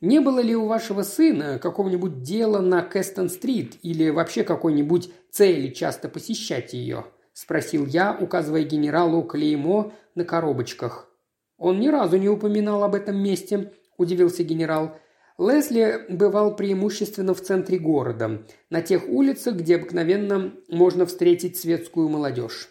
Не 0.00 0.20
было 0.20 0.38
ли 0.40 0.56
у 0.56 0.64
вашего 0.64 1.02
сына 1.02 1.58
какого-нибудь 1.58 2.22
дела 2.22 2.60
на 2.60 2.80
Кэстон-стрит 2.80 3.76
или 3.82 4.08
вообще 4.08 4.42
какой-нибудь 4.42 5.10
цели 5.30 5.68
часто 5.68 6.08
посещать 6.08 6.72
ее?»– 6.72 7.04
спросил 7.34 7.84
я, 7.84 8.16
указывая 8.18 8.62
генералу 8.62 9.22
клеймо 9.22 9.92
на 10.14 10.24
коробочках. 10.24 11.12
«Он 11.58 11.78
ни 11.78 11.88
разу 11.88 12.16
не 12.16 12.30
упоминал 12.30 12.84
об 12.84 12.94
этом 12.94 13.22
месте»,– 13.22 13.74
удивился 13.98 14.42
генерал. 14.42 14.96
Лесли 15.36 16.06
бывал 16.08 16.56
преимущественно 16.56 17.34
в 17.34 17.42
центре 17.42 17.78
города, 17.78 18.46
на 18.70 18.80
тех 18.80 19.06
улицах, 19.06 19.56
где 19.56 19.76
обыкновенно 19.76 20.54
можно 20.70 21.04
встретить 21.04 21.58
светскую 21.58 22.08
молодежь. 22.08 22.70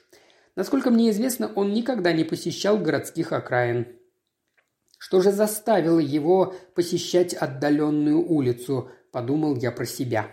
Насколько 0.55 0.89
мне 0.89 1.09
известно, 1.09 1.51
он 1.53 1.73
никогда 1.73 2.13
не 2.13 2.23
посещал 2.23 2.77
городских 2.77 3.33
окраин. 3.33 3.87
Что 4.97 5.21
же 5.21 5.31
заставило 5.31 5.99
его 5.99 6.55
посещать 6.73 7.33
отдаленную 7.33 8.25
улицу, 8.25 8.89
подумал 9.11 9.55
я 9.55 9.71
про 9.71 9.85
себя. 9.85 10.31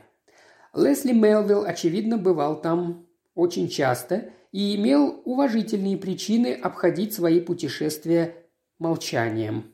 Лесли 0.74 1.12
Мелвилл, 1.12 1.64
очевидно, 1.64 2.16
бывал 2.16 2.60
там 2.60 3.06
очень 3.34 3.68
часто 3.68 4.30
и 4.52 4.76
имел 4.76 5.20
уважительные 5.24 5.96
причины 5.96 6.54
обходить 6.54 7.12
свои 7.12 7.40
путешествия 7.40 8.36
молчанием. 8.78 9.71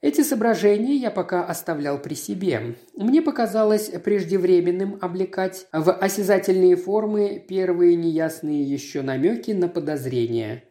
Эти 0.00 0.22
соображения 0.22 0.96
я 0.96 1.10
пока 1.10 1.44
оставлял 1.44 2.00
при 2.00 2.14
себе. 2.14 2.76
Мне 2.94 3.20
показалось 3.20 3.90
преждевременным 3.90 4.98
облекать 5.02 5.66
в 5.72 5.92
осязательные 5.92 6.76
формы 6.76 7.44
первые 7.46 7.96
неясные 7.96 8.62
еще 8.62 9.02
намеки 9.02 9.50
на 9.50 9.68
подозрения. 9.68 10.64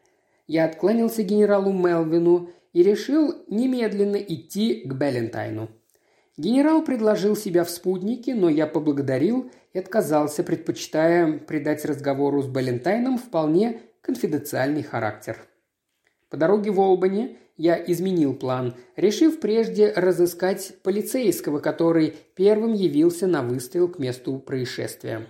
Я 0.48 0.66
отклонился 0.66 1.22
генералу 1.22 1.72
Мелвину 1.72 2.50
и 2.74 2.82
решил 2.82 3.36
немедленно 3.48 4.16
идти 4.16 4.82
к 4.84 4.94
Беллентайну. 4.94 5.70
Генерал 6.36 6.84
предложил 6.84 7.36
себя 7.36 7.64
в 7.64 7.70
спутнике, 7.70 8.34
но 8.34 8.50
я 8.50 8.66
поблагодарил 8.66 9.52
и 9.74 9.78
отказался, 9.78 10.42
предпочитая 10.42 11.38
придать 11.38 11.86
разговору 11.86 12.42
с 12.42 12.48
Беллентайном 12.48 13.20
вполне 13.20 13.82
конфиденциальный 14.02 14.82
характер. 14.82 15.38
По 16.30 16.38
дороге 16.38 16.72
в 16.72 16.80
Олбани 16.80 17.38
я 17.60 17.76
изменил 17.76 18.34
план, 18.34 18.74
решив 18.96 19.42
прежде 19.42 19.92
разыскать 19.92 20.76
полицейского, 20.82 21.60
который 21.60 22.16
первым 22.34 22.74
явился 22.74 23.28
на 23.28 23.44
выстрел 23.44 23.90
к 23.90 24.00
месту 24.00 24.40
происшествия. 24.40 25.28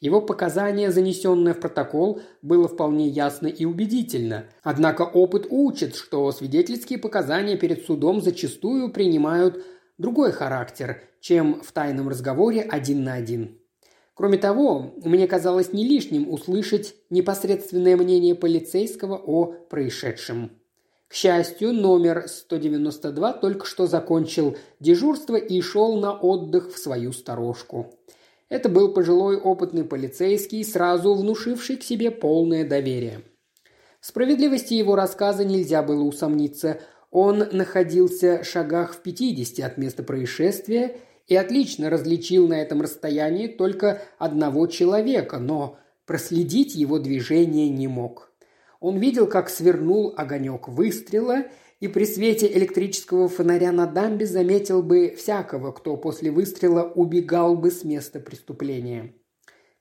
Его 0.00 0.20
показания, 0.20 0.90
занесенное 0.90 1.54
в 1.54 1.60
протокол, 1.60 2.20
было 2.42 2.66
вполне 2.66 3.06
ясно 3.06 3.46
и 3.46 3.64
убедительно. 3.64 4.46
Однако 4.64 5.02
опыт 5.02 5.46
учит, 5.50 5.94
что 5.94 6.32
свидетельские 6.32 6.98
показания 6.98 7.56
перед 7.56 7.86
судом 7.86 8.20
зачастую 8.20 8.90
принимают 8.90 9.64
другой 9.98 10.32
характер, 10.32 11.04
чем 11.20 11.62
в 11.62 11.70
тайном 11.70 12.08
разговоре 12.08 12.62
один 12.62 13.04
на 13.04 13.14
один. 13.14 13.60
Кроме 14.14 14.36
того, 14.36 14.94
мне 15.04 15.28
казалось 15.28 15.72
не 15.72 15.86
лишним 15.86 16.28
услышать 16.28 16.96
непосредственное 17.08 17.96
мнение 17.96 18.34
полицейского 18.34 19.14
о 19.14 19.52
происшедшем. 19.70 20.50
К 21.12 21.14
счастью, 21.14 21.74
номер 21.74 22.24
192 22.26 23.34
только 23.34 23.66
что 23.66 23.86
закончил 23.86 24.56
дежурство 24.80 25.36
и 25.36 25.60
шел 25.60 26.00
на 26.00 26.14
отдых 26.14 26.72
в 26.72 26.78
свою 26.78 27.12
сторожку. 27.12 27.92
Это 28.48 28.70
был 28.70 28.94
пожилой 28.94 29.36
опытный 29.36 29.84
полицейский, 29.84 30.64
сразу 30.64 31.12
внушивший 31.12 31.76
к 31.76 31.82
себе 31.82 32.10
полное 32.10 32.66
доверие. 32.66 33.20
В 34.00 34.06
справедливости 34.06 34.72
его 34.72 34.96
рассказа 34.96 35.44
нельзя 35.44 35.82
было 35.82 36.02
усомниться. 36.02 36.80
Он 37.10 37.44
находился 37.52 38.40
в 38.42 38.46
шагах 38.46 38.94
в 38.94 39.02
50 39.02 39.66
от 39.66 39.76
места 39.76 40.02
происшествия 40.02 40.96
и 41.26 41.36
отлично 41.36 41.90
различил 41.90 42.48
на 42.48 42.54
этом 42.54 42.80
расстоянии 42.80 43.48
только 43.48 44.00
одного 44.16 44.66
человека, 44.66 45.38
но 45.38 45.76
проследить 46.06 46.74
его 46.74 46.98
движение 46.98 47.68
не 47.68 47.86
мог. 47.86 48.31
Он 48.82 48.98
видел, 48.98 49.28
как 49.28 49.48
свернул 49.48 50.12
огонек 50.16 50.66
выстрела 50.66 51.44
и 51.78 51.86
при 51.86 52.04
свете 52.04 52.52
электрического 52.52 53.28
фонаря 53.28 53.70
на 53.70 53.86
дамбе 53.86 54.26
заметил 54.26 54.82
бы 54.82 55.14
всякого, 55.16 55.70
кто 55.70 55.96
после 55.96 56.32
выстрела 56.32 56.82
убегал 56.82 57.56
бы 57.56 57.70
с 57.70 57.84
места 57.84 58.18
преступления. 58.18 59.14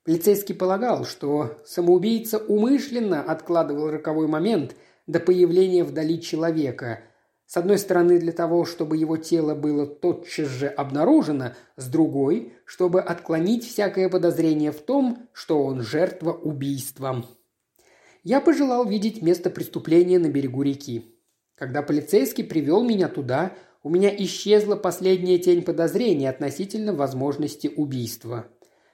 Полицейский 0.05 0.53
полагал, 0.53 1.05
что 1.05 1.57
самоубийца 1.65 2.37
умышленно 2.37 3.23
откладывал 3.23 3.89
роковой 3.89 4.27
момент 4.27 4.75
до 5.07 5.19
появления 5.19 5.83
вдали 5.83 6.21
человека. 6.21 6.99
С 7.47 7.57
одной 7.57 7.79
стороны, 7.79 8.19
для 8.19 8.31
того, 8.31 8.65
чтобы 8.65 8.97
его 8.97 9.17
тело 9.17 9.55
было 9.55 9.87
тотчас 9.87 10.47
же 10.47 10.67
обнаружено, 10.67 11.53
с 11.75 11.87
другой, 11.87 12.53
чтобы 12.65 13.01
отклонить 13.01 13.67
всякое 13.67 14.09
подозрение 14.09 14.71
в 14.71 14.79
том, 14.81 15.27
что 15.33 15.63
он 15.63 15.81
жертва 15.81 16.33
убийства. 16.33 17.25
Я 18.23 18.39
пожелал 18.39 18.85
видеть 18.87 19.21
место 19.21 19.49
преступления 19.49 20.19
на 20.19 20.27
берегу 20.27 20.61
реки. 20.61 21.15
Когда 21.55 21.81
полицейский 21.81 22.43
привел 22.43 22.83
меня 22.83 23.07
туда, 23.07 23.53
у 23.83 23.89
меня 23.89 24.15
исчезла 24.15 24.75
последняя 24.75 25.39
тень 25.39 25.63
подозрения 25.63 26.29
относительно 26.29 26.93
возможности 26.93 27.67
убийства. 27.67 28.47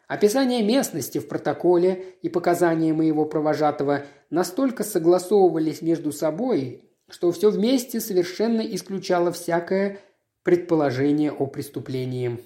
Описание 0.07 0.63
местности 0.63 1.17
в 1.17 1.27
протоколе 1.27 2.15
и 2.21 2.29
показания 2.29 2.93
моего 2.93 3.25
провожатого 3.25 4.05
настолько 4.29 4.85
согласовывались 4.85 5.81
между 5.81 6.13
собой, 6.13 6.89
что 7.09 7.31
все 7.33 7.49
вместе 7.49 7.99
совершенно 7.99 8.61
исключало 8.61 9.33
всякое 9.33 9.99
предположение 10.43 11.33
о 11.33 11.47
преступлении. 11.47 12.39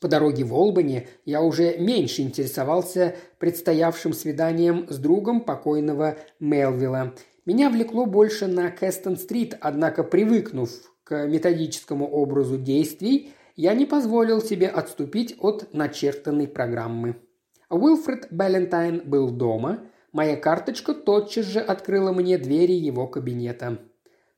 По 0.00 0.08
дороге 0.08 0.44
в 0.44 0.54
Олбани 0.54 1.08
я 1.24 1.42
уже 1.42 1.76
меньше 1.78 2.22
интересовался 2.22 3.16
предстоявшим 3.38 4.12
свиданием 4.12 4.86
с 4.88 4.98
другом 4.98 5.40
покойного 5.40 6.16
Мелвилла 6.40 7.14
меня 7.48 7.70
влекло 7.70 8.04
больше 8.04 8.46
на 8.46 8.70
Кэстон-стрит, 8.70 9.56
однако 9.62 10.04
привыкнув 10.04 10.70
к 11.02 11.26
методическому 11.26 12.06
образу 12.06 12.58
действий, 12.58 13.32
я 13.56 13.72
не 13.72 13.86
позволил 13.86 14.42
себе 14.42 14.68
отступить 14.68 15.34
от 15.40 15.72
начертанной 15.72 16.46
программы. 16.46 17.16
Уилфред 17.70 18.26
Балентайн 18.30 19.00
был 19.02 19.30
дома, 19.30 19.78
моя 20.12 20.36
карточка 20.36 20.92
тотчас 20.92 21.46
же 21.46 21.60
открыла 21.60 22.12
мне 22.12 22.36
двери 22.36 22.72
его 22.74 23.06
кабинета. 23.06 23.78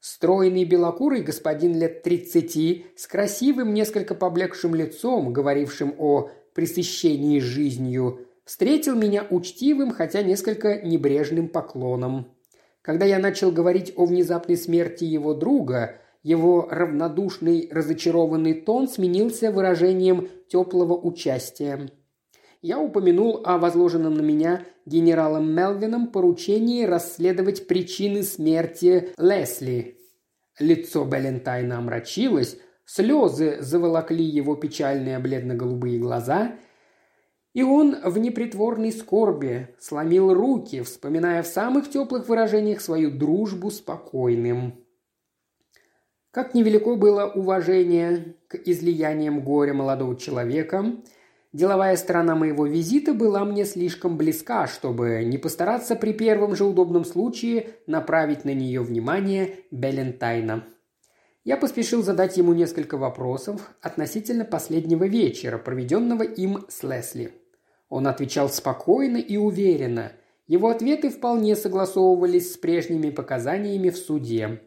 Стройный 0.00 0.64
белокурый 0.64 1.20
господин 1.20 1.78
лет 1.78 2.02
тридцати 2.02 2.86
с 2.96 3.06
красивым, 3.06 3.74
несколько 3.74 4.14
поблекшим 4.14 4.74
лицом, 4.74 5.30
говорившим 5.30 5.94
о 5.98 6.30
пресыщении 6.54 7.38
жизнью, 7.38 8.26
встретил 8.46 8.96
меня 8.96 9.26
учтивым, 9.28 9.92
хотя 9.92 10.22
несколько 10.22 10.80
небрежным 10.80 11.48
поклоном. 11.48 12.34
Когда 12.80 13.04
я 13.04 13.18
начал 13.18 13.52
говорить 13.52 13.92
о 13.94 14.06
внезапной 14.06 14.56
смерти 14.56 15.04
его 15.04 15.34
друга, 15.34 16.00
его 16.22 16.66
равнодушный, 16.70 17.68
разочарованный 17.70 18.54
тон 18.54 18.88
сменился 18.88 19.52
выражением 19.52 20.28
теплого 20.48 20.94
участия. 20.94 21.90
Я 22.62 22.78
упомянул 22.78 23.42
о 23.44 23.58
возложенном 23.58 24.14
на 24.14 24.20
меня 24.20 24.64
генералом 24.86 25.52
Мелвином 25.54 26.08
поручении 26.08 26.84
расследовать 26.84 27.66
причины 27.66 28.22
смерти 28.22 29.12
Лесли. 29.18 29.98
Лицо 30.58 31.04
Балентайна 31.04 31.78
омрачилось, 31.78 32.58
слезы 32.84 33.58
заволокли 33.60 34.24
его 34.24 34.56
печальные 34.56 35.18
бледно-голубые 35.18 35.98
глаза– 35.98 36.56
и 37.52 37.62
он 37.62 37.96
в 38.04 38.18
непритворной 38.18 38.92
скорби 38.92 39.74
сломил 39.80 40.32
руки, 40.32 40.82
вспоминая 40.82 41.42
в 41.42 41.46
самых 41.46 41.90
теплых 41.90 42.28
выражениях 42.28 42.80
свою 42.80 43.10
дружбу 43.10 43.70
с 43.70 43.80
покойным. 43.80 44.84
Как 46.30 46.54
невелико 46.54 46.94
было 46.94 47.26
уважение 47.26 48.36
к 48.46 48.54
излияниям 48.54 49.42
горя 49.42 49.74
молодого 49.74 50.14
человека, 50.16 50.96
деловая 51.52 51.96
сторона 51.96 52.34
моего 52.34 52.66
визита 52.66 53.14
была 53.14 53.44
мне 53.44 53.64
слишком 53.64 54.16
близка, 54.16 54.66
чтобы 54.66 55.24
не 55.24 55.38
постараться 55.38 55.96
при 55.96 56.12
первом 56.12 56.54
же 56.54 56.64
удобном 56.64 57.04
случае 57.04 57.70
направить 57.86 58.44
на 58.44 58.54
нее 58.54 58.82
внимание 58.82 59.56
Белентайна. 59.70 60.64
Я 61.42 61.56
поспешил 61.56 62.02
задать 62.02 62.36
ему 62.36 62.52
несколько 62.52 62.96
вопросов 62.96 63.70
относительно 63.80 64.44
последнего 64.44 65.04
вечера, 65.04 65.58
проведенного 65.58 66.22
им 66.22 66.66
с 66.68 66.82
Лесли. 66.82 67.32
Он 67.88 68.06
отвечал 68.06 68.48
спокойно 68.48 69.16
и 69.16 69.36
уверенно. 69.36 70.12
Его 70.46 70.68
ответы 70.68 71.10
вполне 71.10 71.56
согласовывались 71.56 72.52
с 72.52 72.56
прежними 72.56 73.10
показаниями 73.10 73.90
в 73.90 73.96
суде. 73.96 74.60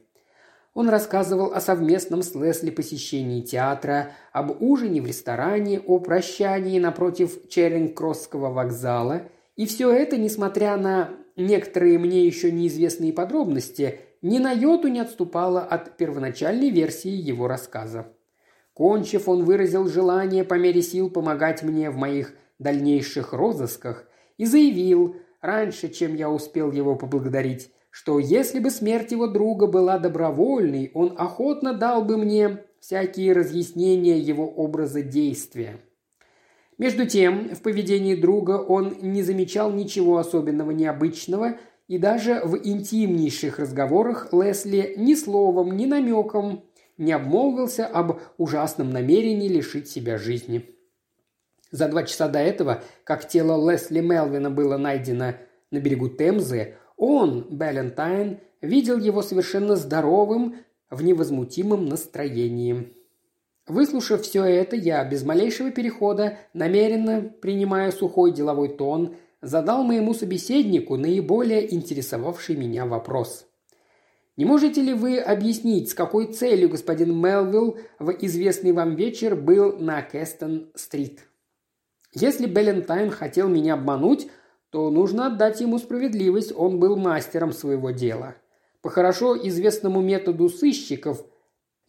Он 0.74 0.90
рассказывал 0.90 1.54
о 1.54 1.62
совместном 1.62 2.24
с 2.24 2.34
Лесли 2.34 2.72
посещении 2.72 3.42
театра, 3.42 4.12
об 4.32 4.60
ужине 4.62 5.02
в 5.02 5.06
ресторане, 5.06 5.80
о 5.80 6.00
прощании 6.00 6.80
напротив 6.80 7.48
Черинг-Кросского 7.48 8.52
вокзала. 8.52 9.24
И 9.56 9.68
все 9.68 9.92
это, 9.92 10.18
несмотря 10.18 10.78
на 10.78 11.12
некоторые 11.36 12.00
мне 12.00 12.26
еще 12.26 12.52
неизвестные 12.52 13.14
подробности, 13.14 14.00
ни 14.24 14.40
на 14.40 14.52
йоту 14.52 14.88
не 14.88 15.00
отступало 15.00 15.62
от 15.62 15.96
первоначальной 15.98 16.72
версии 16.72 17.12
его 17.12 17.48
рассказа. 17.48 18.08
Кончив, 18.74 19.30
он 19.30 19.44
выразил 19.44 19.88
желание 19.88 20.44
по 20.44 20.56
мере 20.56 20.82
сил 20.82 21.12
помогать 21.12 21.62
мне 21.62 21.92
в 21.92 21.98
моих 21.98 22.34
дальнейших 22.58 23.34
розысках 23.34 24.08
и 24.38 24.46
заявил, 24.46 25.18
раньше, 25.42 25.90
чем 25.90 26.16
я 26.16 26.32
успел 26.32 26.72
его 26.72 26.96
поблагодарить, 26.96 27.70
что 27.94 28.18
если 28.18 28.58
бы 28.58 28.72
смерть 28.72 29.12
его 29.12 29.28
друга 29.28 29.68
была 29.68 30.00
добровольной, 30.00 30.90
он 30.96 31.14
охотно 31.16 31.76
дал 31.76 32.04
бы 32.04 32.18
мне 32.18 32.64
всякие 32.80 33.34
разъяснения 33.34 34.18
его 34.18 34.50
образа 34.50 35.04
действия. 35.04 35.80
Между 36.80 37.06
тем, 37.06 37.54
в 37.54 37.62
поведении 37.62 38.16
друга 38.16 38.54
он 38.54 38.96
не 39.00 39.22
замечал 39.22 39.72
ничего 39.72 40.18
особенного 40.18 40.72
необычного, 40.72 41.60
и 41.88 42.00
даже 42.00 42.42
в 42.44 42.58
интимнейших 42.58 43.60
разговорах 43.60 44.30
Лесли 44.34 44.96
ни 44.98 45.14
словом, 45.14 45.78
ни 45.78 45.86
намеком 45.86 46.64
не 46.98 47.12
обмолвился 47.12 47.86
об 47.86 48.20
ужасном 48.40 48.90
намерении 48.90 49.48
лишить 49.48 49.88
себя 49.88 50.18
жизни. 50.18 50.68
За 51.70 51.88
два 51.88 52.02
часа 52.02 52.28
до 52.28 52.40
этого, 52.40 52.82
как 53.04 53.28
тело 53.28 53.70
Лесли 53.70 54.00
Мелвина 54.00 54.50
было 54.50 54.78
найдено 54.78 55.36
на 55.70 55.80
берегу 55.80 56.10
Темзы, 56.10 56.78
он, 57.04 57.48
Балентайн, 57.50 58.40
видел 58.62 58.98
его 58.98 59.22
совершенно 59.22 59.76
здоровым, 59.76 60.56
в 60.90 61.04
невозмутимом 61.04 61.86
настроении. 61.86 62.94
Выслушав 63.68 64.22
все 64.22 64.44
это, 64.44 64.76
я 64.76 65.04
без 65.04 65.24
малейшего 65.24 65.72
перехода, 65.72 66.38
намеренно 66.54 67.22
принимая 67.22 67.92
сухой 67.92 68.32
деловой 68.32 68.70
тон, 68.70 69.16
задал 69.42 69.84
моему 69.84 70.14
собеседнику 70.14 70.96
наиболее 70.96 71.74
интересовавший 71.74 72.56
меня 72.56 72.86
вопрос. 72.86 73.48
«Не 74.38 74.46
можете 74.46 74.82
ли 74.82 74.94
вы 74.94 75.20
объяснить, 75.20 75.90
с 75.90 75.94
какой 75.94 76.32
целью 76.32 76.70
господин 76.70 77.20
Мелвилл 77.20 77.78
в 78.00 78.12
известный 78.22 78.72
вам 78.72 78.96
вечер 78.96 79.36
был 79.36 79.78
на 79.78 80.02
Кэстон-стрит?» 80.02 81.28
Если 82.14 82.46
Беллентайн 82.46 83.10
хотел 83.10 83.50
меня 83.50 83.74
обмануть, 83.74 84.28
то 84.74 84.90
нужно 84.90 85.28
отдать 85.28 85.62
ему 85.62 85.78
справедливость, 85.78 86.52
он 86.52 86.80
был 86.80 86.98
мастером 86.98 87.54
своего 87.54 87.92
дела. 87.92 88.34
По 88.82 88.90
хорошо 88.90 89.38
известному 89.38 90.02
методу 90.02 90.50
сыщиков 90.50 91.24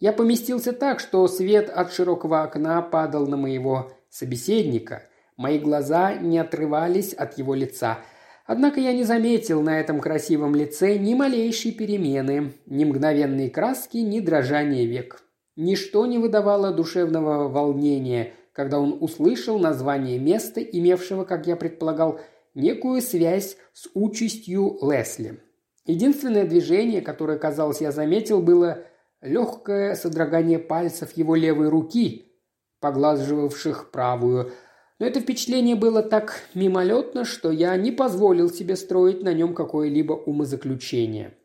я 0.01 0.12
поместился 0.12 0.74
так, 0.74 1.01
что 1.01 1.26
свет 1.26 1.70
от 1.70 1.95
широкого 1.95 2.43
окна 2.43 2.82
падал 2.82 3.26
на 3.26 3.39
моего 3.39 3.91
собеседника. 4.11 5.03
Мои 5.39 5.59
глаза 5.59 6.12
не 6.12 6.39
отрывались 6.39 7.14
от 7.14 7.39
его 7.39 7.55
лица. 7.55 8.01
Однако 8.45 8.80
я 8.80 8.93
не 8.93 9.05
заметил 9.05 9.62
на 9.62 9.80
этом 9.80 9.99
красивом 9.99 10.55
лице 10.55 10.99
ни 10.99 11.14
малейшей 11.14 11.72
перемены, 11.72 12.53
ни 12.66 12.85
мгновенной 12.85 13.49
краски, 13.49 13.97
ни 13.97 14.20
дрожания 14.20 14.85
век. 14.85 15.22
Ничто 15.57 16.05
не 16.05 16.18
выдавало 16.18 16.70
душевного 16.70 17.49
волнения– 17.49 18.35
когда 18.55 18.78
он 18.78 18.97
услышал 19.01 19.59
название 19.59 20.18
места, 20.18 20.61
имевшего, 20.61 21.24
как 21.24 21.49
я 21.49 21.57
предполагал, 21.57 22.20
некую 22.55 23.03
связь 23.03 23.57
с 23.73 23.89
участью 23.95 24.79
Лесли. 24.83 25.41
Единственное 25.87 26.47
движение, 26.47 27.03
которое, 27.03 27.39
казалось, 27.39 27.81
я 27.81 27.93
заметил, 27.93 28.41
было 28.41 28.85
легкое 29.21 29.95
содрогание 29.95 30.59
пальцев 30.59 31.13
его 31.17 31.35
левой 31.35 31.69
руки, 31.69 32.33
поглаживавших 32.81 33.91
правую. 33.91 34.53
Но 34.99 35.07
это 35.07 35.21
впечатление 35.21 35.77
было 35.77 36.03
так 36.03 36.41
мимолетно, 36.55 37.25
что 37.25 37.51
я 37.51 37.77
не 37.77 37.91
позволил 37.91 38.51
себе 38.51 38.77
строить 38.77 39.23
на 39.23 39.33
нем 39.33 39.55
какое-либо 39.55 40.13
умозаключение. 40.13 41.37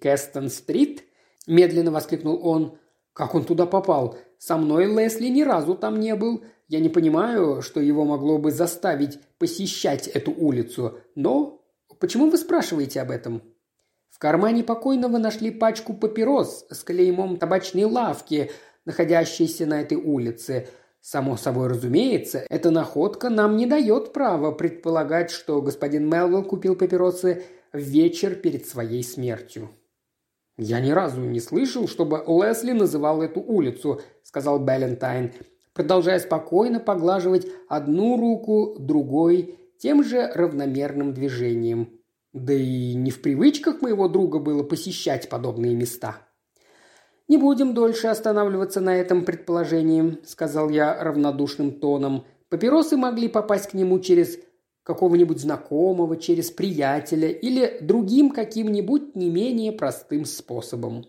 «Кэстон-стрит?»– 0.00 1.04
медленно 1.46 1.90
воскликнул 1.90 2.40
он. 2.46 2.78
«Как 3.12 3.34
он 3.34 3.44
туда 3.44 3.66
попал? 3.66 4.16
Со 4.38 4.56
мной 4.56 4.86
Лесли 4.86 5.28
ни 5.28 5.42
разу 5.42 5.74
там 5.74 5.98
не 5.98 6.14
был. 6.14 6.44
Я 6.68 6.80
не 6.80 6.90
понимаю, 6.90 7.62
что 7.62 7.80
его 7.80 8.04
могло 8.04 8.38
бы 8.38 8.50
заставить 8.50 9.18
посещать 9.38 10.06
эту 10.06 10.32
улицу, 10.32 11.00
но 11.14 11.62
почему 11.98 12.30
вы 12.30 12.36
спрашиваете 12.38 13.00
об 13.00 13.10
этом?» 13.10 13.42
В 14.10 14.18
кармане 14.18 14.64
покойного 14.64 15.18
нашли 15.18 15.50
пачку 15.50 15.94
папирос 15.94 16.66
с 16.70 16.82
клеймом 16.82 17.36
табачной 17.36 17.84
лавки, 17.84 18.50
находящейся 18.84 19.64
на 19.64 19.80
этой 19.80 19.96
улице. 19.96 20.66
Само 21.00 21.36
собой 21.36 21.68
разумеется, 21.68 22.44
эта 22.50 22.70
находка 22.70 23.30
нам 23.30 23.56
не 23.56 23.66
дает 23.66 24.12
права 24.12 24.50
предполагать, 24.50 25.30
что 25.30 25.62
господин 25.62 26.10
Мелвилл 26.10 26.42
купил 26.42 26.74
папиросы 26.74 27.44
в 27.72 27.78
вечер 27.78 28.34
перед 28.34 28.66
своей 28.66 29.04
смертью. 29.04 29.70
«Я 30.56 30.80
ни 30.80 30.90
разу 30.90 31.20
не 31.20 31.38
слышал, 31.38 31.86
чтобы 31.86 32.24
Лесли 32.26 32.72
называл 32.72 33.22
эту 33.22 33.40
улицу»,– 33.40 34.00
сказал 34.24 34.58
Балентайн, 34.58 35.32
продолжая 35.78 36.18
спокойно 36.18 36.80
поглаживать 36.80 37.46
одну 37.68 38.16
руку 38.16 38.74
другой 38.80 39.60
тем 39.78 40.02
же 40.02 40.28
равномерным 40.34 41.14
движением. 41.14 42.00
Да 42.32 42.52
и 42.52 42.94
не 42.94 43.12
в 43.12 43.22
привычках 43.22 43.80
моего 43.80 44.08
друга 44.08 44.40
было 44.40 44.64
посещать 44.64 45.28
подобные 45.28 45.76
места. 45.76 46.16
«Не 47.28 47.36
будем 47.38 47.74
дольше 47.74 48.08
останавливаться 48.08 48.80
на 48.80 48.96
этом 48.96 49.24
предположении»,– 49.24 50.18
сказал 50.24 50.68
я 50.68 51.00
равнодушным 51.00 51.70
тоном. 51.70 52.24
«Папиросы 52.48 52.96
могли 52.96 53.28
попасть 53.28 53.70
к 53.70 53.74
нему 53.74 54.00
через 54.00 54.36
какого-нибудь 54.82 55.38
знакомого, 55.38 56.16
через 56.16 56.50
приятеля 56.50 57.28
или 57.28 57.78
другим 57.80 58.30
каким-нибудь 58.30 59.14
не 59.14 59.30
менее 59.30 59.70
простым 59.70 60.24
способом. 60.24 61.04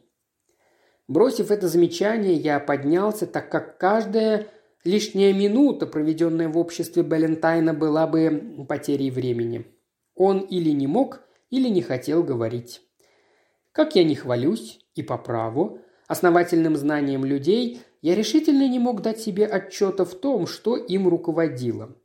Бросив 1.09 1.49
это 1.49 1.67
замечание, 1.67 2.36
я 2.36 2.59
поднялся, 2.59 3.26
так 3.26 3.49
как 3.49 3.80
каждая 3.80 4.45
лишняя 4.84 5.34
минута, 5.34 5.86
проведенная 5.86 6.50
в 6.50 6.58
обществе 6.58 7.04
Балентайна, 7.04 7.74
была 7.74 8.08
бы 8.08 8.66
потерей 8.68 9.12
времени. 9.12 9.66
Он 10.16 10.40
или 10.40 10.70
не 10.72 10.88
мог, 10.88 11.22
или 11.50 11.70
не 11.70 11.82
хотел 11.82 12.24
говорить. 12.24 12.82
Как 13.72 13.96
я 13.96 14.04
не 14.04 14.16
хвалюсь, 14.16 14.80
и 14.96 15.04
по 15.04 15.18
праву, 15.18 15.80
основательным 16.08 16.76
знанием 16.76 17.24
людей, 17.24 17.82
я 18.02 18.16
решительно 18.16 18.68
не 18.68 18.80
мог 18.80 19.02
дать 19.02 19.20
себе 19.20 19.46
отчета 19.46 20.06
в 20.06 20.16
том, 20.16 20.48
что 20.48 20.76
им 20.76 21.08
руководило. 21.08 21.96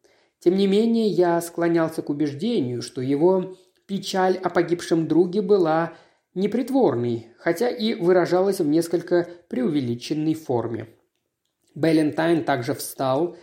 Тем 0.41 0.57
не 0.57 0.67
менее, 0.67 1.07
я 1.07 1.41
склонялся 1.41 2.03
к 2.03 2.11
убеждению, 2.11 2.83
что 2.83 3.01
его 3.01 3.57
печаль 3.87 4.37
о 4.37 4.51
погибшем 4.51 5.09
друге 5.09 5.41
была 5.41 5.95
непритворной, 6.35 7.29
хотя 7.39 7.69
и 7.69 7.95
выражалась 7.95 8.61
в 8.61 8.67
несколько 8.67 9.29
преувеличенной 9.49 10.35
форме. 10.35 10.89
Беллентайн 11.75 12.45
также 12.45 12.75
встал, 12.75 13.37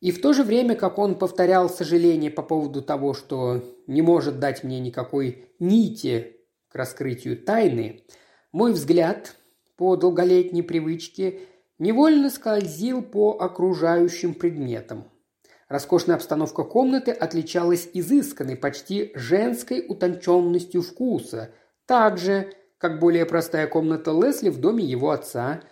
и 0.00 0.10
в 0.10 0.20
то 0.20 0.32
же 0.32 0.42
время, 0.42 0.74
как 0.74 0.98
он 0.98 1.14
повторял 1.16 1.70
сожаление 1.70 2.30
по 2.30 2.42
поводу 2.42 2.82
того, 2.82 3.14
что 3.14 3.62
не 3.86 4.02
может 4.02 4.40
дать 4.40 4.64
мне 4.64 4.80
никакой 4.80 5.46
нити 5.58 6.36
к 6.68 6.74
раскрытию 6.74 7.36
тайны, 7.36 8.02
мой 8.50 8.72
взгляд 8.72 9.36
по 9.76 9.96
долголетней 9.96 10.62
привычке 10.62 11.40
невольно 11.78 12.30
скользил 12.30 13.02
по 13.02 13.38
окружающим 13.38 14.34
предметам. 14.34 15.08
Роскошная 15.68 16.16
обстановка 16.16 16.64
комнаты 16.64 17.12
отличалась 17.12 17.88
изысканной, 17.94 18.56
почти 18.56 19.10
женской 19.14 19.84
утонченностью 19.88 20.82
вкуса, 20.82 21.50
так 21.86 22.18
же, 22.18 22.52
как 22.76 22.98
более 22.98 23.24
простая 23.24 23.66
комната 23.66 24.10
Лесли 24.10 24.50
в 24.50 24.60
доме 24.60 24.84
его 24.84 25.10
отца. 25.10 25.62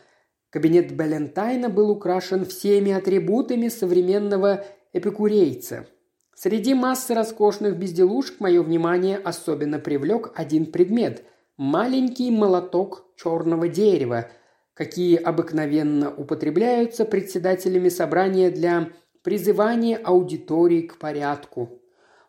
Кабинет 0.50 0.96
Балентайна 0.96 1.68
был 1.68 1.90
украшен 1.90 2.44
всеми 2.44 2.92
атрибутами 2.92 3.68
современного 3.68 4.64
эпикурейца. 4.92 5.86
Среди 6.34 6.74
массы 6.74 7.14
роскошных 7.14 7.76
безделушек 7.76 8.40
мое 8.40 8.62
внимание 8.62 9.16
особенно 9.18 9.78
привлек 9.78 10.32
один 10.34 10.66
предмет– 10.66 11.22
маленький 11.56 12.30
молоток 12.30 13.04
черного 13.16 13.68
дерева, 13.68 14.30
какие 14.72 15.16
обыкновенно 15.16 16.10
употребляются 16.10 17.04
председателями 17.04 17.90
собрания 17.90 18.50
для 18.50 18.88
призывание 19.22 19.98
аудитории 19.98 20.80
к 20.80 20.96
порядку. 20.96 21.78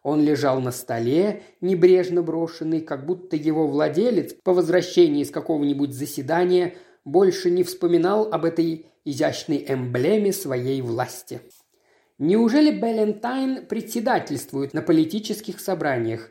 Он 0.04 0.22
лежал 0.22 0.60
на 0.60 0.72
столе, 0.72 1.44
небрежно 1.62 2.22
брошенный, 2.22 2.82
как 2.82 3.06
будто 3.06 3.38
его 3.38 3.68
владелец 3.68 4.34
по 4.44 4.54
возвращении 4.54 5.22
из 5.22 5.32
какого-нибудь 5.32 5.94
заседания 5.94 6.74
больше 7.06 7.50
не 7.50 7.64
вспоминал 7.64 8.32
об 8.32 8.46
этой 8.46 8.88
изящной 9.06 9.66
эмблеме 9.68 10.32
своей 10.34 10.82
власти. 10.82 11.42
Неужели 12.18 12.78
Балентайн 12.78 13.66
председательствует 13.66 14.74
на 14.74 14.82
политических 14.82 15.60
собраниях? 15.60 16.30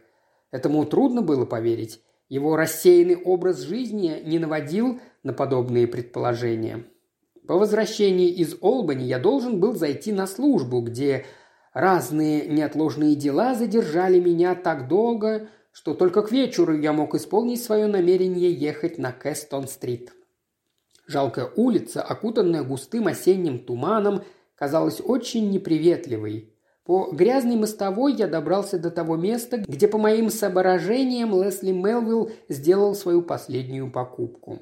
Этому 0.52 0.84
трудно 0.84 1.22
было 1.22 1.44
поверить. 1.44 2.00
Его 2.28 2.54
рассеянный 2.54 3.16
образ 3.16 3.58
жизни 3.58 4.22
не 4.24 4.38
наводил 4.38 5.00
на 5.24 5.32
подобные 5.32 5.88
предположения. 5.88 6.84
По 7.48 7.56
возвращении 7.56 8.28
из 8.28 8.56
Олбани 8.60 9.04
я 9.04 9.18
должен 9.18 9.58
был 9.58 9.74
зайти 9.74 10.12
на 10.12 10.28
службу, 10.28 10.80
где 10.80 11.26
разные 11.74 12.46
неотложные 12.46 13.16
дела 13.16 13.56
задержали 13.56 14.20
меня 14.20 14.54
так 14.54 14.86
долго, 14.86 15.48
что 15.72 15.94
только 15.94 16.22
к 16.22 16.30
вечеру 16.30 16.78
я 16.78 16.92
мог 16.92 17.16
исполнить 17.16 17.62
свое 17.62 17.88
намерение 17.88 18.52
ехать 18.52 18.98
на 18.98 19.10
Кэстон-стрит. 19.10 20.12
Жалкая 21.10 21.50
улица, 21.56 22.02
окутанная 22.02 22.62
густым 22.62 23.08
осенним 23.08 23.58
туманом, 23.58 24.22
казалась 24.54 25.00
очень 25.04 25.50
неприветливой. 25.50 26.54
По 26.84 27.10
грязной 27.10 27.56
мостовой 27.56 28.14
я 28.14 28.28
добрался 28.28 28.78
до 28.78 28.92
того 28.92 29.16
места, 29.16 29.56
где, 29.56 29.88
по 29.88 29.98
моим 29.98 30.30
соображениям, 30.30 31.34
Лесли 31.42 31.72
Мелвилл 31.72 32.30
сделал 32.48 32.94
свою 32.94 33.22
последнюю 33.22 33.90
покупку. 33.90 34.60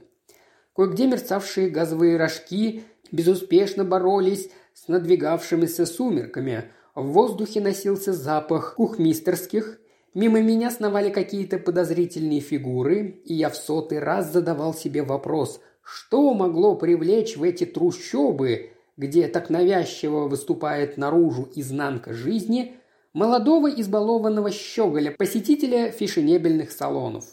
Кое-где 0.74 1.06
мерцавшие 1.06 1.68
газовые 1.68 2.16
рожки 2.16 2.82
безуспешно 3.12 3.84
боролись 3.84 4.50
с 4.72 4.88
надвигавшимися 4.88 5.84
сумерками. 5.84 6.70
В 6.94 7.08
воздухе 7.08 7.60
носился 7.60 8.14
запах 8.14 8.76
кухмистерских. 8.76 9.80
Мимо 10.14 10.40
меня 10.40 10.70
сновали 10.70 11.10
какие-то 11.10 11.58
подозрительные 11.58 12.40
фигуры, 12.40 13.20
и 13.26 13.34
я 13.34 13.50
в 13.50 13.56
сотый 13.56 13.98
раз 13.98 14.32
задавал 14.32 14.72
себе 14.72 15.02
вопрос, 15.02 15.60
что 15.90 16.34
могло 16.34 16.74
привлечь 16.74 17.38
в 17.38 17.42
эти 17.42 17.64
трущобы, 17.64 18.72
где 18.98 19.26
так 19.26 19.48
навязчиво 19.48 20.28
выступает 20.28 20.98
наружу 20.98 21.48
изнанка 21.54 22.12
жизни, 22.12 22.76
молодого 23.14 23.70
избалованного 23.70 24.50
щеголя, 24.50 25.14
посетителя 25.16 25.90
фешенебельных 25.90 26.72
салонов. 26.72 27.24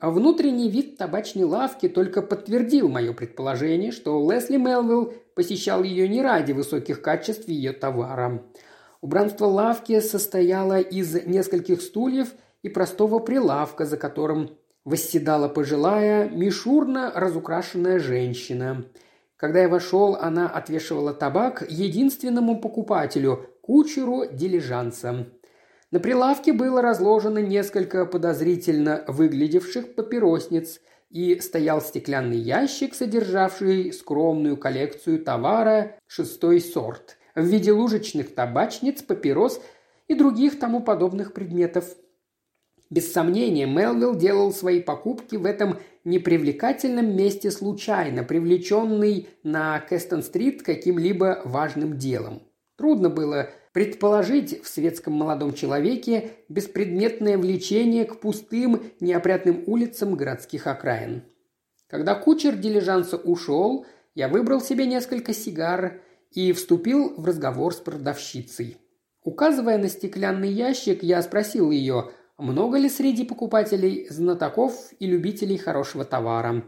А 0.00 0.10
внутренний 0.10 0.68
вид 0.68 0.96
табачной 0.96 1.44
лавки 1.44 1.88
только 1.88 2.22
подтвердил 2.22 2.88
мое 2.88 3.12
предположение, 3.12 3.92
что 3.92 4.20
Лесли 4.28 4.56
Мелвилл 4.56 5.12
посещал 5.36 5.84
ее 5.84 6.08
не 6.08 6.22
ради 6.22 6.50
высоких 6.50 7.02
качеств 7.02 7.46
ее 7.46 7.72
товара. 7.72 8.42
Убранство 9.00 9.46
лавки 9.46 10.00
состояло 10.00 10.80
из 10.80 11.14
нескольких 11.24 11.82
стульев 11.82 12.34
и 12.64 12.68
простого 12.68 13.20
прилавка, 13.20 13.84
за 13.84 13.96
которым 13.96 14.58
восседала 14.84 15.48
пожилая, 15.48 16.28
мишурно 16.28 17.12
разукрашенная 17.14 17.98
женщина. 17.98 18.84
Когда 19.36 19.62
я 19.62 19.68
вошел, 19.68 20.16
она 20.16 20.48
отвешивала 20.48 21.12
табак 21.12 21.64
единственному 21.68 22.60
покупателю– 22.60 23.46
кучеру 23.60 24.24
дилижанса. 24.30 25.26
На 25.90 26.00
прилавке 26.00 26.52
было 26.52 26.82
разложено 26.82 27.38
несколько 27.38 28.04
подозрительно 28.04 29.04
выглядевших 29.06 29.94
папиросниц 29.94 30.80
и 31.10 31.38
стоял 31.40 31.80
стеклянный 31.80 32.38
ящик, 32.38 32.94
содержавший 32.94 33.92
скромную 33.92 34.56
коллекцию 34.56 35.22
товара 35.22 35.96
шестой 36.06 36.60
сорт 36.60 37.16
в 37.34 37.44
виде 37.44 37.72
лужечных 37.72 38.34
табачниц, 38.34 39.02
папирос 39.02 39.60
и 40.08 40.14
других 40.14 40.58
тому 40.58 40.82
подобных 40.82 41.32
предметов. 41.32 41.84
Без 42.90 43.12
сомнения, 43.12 43.66
Мелвилл 43.66 44.14
делал 44.14 44.52
свои 44.52 44.80
покупки 44.80 45.36
в 45.36 45.46
этом 45.46 45.78
непривлекательном 46.04 47.16
месте 47.16 47.50
случайно, 47.50 48.24
привлеченный 48.24 49.28
на 49.42 49.80
Кэстон-стрит 49.80 50.62
каким-либо 50.62 51.42
важным 51.44 51.96
делом. 51.96 52.42
Трудно 52.76 53.08
было 53.08 53.50
предположить 53.72 54.62
в 54.62 54.68
светском 54.68 55.14
молодом 55.14 55.54
человеке 55.54 56.30
беспредметное 56.48 57.38
влечение 57.38 58.04
к 58.04 58.20
пустым, 58.20 58.82
неопрятным 59.00 59.64
улицам 59.66 60.14
городских 60.14 60.66
окраин. 60.66 61.24
Когда 61.88 62.14
кучер 62.14 62.56
дилижанса 62.56 63.16
ушел, 63.16 63.86
я 64.14 64.28
выбрал 64.28 64.60
себе 64.60 64.86
несколько 64.86 65.32
сигар 65.32 66.00
и 66.30 66.52
вступил 66.52 67.14
в 67.16 67.24
разговор 67.24 67.72
с 67.74 67.78
продавщицей. 67.78 68.76
Указывая 69.22 69.78
на 69.78 69.88
стеклянный 69.88 70.50
ящик, 70.50 71.02
я 71.02 71.22
спросил 71.22 71.70
ее, 71.70 72.10
много 72.44 72.78
ли 72.78 72.88
среди 72.88 73.24
покупателей 73.24 74.06
знатоков 74.08 74.92
и 75.00 75.06
любителей 75.06 75.58
хорошего 75.58 76.04
товара. 76.04 76.62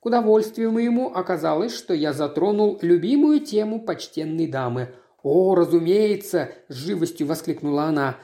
К 0.00 0.06
удовольствию 0.06 0.70
моему 0.70 1.12
оказалось, 1.12 1.74
что 1.74 1.94
я 1.94 2.12
затронул 2.12 2.78
любимую 2.82 3.40
тему 3.40 3.80
почтенной 3.80 4.46
дамы– 4.46 4.94
«О, 5.24 5.54
разумеется!»– 5.54 6.50
с 6.68 6.74
живостью 6.74 7.26
воскликнула 7.26 7.84
она. 7.84 8.18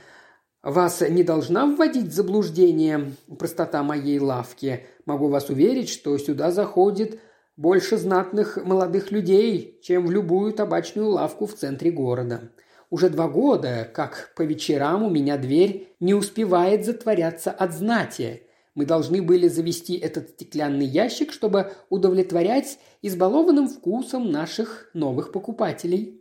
«Вас 0.63 1.01
не 1.01 1.25
должна 1.25 1.65
вводить 1.65 2.09
в 2.09 2.13
заблуждение 2.13 3.13
простота 3.39 3.83
моей 3.83 4.19
лавки. 4.19 4.87
Могу 5.07 5.29
вас 5.29 5.49
уверить, 5.49 5.89
что 5.89 6.17
сюда 6.19 6.53
заходит 6.53 7.19
больше 7.57 7.97
знатных 7.97 8.63
молодых 8.63 9.11
людей, 9.11 9.81
чем 9.83 10.07
в 10.07 10.11
любую 10.11 10.53
табачную 10.53 11.09
лавку 11.09 11.47
в 11.47 11.55
центре 11.55 11.91
города. 11.91 12.51
Уже 12.91 13.09
два 13.09 13.29
года, 13.29 13.89
как 13.95 14.33
по 14.35 14.43
вечерам 14.43 15.05
у 15.05 15.11
меня 15.11 15.39
дверь 15.39 15.95
не 16.01 16.13
успевает 16.13 16.85
затворяться 16.85 17.53
от 17.53 17.73
знати. 17.73 18.43
Мы 18.75 18.85
должны 18.85 19.23
были 19.23 19.47
завести 19.47 19.97
этот 19.97 20.31
стеклянный 20.31 20.87
ящик, 20.87 21.33
чтобы 21.33 21.73
удовлетворять 21.89 22.79
избалованным 23.01 23.69
вкусом 23.69 24.31
наших 24.33 24.91
новых 24.93 25.31
покупателей. 25.31 26.21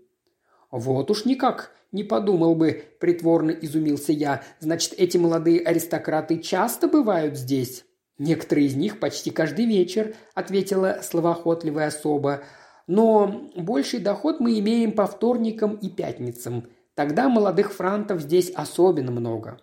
Вот 0.70 1.10
уж 1.10 1.26
никак 1.26 1.72
не 1.92 2.04
подумал 2.04 2.54
бы, 2.54 2.84
притворно 3.00 3.50
изумился 3.50 4.12
я. 4.12 4.44
Значит, 4.60 4.94
эти 4.98 5.18
молодые 5.18 5.62
аристократы 5.62 6.38
часто 6.38 6.88
бывают 6.88 7.36
здесь? 7.36 7.86
Некоторые 8.20 8.68
из 8.68 8.76
них 8.76 9.00
почти 9.00 9.32
каждый 9.32 9.66
вечер, 9.66 10.14
ответила 10.36 11.00
словоохотливая 11.02 11.88
особа. 11.88 12.44
Но 12.90 13.52
больший 13.56 14.00
доход 14.00 14.40
мы 14.40 14.58
имеем 14.58 14.94
по 14.94 15.06
вторникам 15.06 15.76
и 15.76 15.90
пятницам. 15.90 16.64
Тогда 16.96 17.30
молодых 17.30 17.72
франтов 17.72 18.20
здесь 18.20 18.50
особенно 18.50 19.12
много. 19.12 19.60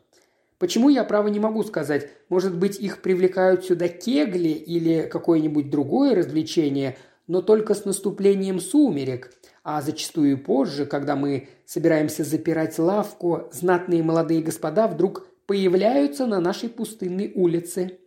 Почему 0.60 0.90
я, 0.90 1.02
право, 1.02 1.26
не 1.26 1.40
могу 1.40 1.64
сказать? 1.64 2.08
Может 2.28 2.56
быть, 2.56 2.78
их 2.78 3.02
привлекают 3.02 3.64
сюда 3.64 3.88
кегли 3.88 4.52
или 4.52 5.08
какое-нибудь 5.10 5.70
другое 5.70 6.14
развлечение, 6.14 6.98
но 7.26 7.42
только 7.42 7.74
с 7.74 7.84
наступлением 7.84 8.60
сумерек, 8.60 9.32
а 9.64 9.82
зачастую 9.82 10.38
позже, 10.38 10.86
когда 10.86 11.16
мы 11.16 11.48
собираемся 11.64 12.22
запирать 12.22 12.78
лавку, 12.78 13.48
знатные 13.50 14.04
молодые 14.04 14.40
господа 14.40 14.86
вдруг 14.86 15.26
появляются 15.46 16.26
на 16.26 16.38
нашей 16.38 16.68
пустынной 16.68 17.32
улице. 17.34 17.98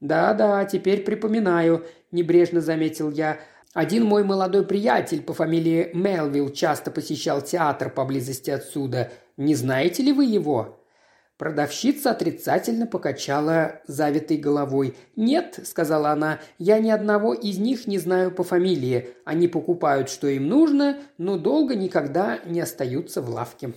«Да-да, 0.00 0.62
теперь 0.66 1.04
припоминаю»,– 1.04 1.86
небрежно 2.10 2.60
заметил 2.60 3.10
я. 3.10 3.38
Один 3.72 4.04
мой 4.04 4.22
молодой 4.22 4.66
приятель 4.66 5.22
по 5.22 5.32
фамилии 5.32 5.90
Мелвилл 5.94 6.50
часто 6.50 6.90
посещал 6.90 7.40
театр 7.40 7.88
поблизости 7.88 8.50
отсюда. 8.50 9.10
Не 9.38 9.54
знаете 9.54 10.02
ли 10.02 10.12
вы 10.12 10.26
его?» 10.26 10.78
Продавщица 11.38 12.10
отрицательно 12.10 12.86
покачала 12.86 13.80
завитой 13.86 14.36
головой. 14.36 14.94
«Нет»,— 15.16 15.58
сказала 15.64 16.10
она,— 16.10 16.38
«я 16.58 16.78
ни 16.80 16.90
одного 16.90 17.32
из 17.32 17.58
них 17.58 17.86
не 17.86 17.98
знаю 17.98 18.30
по 18.30 18.44
фамилии. 18.44 19.08
Они 19.24 19.48
покупают, 19.48 20.10
что 20.10 20.28
им 20.28 20.48
нужно, 20.48 20.98
но 21.16 21.38
долго 21.38 21.74
никогда 21.74 22.40
не 22.44 22.60
остаются 22.60 23.22
в 23.22 23.30
лавке». 23.30 23.72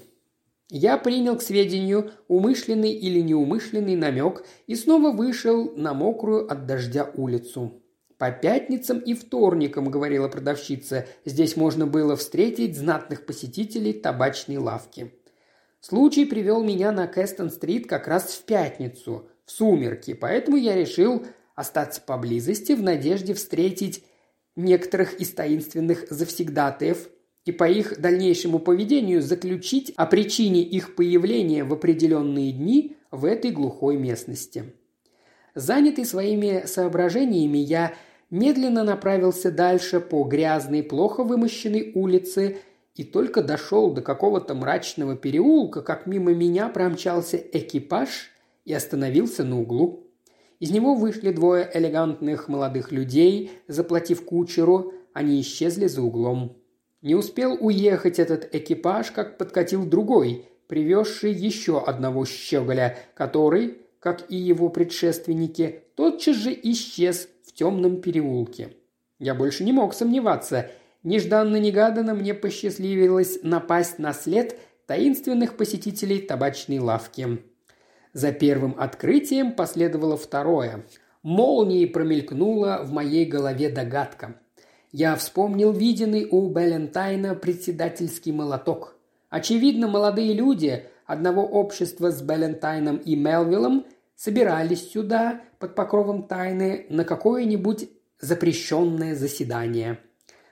Я 0.70 0.98
принял 0.98 1.38
к 1.38 1.42
сведению 1.42 2.12
умышленный 2.28 2.92
или 2.92 3.22
неумышленный 3.22 3.96
намек 3.96 4.44
и 4.68 4.76
снова 4.76 5.12
вышел 5.12 5.72
на 5.76 5.94
мокрую 5.94 6.52
от 6.52 6.66
дождя 6.66 7.10
улицу. 7.14 7.82
«По 8.18 8.32
пятницам 8.32 9.00
и 9.00 9.14
вторникам»,— 9.14 9.90
говорила 9.92 10.30
продавщица,— 10.30 11.06
«здесь 11.26 11.58
можно 11.58 11.86
было 11.86 12.16
встретить 12.16 12.78
знатных 12.78 13.26
посетителей 13.26 13.92
табачной 13.94 14.58
лавки». 14.58 15.14
Случай 15.82 16.26
привел 16.26 16.64
меня 16.64 16.92
на 16.92 17.08
Кэстон-стрит 17.08 17.88
как 17.88 18.08
раз 18.08 18.34
в 18.34 18.46
пятницу, 18.46 19.28
в 19.46 19.52
сумерки, 19.52 20.14
поэтому 20.14 20.58
я 20.58 20.76
решил 20.76 21.26
остаться 21.56 22.02
поблизости 22.02 22.72
в 22.72 22.82
надежде 22.82 23.34
встретить 23.34 24.04
некоторых 24.56 25.20
из 25.20 25.32
таинственных 25.32 26.08
завсегдатаев 26.10 27.10
и 27.44 27.52
по 27.52 27.70
их 27.70 28.00
дальнейшему 28.00 28.60
поведению 28.60 29.22
заключить 29.22 29.94
о 29.96 30.06
причине 30.06 30.64
их 30.64 30.96
появления 30.96 31.64
в 31.64 31.74
определенные 31.74 32.52
дни 32.52 32.98
в 33.12 33.26
этой 33.26 33.52
глухой 33.52 33.98
местности. 33.98 34.74
Занятый 35.56 36.04
своими 36.04 36.66
соображениями, 36.66 37.60
я 37.60 37.94
медленно 38.30 38.84
направился 38.84 39.52
дальше 39.52 40.02
по 40.02 40.24
грязной, 40.26 40.84
плохо 40.84 41.24
вымощенной 41.24 41.94
улице 41.96 42.58
и 42.94 43.06
только 43.06 43.42
дошел 43.42 43.94
до 43.94 44.02
какого-то 44.02 44.54
мрачного 44.54 45.16
переулка, 45.16 45.82
как 45.82 46.08
мимо 46.08 46.34
меня 46.34 46.68
промчался 46.68 47.38
экипаж 47.38 48.32
и 48.66 48.74
остановился 48.74 49.46
на 49.46 49.62
углу. 49.62 50.08
Из 50.60 50.72
него 50.72 50.94
вышли 50.96 51.32
двое 51.32 51.70
элегантных 51.74 52.50
молодых 52.50 52.92
людей, 52.92 53.52
заплатив 53.70 54.26
кучеру, 54.26 54.94
они 55.14 55.40
исчезли 55.40 55.88
за 55.88 56.02
углом. 56.02 56.58
Не 57.02 57.16
успел 57.16 57.58
уехать 57.62 58.20
этот 58.20 58.54
экипаж, 58.54 59.12
как 59.12 59.38
подкатил 59.38 59.86
другой, 59.86 60.46
привезший 60.68 61.32
еще 61.32 61.82
одного 61.82 62.26
щеголя, 62.26 62.98
который, 63.14 63.85
как 64.06 64.30
и 64.30 64.36
его 64.36 64.70
предшественники, 64.70 65.82
тотчас 65.96 66.36
же 66.36 66.56
исчез 66.62 67.28
в 67.44 67.54
темном 67.54 68.02
переулке. 68.02 68.78
Я 69.18 69.34
больше 69.34 69.64
не 69.64 69.72
мог 69.72 69.96
сомневаться. 69.96 70.70
Нежданно-негаданно 71.02 72.14
мне 72.14 72.36
посчастливилось 72.36 73.40
напасть 73.42 73.98
на 73.98 74.14
след 74.14 74.60
таинственных 74.86 75.58
посетителей 75.58 76.20
табачной 76.20 76.78
лавки. 76.78 77.40
За 78.14 78.32
первым 78.32 78.76
открытием 78.78 79.54
последовало 79.54 80.18
второе. 80.18 80.86
Молнией 81.24 81.88
промелькнула 81.88 82.82
в 82.84 82.92
моей 82.92 83.26
голове 83.26 83.70
догадка. 83.70 84.40
Я 84.92 85.16
вспомнил 85.16 85.72
виденный 85.72 86.28
у 86.30 86.48
Беллентайна 86.48 87.34
председательский 87.34 88.34
молоток. 88.34 88.98
Очевидно, 89.32 89.88
молодые 89.88 90.34
люди 90.34 90.84
одного 91.08 91.42
общества 91.42 92.12
с 92.12 92.22
Беллентайном 92.22 92.98
и 92.98 93.16
Мелвиллом 93.16 93.86
собирались 94.16 94.92
сюда 94.92 95.42
под 95.60 95.76
покровом 95.76 96.24
тайны 96.24 96.86
на 96.90 97.04
какое-нибудь 97.04 97.90
запрещенное 98.20 99.16
заседание. 99.16 100.00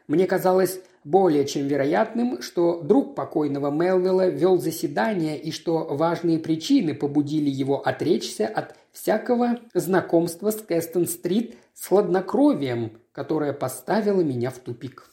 Мне 0.07 0.27
казалось 0.27 0.81
более 1.03 1.45
чем 1.45 1.67
вероятным, 1.67 2.41
что 2.41 2.81
друг 2.81 3.15
покойного 3.15 3.71
Мелвилла 3.71 4.27
вел 4.27 4.57
заседание 4.57 5.39
и 5.39 5.51
что 5.51 5.85
важные 5.89 6.39
причины 6.39 6.93
побудили 6.93 7.49
его 7.49 7.85
отречься 7.85 8.47
от 8.47 8.75
всякого 8.91 9.59
знакомства 9.73 10.51
с 10.51 10.61
Кэстон-стрит 10.61 11.55
с 11.73 11.87
хладнокровием, 11.87 12.99
которое 13.11 13.53
поставило 13.53 14.21
меня 14.21 14.49
в 14.49 14.59
тупик. 14.59 15.09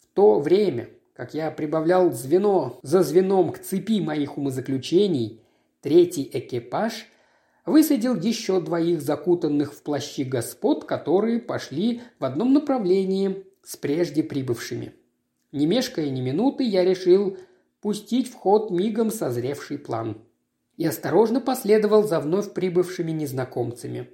В 0.00 0.06
то 0.14 0.40
время, 0.40 0.88
как 1.14 1.34
я 1.34 1.50
прибавлял 1.50 2.12
звено 2.12 2.78
за 2.82 3.02
звеном 3.02 3.52
к 3.52 3.58
цепи 3.58 4.00
моих 4.00 4.38
умозаключений, 4.38 5.40
третий 5.80 6.28
экипаж 6.32 7.06
высадил 7.64 8.14
еще 8.16 8.60
двоих 8.60 9.00
закутанных 9.00 9.72
в 9.72 9.82
плащи 9.82 10.24
господ, 10.24 10.84
которые 10.84 11.38
пошли 11.38 12.02
в 12.18 12.24
одном 12.24 12.52
направлении 12.52 13.46
с 13.62 13.76
прежде 13.76 14.22
прибывшими. 14.22 14.94
Не 15.52 15.66
мешкая 15.66 16.08
ни 16.10 16.20
минуты, 16.20 16.64
я 16.64 16.84
решил 16.84 17.36
пустить 17.80 18.30
в 18.30 18.34
ход 18.34 18.70
мигом 18.70 19.10
созревший 19.10 19.78
план. 19.78 20.18
И 20.76 20.86
осторожно 20.86 21.40
последовал 21.40 22.02
за 22.02 22.18
вновь 22.18 22.54
прибывшими 22.54 23.10
незнакомцами. 23.10 24.08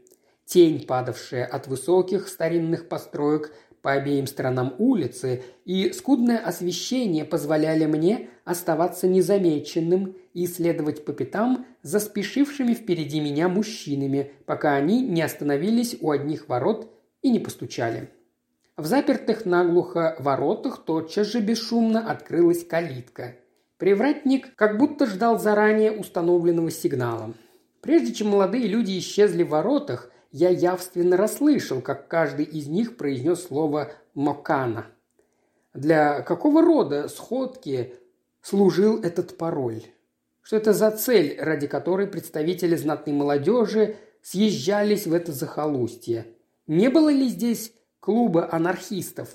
Тень, 0.44 0.86
падавшая 0.86 1.46
от 1.46 1.66
высоких 1.66 2.28
старинных 2.28 2.88
построек 2.88 3.53
по 3.83 3.93
обеим 3.93 4.26
сторонам 4.26 4.74
улицы, 4.79 5.43
и 5.64 5.93
скудное 5.93 6.39
освещение 6.39 7.24
позволяли 7.24 7.87
мне 7.87 8.29
оставаться 8.45 9.07
незамеченным 9.07 10.16
и 10.35 10.47
следовать 10.47 11.05
по 11.05 11.12
пятам 11.12 11.66
за 11.83 12.01
спешившими 12.01 12.74
впереди 12.74 13.20
меня 13.20 13.49
мужчинами, 13.49 14.33
пока 14.47 14.74
они 14.74 15.03
не 15.03 15.22
остановились 15.22 15.97
у 16.01 16.11
одних 16.11 16.49
ворот 16.49 16.93
и 17.22 17.31
не 17.31 17.39
постучали. 17.39 18.11
В 18.76 18.87
запертых 18.87 19.45
наглухо 19.45 20.16
воротах 20.20 20.85
тотчас 20.85 21.26
же 21.26 21.41
бесшумно 21.41 22.11
открылась 22.11 22.64
калитка. 22.64 23.35
Привратник 23.76 24.55
как 24.55 24.79
будто 24.79 25.07
ждал 25.07 25.39
заранее 25.39 25.93
установленного 25.93 26.70
сигнала. 26.70 27.35
Прежде 27.81 28.12
чем 28.12 28.29
молодые 28.29 28.66
люди 28.66 28.99
исчезли 28.99 29.43
в 29.43 29.51
воротах, 29.51 30.11
я 30.31 30.51
явственно 30.51 31.16
расслышал, 31.16 31.81
как 31.81 32.09
каждый 32.09 32.45
из 32.45 32.66
них 32.66 32.97
произнес 32.97 33.45
слово 33.45 33.93
«мокана». 34.14 34.87
Для 35.74 36.22
какого 36.22 36.62
рода 36.62 37.09
сходки 37.09 37.95
служил 38.43 39.01
этот 39.03 39.37
пароль? 39.37 39.83
Что 40.43 40.57
это 40.57 40.72
за 40.72 40.91
цель, 40.91 41.37
ради 41.39 41.66
которой 41.66 42.07
представители 42.07 42.74
знатной 42.74 43.14
молодежи 43.14 43.97
съезжались 44.22 45.07
в 45.07 45.12
это 45.12 45.33
захолустье? 45.33 46.26
Не 46.66 46.89
было 46.89 47.11
ли 47.11 47.29
здесь 47.29 47.72
клуба 48.01 48.49
анархистов? 48.51 49.29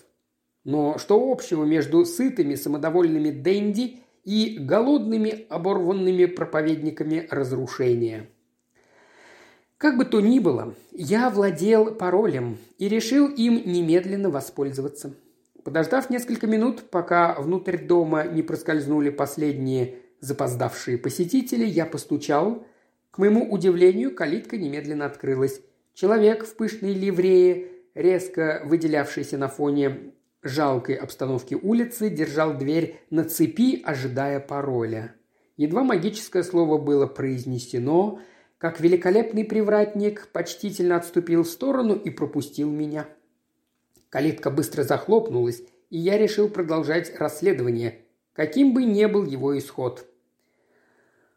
Но 0.64 0.98
что 0.98 1.32
общего 1.32 1.66
между 1.66 2.06
сытыми 2.06 2.56
самодовольными 2.56 3.30
денди 3.30 4.00
и 4.24 4.58
голодными 4.60 5.46
оборванными 5.50 6.26
проповедниками 6.26 7.28
разрушения? 7.30 8.30
Как 9.84 9.98
бы 9.98 10.06
то 10.06 10.22
ни 10.22 10.40
было, 10.40 10.76
я 10.94 11.30
владел 11.30 11.94
паролем 11.94 12.58
и 12.78 12.88
решил 12.88 13.28
им 13.28 13.62
немедленно 13.66 14.30
воспользоваться. 14.30 15.14
Подождав 15.66 16.10
несколько 16.10 16.48
минут, 16.48 16.90
пока 16.90 17.36
внутрь 17.38 17.78
дома 17.78 18.24
не 18.24 18.44
проскользнули 18.44 19.10
последние 19.10 19.96
запоздавшие 20.22 20.98
посетители, 20.98 21.66
я 21.66 21.86
постучал. 21.86 22.66
К 23.12 23.18
моему 23.18 23.52
удивлению, 23.52 24.16
калитка 24.16 24.56
немедленно 24.56 25.06
открылась. 25.06 25.60
Человек 25.94 26.46
в 26.46 26.56
пышной 26.56 26.94
ливрее, 26.94 27.68
резко 27.94 28.62
выделявшийся 28.64 29.38
на 29.38 29.50
фоне 29.50 30.14
жалкой 30.44 30.96
обстановки 30.96 31.56
улицы, 31.56 32.10
держал 32.10 32.58
дверь 32.58 33.02
на 33.10 33.26
цепи, 33.26 33.82
ожидая 33.84 34.40
пароля. 34.40 35.14
Едва 35.58 35.84
магическое 35.84 36.44
слово 36.44 36.78
было 36.78 37.06
произнесено, 37.06 38.22
как 38.64 38.80
великолепный 38.80 39.44
привратник 39.44 40.30
почтительно 40.30 40.96
отступил 40.96 41.44
в 41.44 41.50
сторону 41.50 41.96
и 41.96 42.10
пропустил 42.10 42.72
меня. 42.72 43.10
Калитка 44.08 44.50
быстро 44.50 44.84
захлопнулась, 44.84 45.62
и 45.90 45.98
я 45.98 46.18
решил 46.18 46.48
продолжать 46.48 47.14
расследование, 47.20 48.06
каким 48.32 48.74
бы 48.74 48.86
ни 48.86 49.04
был 49.04 49.26
его 49.26 49.58
исход. 49.58 50.06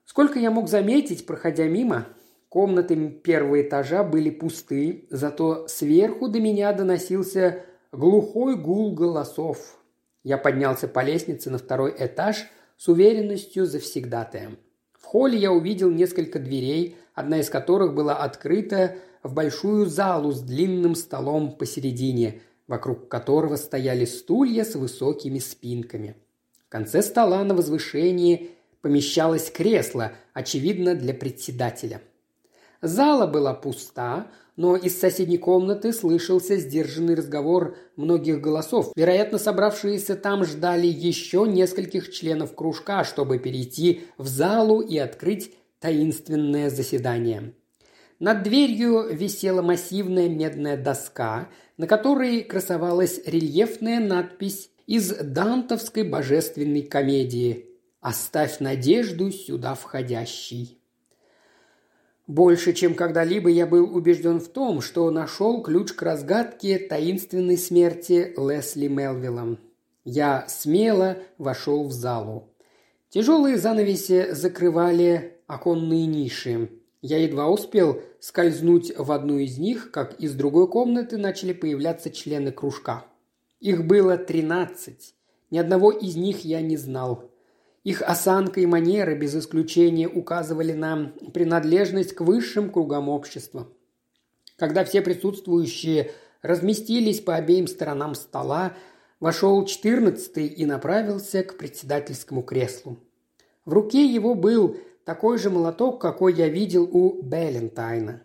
Сколько 0.05 0.39
я 0.39 0.53
мог 0.53 0.69
заметить, 0.69 1.27
проходя 1.27 1.65
мимо, 1.65 2.07
комнаты 2.49 2.95
первого 3.09 3.61
этажа 3.61 4.05
были 4.05 4.31
пусты, 4.31 5.09
зато 5.11 5.67
сверху 5.67 6.29
до 6.29 6.39
меня 6.39 6.73
доносился 6.73 7.65
глухой 7.91 8.55
гул 8.55 8.95
голосов. 8.95 9.81
Я 10.23 10.39
поднялся 10.39 10.87
по 10.87 11.03
лестнице 11.03 11.51
на 11.51 11.59
второй 11.59 11.93
этаж 11.99 12.47
с 12.77 12.87
уверенностью 12.87 13.67
завсегдатаем. 13.67 14.59
В 14.93 15.05
холле 15.07 15.39
я 15.39 15.51
увидел 15.51 15.91
несколько 15.91 16.39
дверей, 16.39 16.97
одна 17.17 17.41
из 17.41 17.51
которых 17.51 17.95
была 17.95 18.15
открыта 18.15 18.95
в 19.25 19.35
большую 19.35 19.87
залу 19.87 20.31
с 20.31 20.41
длинным 20.41 20.95
столом 20.95 21.57
посередине, 21.57 22.43
вокруг 22.69 23.09
которого 23.09 23.57
стояли 23.57 24.05
стулья 24.05 24.65
с 24.65 24.77
высокими 24.77 25.41
спинками. 25.41 26.15
В 26.67 26.69
конце 26.69 27.03
стола 27.03 27.43
на 27.43 27.55
возвышении 27.55 28.51
помещалось 28.83 29.51
кресло, 29.51 30.13
очевидно, 30.35 30.95
для 30.95 31.15
председателя. 31.15 32.03
Зала 32.83 33.27
была 33.27 33.55
пуста, 33.55 34.29
но 34.57 34.77
из 34.77 34.99
соседней 34.99 35.39
комнаты 35.39 35.93
слышался 35.93 36.57
сдержанный 36.57 37.15
разговор 37.15 37.77
многих 37.97 38.41
голосов. 38.41 38.93
Вероятно, 38.95 39.39
собравшиеся 39.39 40.17
там 40.17 40.45
ждали 40.45 40.87
еще 40.87 41.47
нескольких 41.49 42.13
членов 42.13 42.55
кружка, 42.55 43.05
чтобы 43.05 43.39
перейти 43.39 44.03
в 44.19 44.27
залу 44.27 44.81
и 44.81 44.99
открыть 44.99 45.53
таинственное 45.81 46.71
заседание. 46.71 47.55
Над 48.19 48.43
дверью 48.43 49.15
висела 49.15 49.61
массивная 49.61 50.29
медная 50.29 50.77
доска, 50.77 51.49
на 51.77 51.87
которой 51.87 52.43
красовалась 52.43 53.21
рельефная 53.27 54.01
надпись 54.01 54.71
из 54.87 55.11
дантовской 55.11 56.03
божественной 56.03 56.83
комедии 56.83 57.67
«Оставь 58.01 58.61
надежду 58.61 59.31
сюда 59.31 59.75
входящий». 59.75 60.81
Больше, 62.27 62.73
чем 62.73 62.95
когда-либо 62.95 63.49
я 63.51 63.67
был 63.67 63.95
убежден 63.95 64.41
в 64.41 64.49
том, 64.49 64.81
что 64.81 65.09
нашел 65.11 65.63
ключ 65.63 65.93
к 65.93 66.03
разгадке 66.03 66.79
таинственной 66.79 67.57
смерти 67.57 68.35
Лесли 68.37 68.89
Мелвилла. 68.89 69.59
Я 70.05 70.47
смело 70.49 71.19
вошел 71.39 71.87
в 71.87 71.93
залу. 71.93 72.53
Тяжелые 73.11 73.59
занавеси 73.59 74.33
закрывали 74.33 75.36
оконные 75.47 76.07
ниши. 76.07 76.71
Я 77.03 77.19
едва 77.19 77.49
успел 77.49 78.03
скользнуть 78.21 78.93
в 78.97 79.13
одну 79.13 79.39
из 79.39 79.59
них, 79.59 79.91
как 79.91 80.21
из 80.21 80.35
другой 80.35 80.69
комнаты 80.69 81.19
начали 81.19 81.53
появляться 81.53 82.11
члены 82.11 82.53
кружка. 82.53 83.05
Их 83.61 83.87
было 83.87 84.17
тринадцать. 84.17 85.15
Ни 85.51 85.59
одного 85.59 85.93
из 85.93 86.17
них 86.17 86.45
я 86.45 86.61
не 86.61 86.77
знал. 86.77 87.31
Их 87.85 88.03
осанка 88.03 88.61
и 88.61 88.67
манеры 88.67 89.15
без 89.17 89.37
исключения 89.37 90.09
указывали 90.09 90.73
на 90.73 91.13
принадлежность 91.33 92.15
к 92.15 92.23
высшим 92.23 92.71
кругам 92.73 93.09
общества. 93.09 93.69
Когда 94.57 94.85
все 94.85 95.03
присутствующие 95.03 96.11
разместились 96.43 97.21
по 97.21 97.37
обеим 97.37 97.69
сторонам 97.69 98.17
стола, 98.17 98.75
вошел 99.21 99.65
четырнадцатый 99.65 100.47
и 100.47 100.67
направился 100.67 101.45
к 101.45 101.57
председательскому 101.57 102.43
креслу. 102.43 102.99
В 103.65 103.73
руке 103.73 104.05
его 104.05 104.35
был 104.35 104.77
такой 105.07 105.39
же 105.39 105.49
молоток, 105.49 106.03
какой 106.03 106.35
я 106.35 106.51
видел 106.51 106.85
у 106.85 107.23
Беллентайна. 107.23 108.23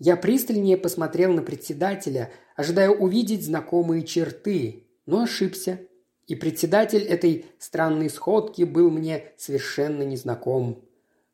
Я 0.00 0.16
пристальнее 0.16 0.76
посмотрел 0.76 1.32
на 1.32 1.42
председателя, 1.42 2.32
ожидая 2.56 2.90
увидеть 2.90 3.46
знакомые 3.46 4.02
черты, 4.02 4.88
но 5.06 5.22
ошибся– 5.22 5.78
и 6.26 6.34
председатель 6.34 7.02
этой 7.02 7.46
странной 7.58 8.10
сходки 8.10 8.64
был 8.64 8.90
мне 8.90 9.32
совершенно 9.36 10.02
незнаком. 10.02 10.82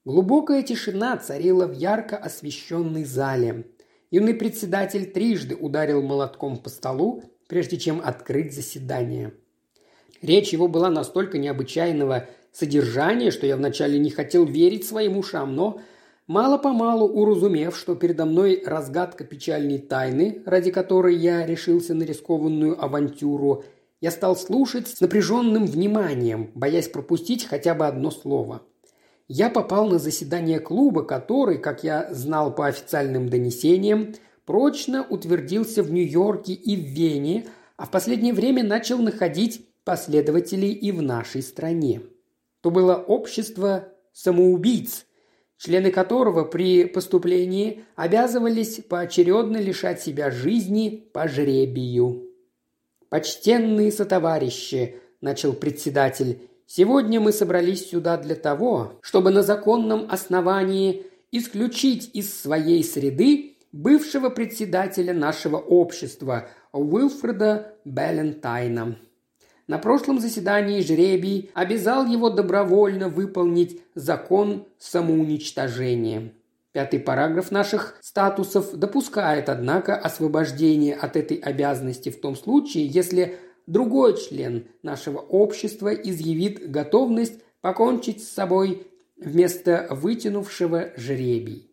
Глубокая 0.05 0.63
тишина 0.63 1.17
царила 1.17 1.67
в 1.67 1.73
ярко 1.73 2.17
освещенной 2.17 3.05
зале. 3.05 3.67
Юный 4.11 4.35
председатель 4.35 5.07
трижды 5.07 5.55
ударил 5.55 6.03
молотком 6.03 6.59
по 6.59 6.69
столу, 6.69 7.25
прежде 7.49 7.79
чем 7.79 8.03
открыть 8.05 8.55
заседание. 8.55 9.33
Речь 10.21 10.53
его 10.53 10.69
была 10.69 10.91
настолько 10.91 11.39
необычайного 11.39 12.29
содержания, 12.53 13.31
что 13.31 13.47
я 13.47 13.57
вначале 13.57 13.99
не 13.99 14.11
хотел 14.11 14.45
верить 14.45 14.87
своим 14.87 15.17
ушам, 15.17 15.57
но 15.57 15.81
мало-помалу 16.27 17.09
уразумев, 17.09 17.77
что 17.77 17.95
передо 17.95 18.27
мной 18.27 18.63
разгадка 18.65 19.25
печальной 19.25 19.79
тайны, 19.79 20.43
ради 20.47 20.71
которой 20.71 21.17
я 21.17 21.45
решился 21.47 21.95
на 21.95 22.03
рискованную 22.05 22.83
авантюру– 22.83 23.65
я 24.03 24.11
стал 24.11 24.37
слушать 24.37 24.89
с 24.89 25.01
напряженным 25.01 25.65
вниманием, 25.65 26.51
боясь 26.57 26.89
пропустить 26.89 27.47
хотя 27.47 27.73
бы 27.73 27.87
одно 27.87 28.11
слово. 28.11 28.63
Я 29.29 29.49
попал 29.49 29.87
на 29.87 30.01
заседание 30.01 30.59
клуба, 30.59 31.05
который, 31.05 31.57
как 31.57 31.85
я 31.85 32.13
знал 32.13 32.53
по 32.53 32.67
официальным 32.67 33.29
донесениям, 33.29 34.17
прочно 34.45 35.07
утвердился 35.09 35.85
в 35.85 35.93
Нью-Йорке 35.93 36.53
и 36.53 36.77
в 36.77 36.81
Вене, 36.81 37.47
а 37.77 37.87
в 37.87 37.93
последнее 37.93 38.35
время 38.35 38.65
начал 38.65 38.99
находить 38.99 39.69
последователей 39.85 40.73
и 40.73 40.91
в 40.91 41.01
нашей 41.01 41.41
стране. 41.41 42.01
То 42.63 42.71
было 42.71 42.95
общество 42.95 43.89
самоубийц, 44.13 45.05
члены 45.59 45.91
которого 45.91 46.45
при 46.45 46.87
поступлении 46.87 47.85
обязывались 47.97 48.81
поочередно 48.89 49.59
лишать 49.59 50.01
себя 50.01 50.31
жизни 50.31 51.09
по 51.13 51.29
жребию. 51.29 52.29
«Почтенные 53.11 53.93
сотоварищи»,– 53.93 54.97
начал 55.21 55.53
председатель,– 55.53 56.49
«сегодня 56.67 57.21
мы 57.21 57.33
собрались 57.33 57.91
сюда 57.91 58.17
для 58.17 58.35
того, 58.35 58.99
чтобы 59.03 59.31
на 59.31 59.43
законном 59.43 60.07
основании 60.11 61.05
исключить 61.31 62.11
из 62.15 62.33
своей 62.41 62.83
среды 62.83 63.59
бывшего 63.73 64.31
председателя 64.31 65.13
нашего 65.13 65.57
общества 65.57 66.49
Уилфреда 66.73 67.75
Беллентайна. 67.85 68.97
На 69.73 69.79
прошлом 69.79 70.21
заседании 70.21 70.83
жребий 70.83 71.51
обязал 71.55 72.05
его 72.05 72.29
добровольно 72.29 73.09
выполнить 73.09 73.81
закон 73.95 74.67
самоуничтожения. 74.77 76.35
Пятый 76.73 77.01
параграф 77.01 77.51
наших 77.51 77.97
статусов 78.03 78.75
допускает, 78.75 79.49
однако, 79.49 79.97
освобождение 79.97 80.95
от 80.95 81.17
этой 81.17 81.39
обязанности 81.39 82.11
в 82.11 82.21
том 82.21 82.37
случае, 82.37 82.87
если 82.87 83.39
другой 83.67 84.19
член 84.19 84.67
нашего 84.83 85.21
общества 85.21 85.95
изъявит 85.95 86.71
готовность 86.71 87.41
покончить 87.63 88.23
с 88.23 88.29
собой 88.29 88.87
вместо 89.17 89.87
вытянувшего 89.89 90.91
жребий. 90.99 91.71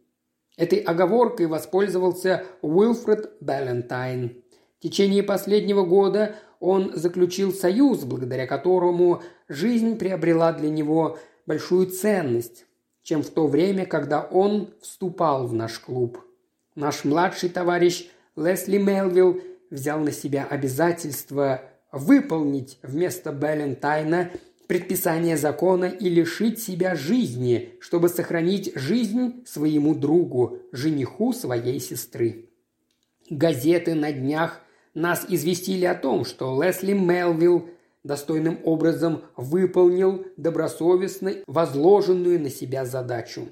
Этой 0.55 0.80
оговоркой 0.80 1.47
воспользовался 1.47 2.45
Уилфред 2.61 3.34
Балентайн. 3.41 4.41
В 4.80 4.84
течение 4.84 5.21
последнего 5.21 5.84
года 5.84 6.38
он 6.60 6.91
заключил 6.95 7.53
союз, 7.53 8.03
благодаря 8.03 8.48
которому 8.48 9.22
жизнь 9.48 9.98
приобрела 9.98 10.53
для 10.53 10.69
него 10.69 11.18
большую 11.45 11.88
ценность 11.88 12.65
чем 13.10 13.23
в 13.23 13.31
то 13.31 13.48
время, 13.48 13.88
когда 13.88 14.22
он 14.22 14.72
вступал 14.81 15.48
в 15.48 15.53
наш 15.56 15.80
клуб. 15.80 16.19
Наш 16.76 17.06
младший 17.06 17.49
товарищ 17.49 18.07
Лесли 18.36 18.77
Мелвилл 18.77 19.41
взял 19.72 19.99
на 19.99 20.11
себя 20.11 20.45
обязательство 20.45 21.64
выполнить 21.91 22.77
вместо 22.84 23.31
Балентайна 23.31 24.30
предписание 24.68 25.38
закона 25.38 25.86
и 25.86 26.07
лишить 26.07 26.61
себя 26.61 26.94
жизни, 26.94 27.73
чтобы 27.80 28.10
сохранить 28.10 28.73
жизнь 28.76 29.44
своему 29.48 29.95
другу, 29.95 30.60
жениху 30.72 31.34
своей 31.34 31.80
сестры. 31.80 32.49
Газеты 33.31 33.95
на 33.95 34.11
днях 34.11 34.61
нас 34.99 35.26
известили 35.27 35.85
о 35.85 35.95
том, 35.95 36.26
что 36.26 36.61
Лесли 36.61 36.93
Мелвилл 36.93 37.69
достойным 38.03 38.59
образом 38.63 39.23
выполнил 39.35 40.26
добросовестно 40.38 41.34
возложенную 41.47 42.39
на 42.39 42.49
себя 42.49 42.85
задачу. 42.85 43.49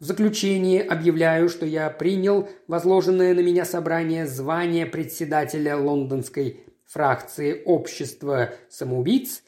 В 0.00 0.04
заключение 0.04 0.82
объявляю, 0.82 1.48
что 1.48 1.64
я 1.64 1.88
принял 1.90 2.48
возложенное 2.66 3.34
на 3.34 3.40
меня 3.40 3.64
собрание 3.64 4.26
звание 4.26 4.86
председателя 4.86 5.76
Лондонской 5.76 6.60
фракции 6.84 7.62
общества 7.64 8.52
самоубийц, 8.68 9.42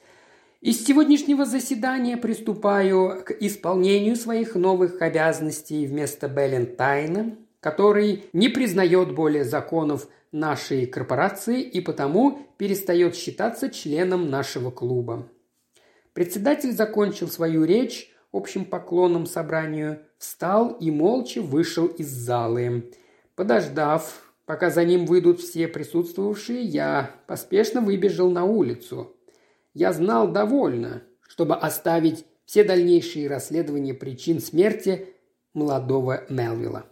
из 0.60 0.84
сегодняшнего 0.84 1.44
заседания 1.44 2.16
приступаю 2.16 3.22
к 3.24 3.30
исполнению 3.32 4.16
своих 4.16 4.54
новых 4.54 5.02
обязанностей 5.02 5.86
вместо 5.86 6.28
Беллентайна, 6.28 7.36
который 7.66 8.26
не 8.32 8.48
признает 8.48 9.12
более 9.12 9.42
законов 9.42 10.06
нашей 10.30 10.86
корпорации 10.86 11.62
и 11.62 11.80
потому 11.80 12.46
перестает 12.58 13.16
считаться 13.16 13.70
членом 13.70 14.30
нашего 14.30 14.70
клуба. 14.70 15.26
Председатель 16.12 16.70
закончил 16.70 17.26
свою 17.26 17.64
речь 17.64 18.14
общим 18.30 18.64
поклоном 18.66 19.26
собранию, 19.26 19.98
встал 20.16 20.76
и 20.78 20.92
молча 20.92 21.42
вышел 21.42 21.88
из 21.88 22.06
залы. 22.06 22.92
Подождав, 23.34 24.32
пока 24.44 24.70
за 24.70 24.84
ним 24.84 25.04
выйдут 25.04 25.40
все 25.40 25.66
присутствовавшие, 25.66 26.62
я 26.62 27.10
поспешно 27.26 27.80
выбежал 27.80 28.30
на 28.30 28.44
улицу. 28.44 29.16
Я 29.74 29.92
знал 29.92 30.28
довольно, 30.28 31.02
чтобы 31.26 31.56
оставить 31.56 32.26
все 32.44 32.62
дальнейшие 32.62 33.26
расследования 33.26 33.92
причин 33.92 34.38
смерти 34.38 35.08
молодого 35.52 36.22
Мелвилла. 36.28 36.86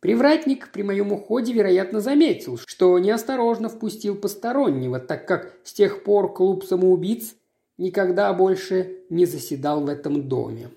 Привратник 0.00 0.70
при 0.70 0.82
моем 0.82 1.12
уходе, 1.12 1.52
вероятно, 1.52 2.00
заметил, 2.00 2.58
что 2.66 2.98
неосторожно 2.98 3.68
впустил 3.68 4.14
постороннего, 4.14 5.00
так 5.00 5.26
как 5.26 5.54
с 5.64 5.72
тех 5.72 6.04
пор 6.04 6.32
клуб 6.32 6.64
самоубийц 6.64 7.34
никогда 7.78 8.32
больше 8.32 8.98
не 9.10 9.26
заседал 9.26 9.80
в 9.80 9.88
этом 9.88 10.28
доме. 10.28 10.70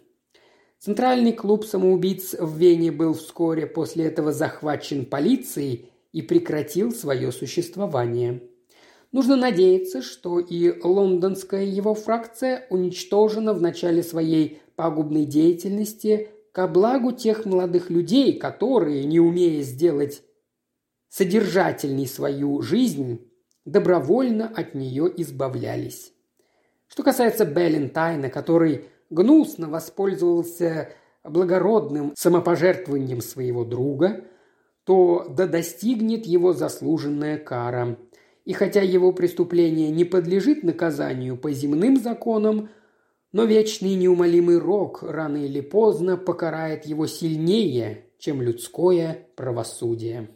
Центральный 0.79 1.33
клуб 1.33 1.65
самоубийц 1.65 2.33
в 2.33 2.57
Вене 2.57 2.91
был 2.91 3.13
вскоре 3.13 3.67
после 3.67 4.05
этого 4.05 4.31
захвачен 4.31 5.05
полицией 5.05 5.91
и 6.11 6.23
прекратил 6.23 6.91
свое 6.91 7.31
существование. 7.31 8.41
Нужно 9.11 9.35
надеяться, 9.35 10.01
что 10.01 10.39
и 10.39 10.81
лондонская 10.81 11.65
его 11.65 11.93
фракция 11.93 12.65
уничтожена 12.71 13.53
в 13.53 13.61
начале 13.61 14.01
своей 14.01 14.61
пагубной 14.75 15.25
деятельности 15.25 16.29
ко 16.51 16.67
благу 16.67 17.11
тех 17.11 17.45
молодых 17.45 17.89
людей, 17.89 18.37
которые, 18.37 19.05
не 19.05 19.19
умея 19.19 19.61
сделать 19.63 20.23
содержательней 21.09 22.07
свою 22.07 22.61
жизнь, 22.61 23.31
добровольно 23.65 24.47
от 24.47 24.75
нее 24.75 25.11
избавлялись. 25.17 26.13
Что 26.87 27.03
касается 27.03 27.45
Беллентайна, 27.45 28.29
который 28.29 28.85
гнусно 29.09 29.69
воспользовался 29.69 30.93
благородным 31.23 32.13
самопожертвованием 32.15 33.21
своего 33.21 33.63
друга, 33.63 34.25
то 34.83 35.25
да 35.29 35.47
достигнет 35.47 36.25
его 36.25 36.53
заслуженная 36.53 37.37
кара– 37.37 37.97
и 38.45 38.53
хотя 38.53 38.81
его 38.81 39.11
преступление 39.13 39.91
не 39.91 40.03
подлежит 40.03 40.63
наказанию 40.63 41.37
по 41.37 41.51
земным 41.51 41.97
законам, 41.97 42.69
но 43.31 43.45
вечный 43.45 43.95
неумолимый 43.95 44.57
рок 44.57 45.03
рано 45.03 45.37
или 45.37 45.61
поздно 45.61 46.17
покарает 46.17 46.85
его 46.85 47.07
сильнее, 47.07 48.05
чем 48.19 48.41
людское 48.41 49.27
правосудие. 49.35 50.29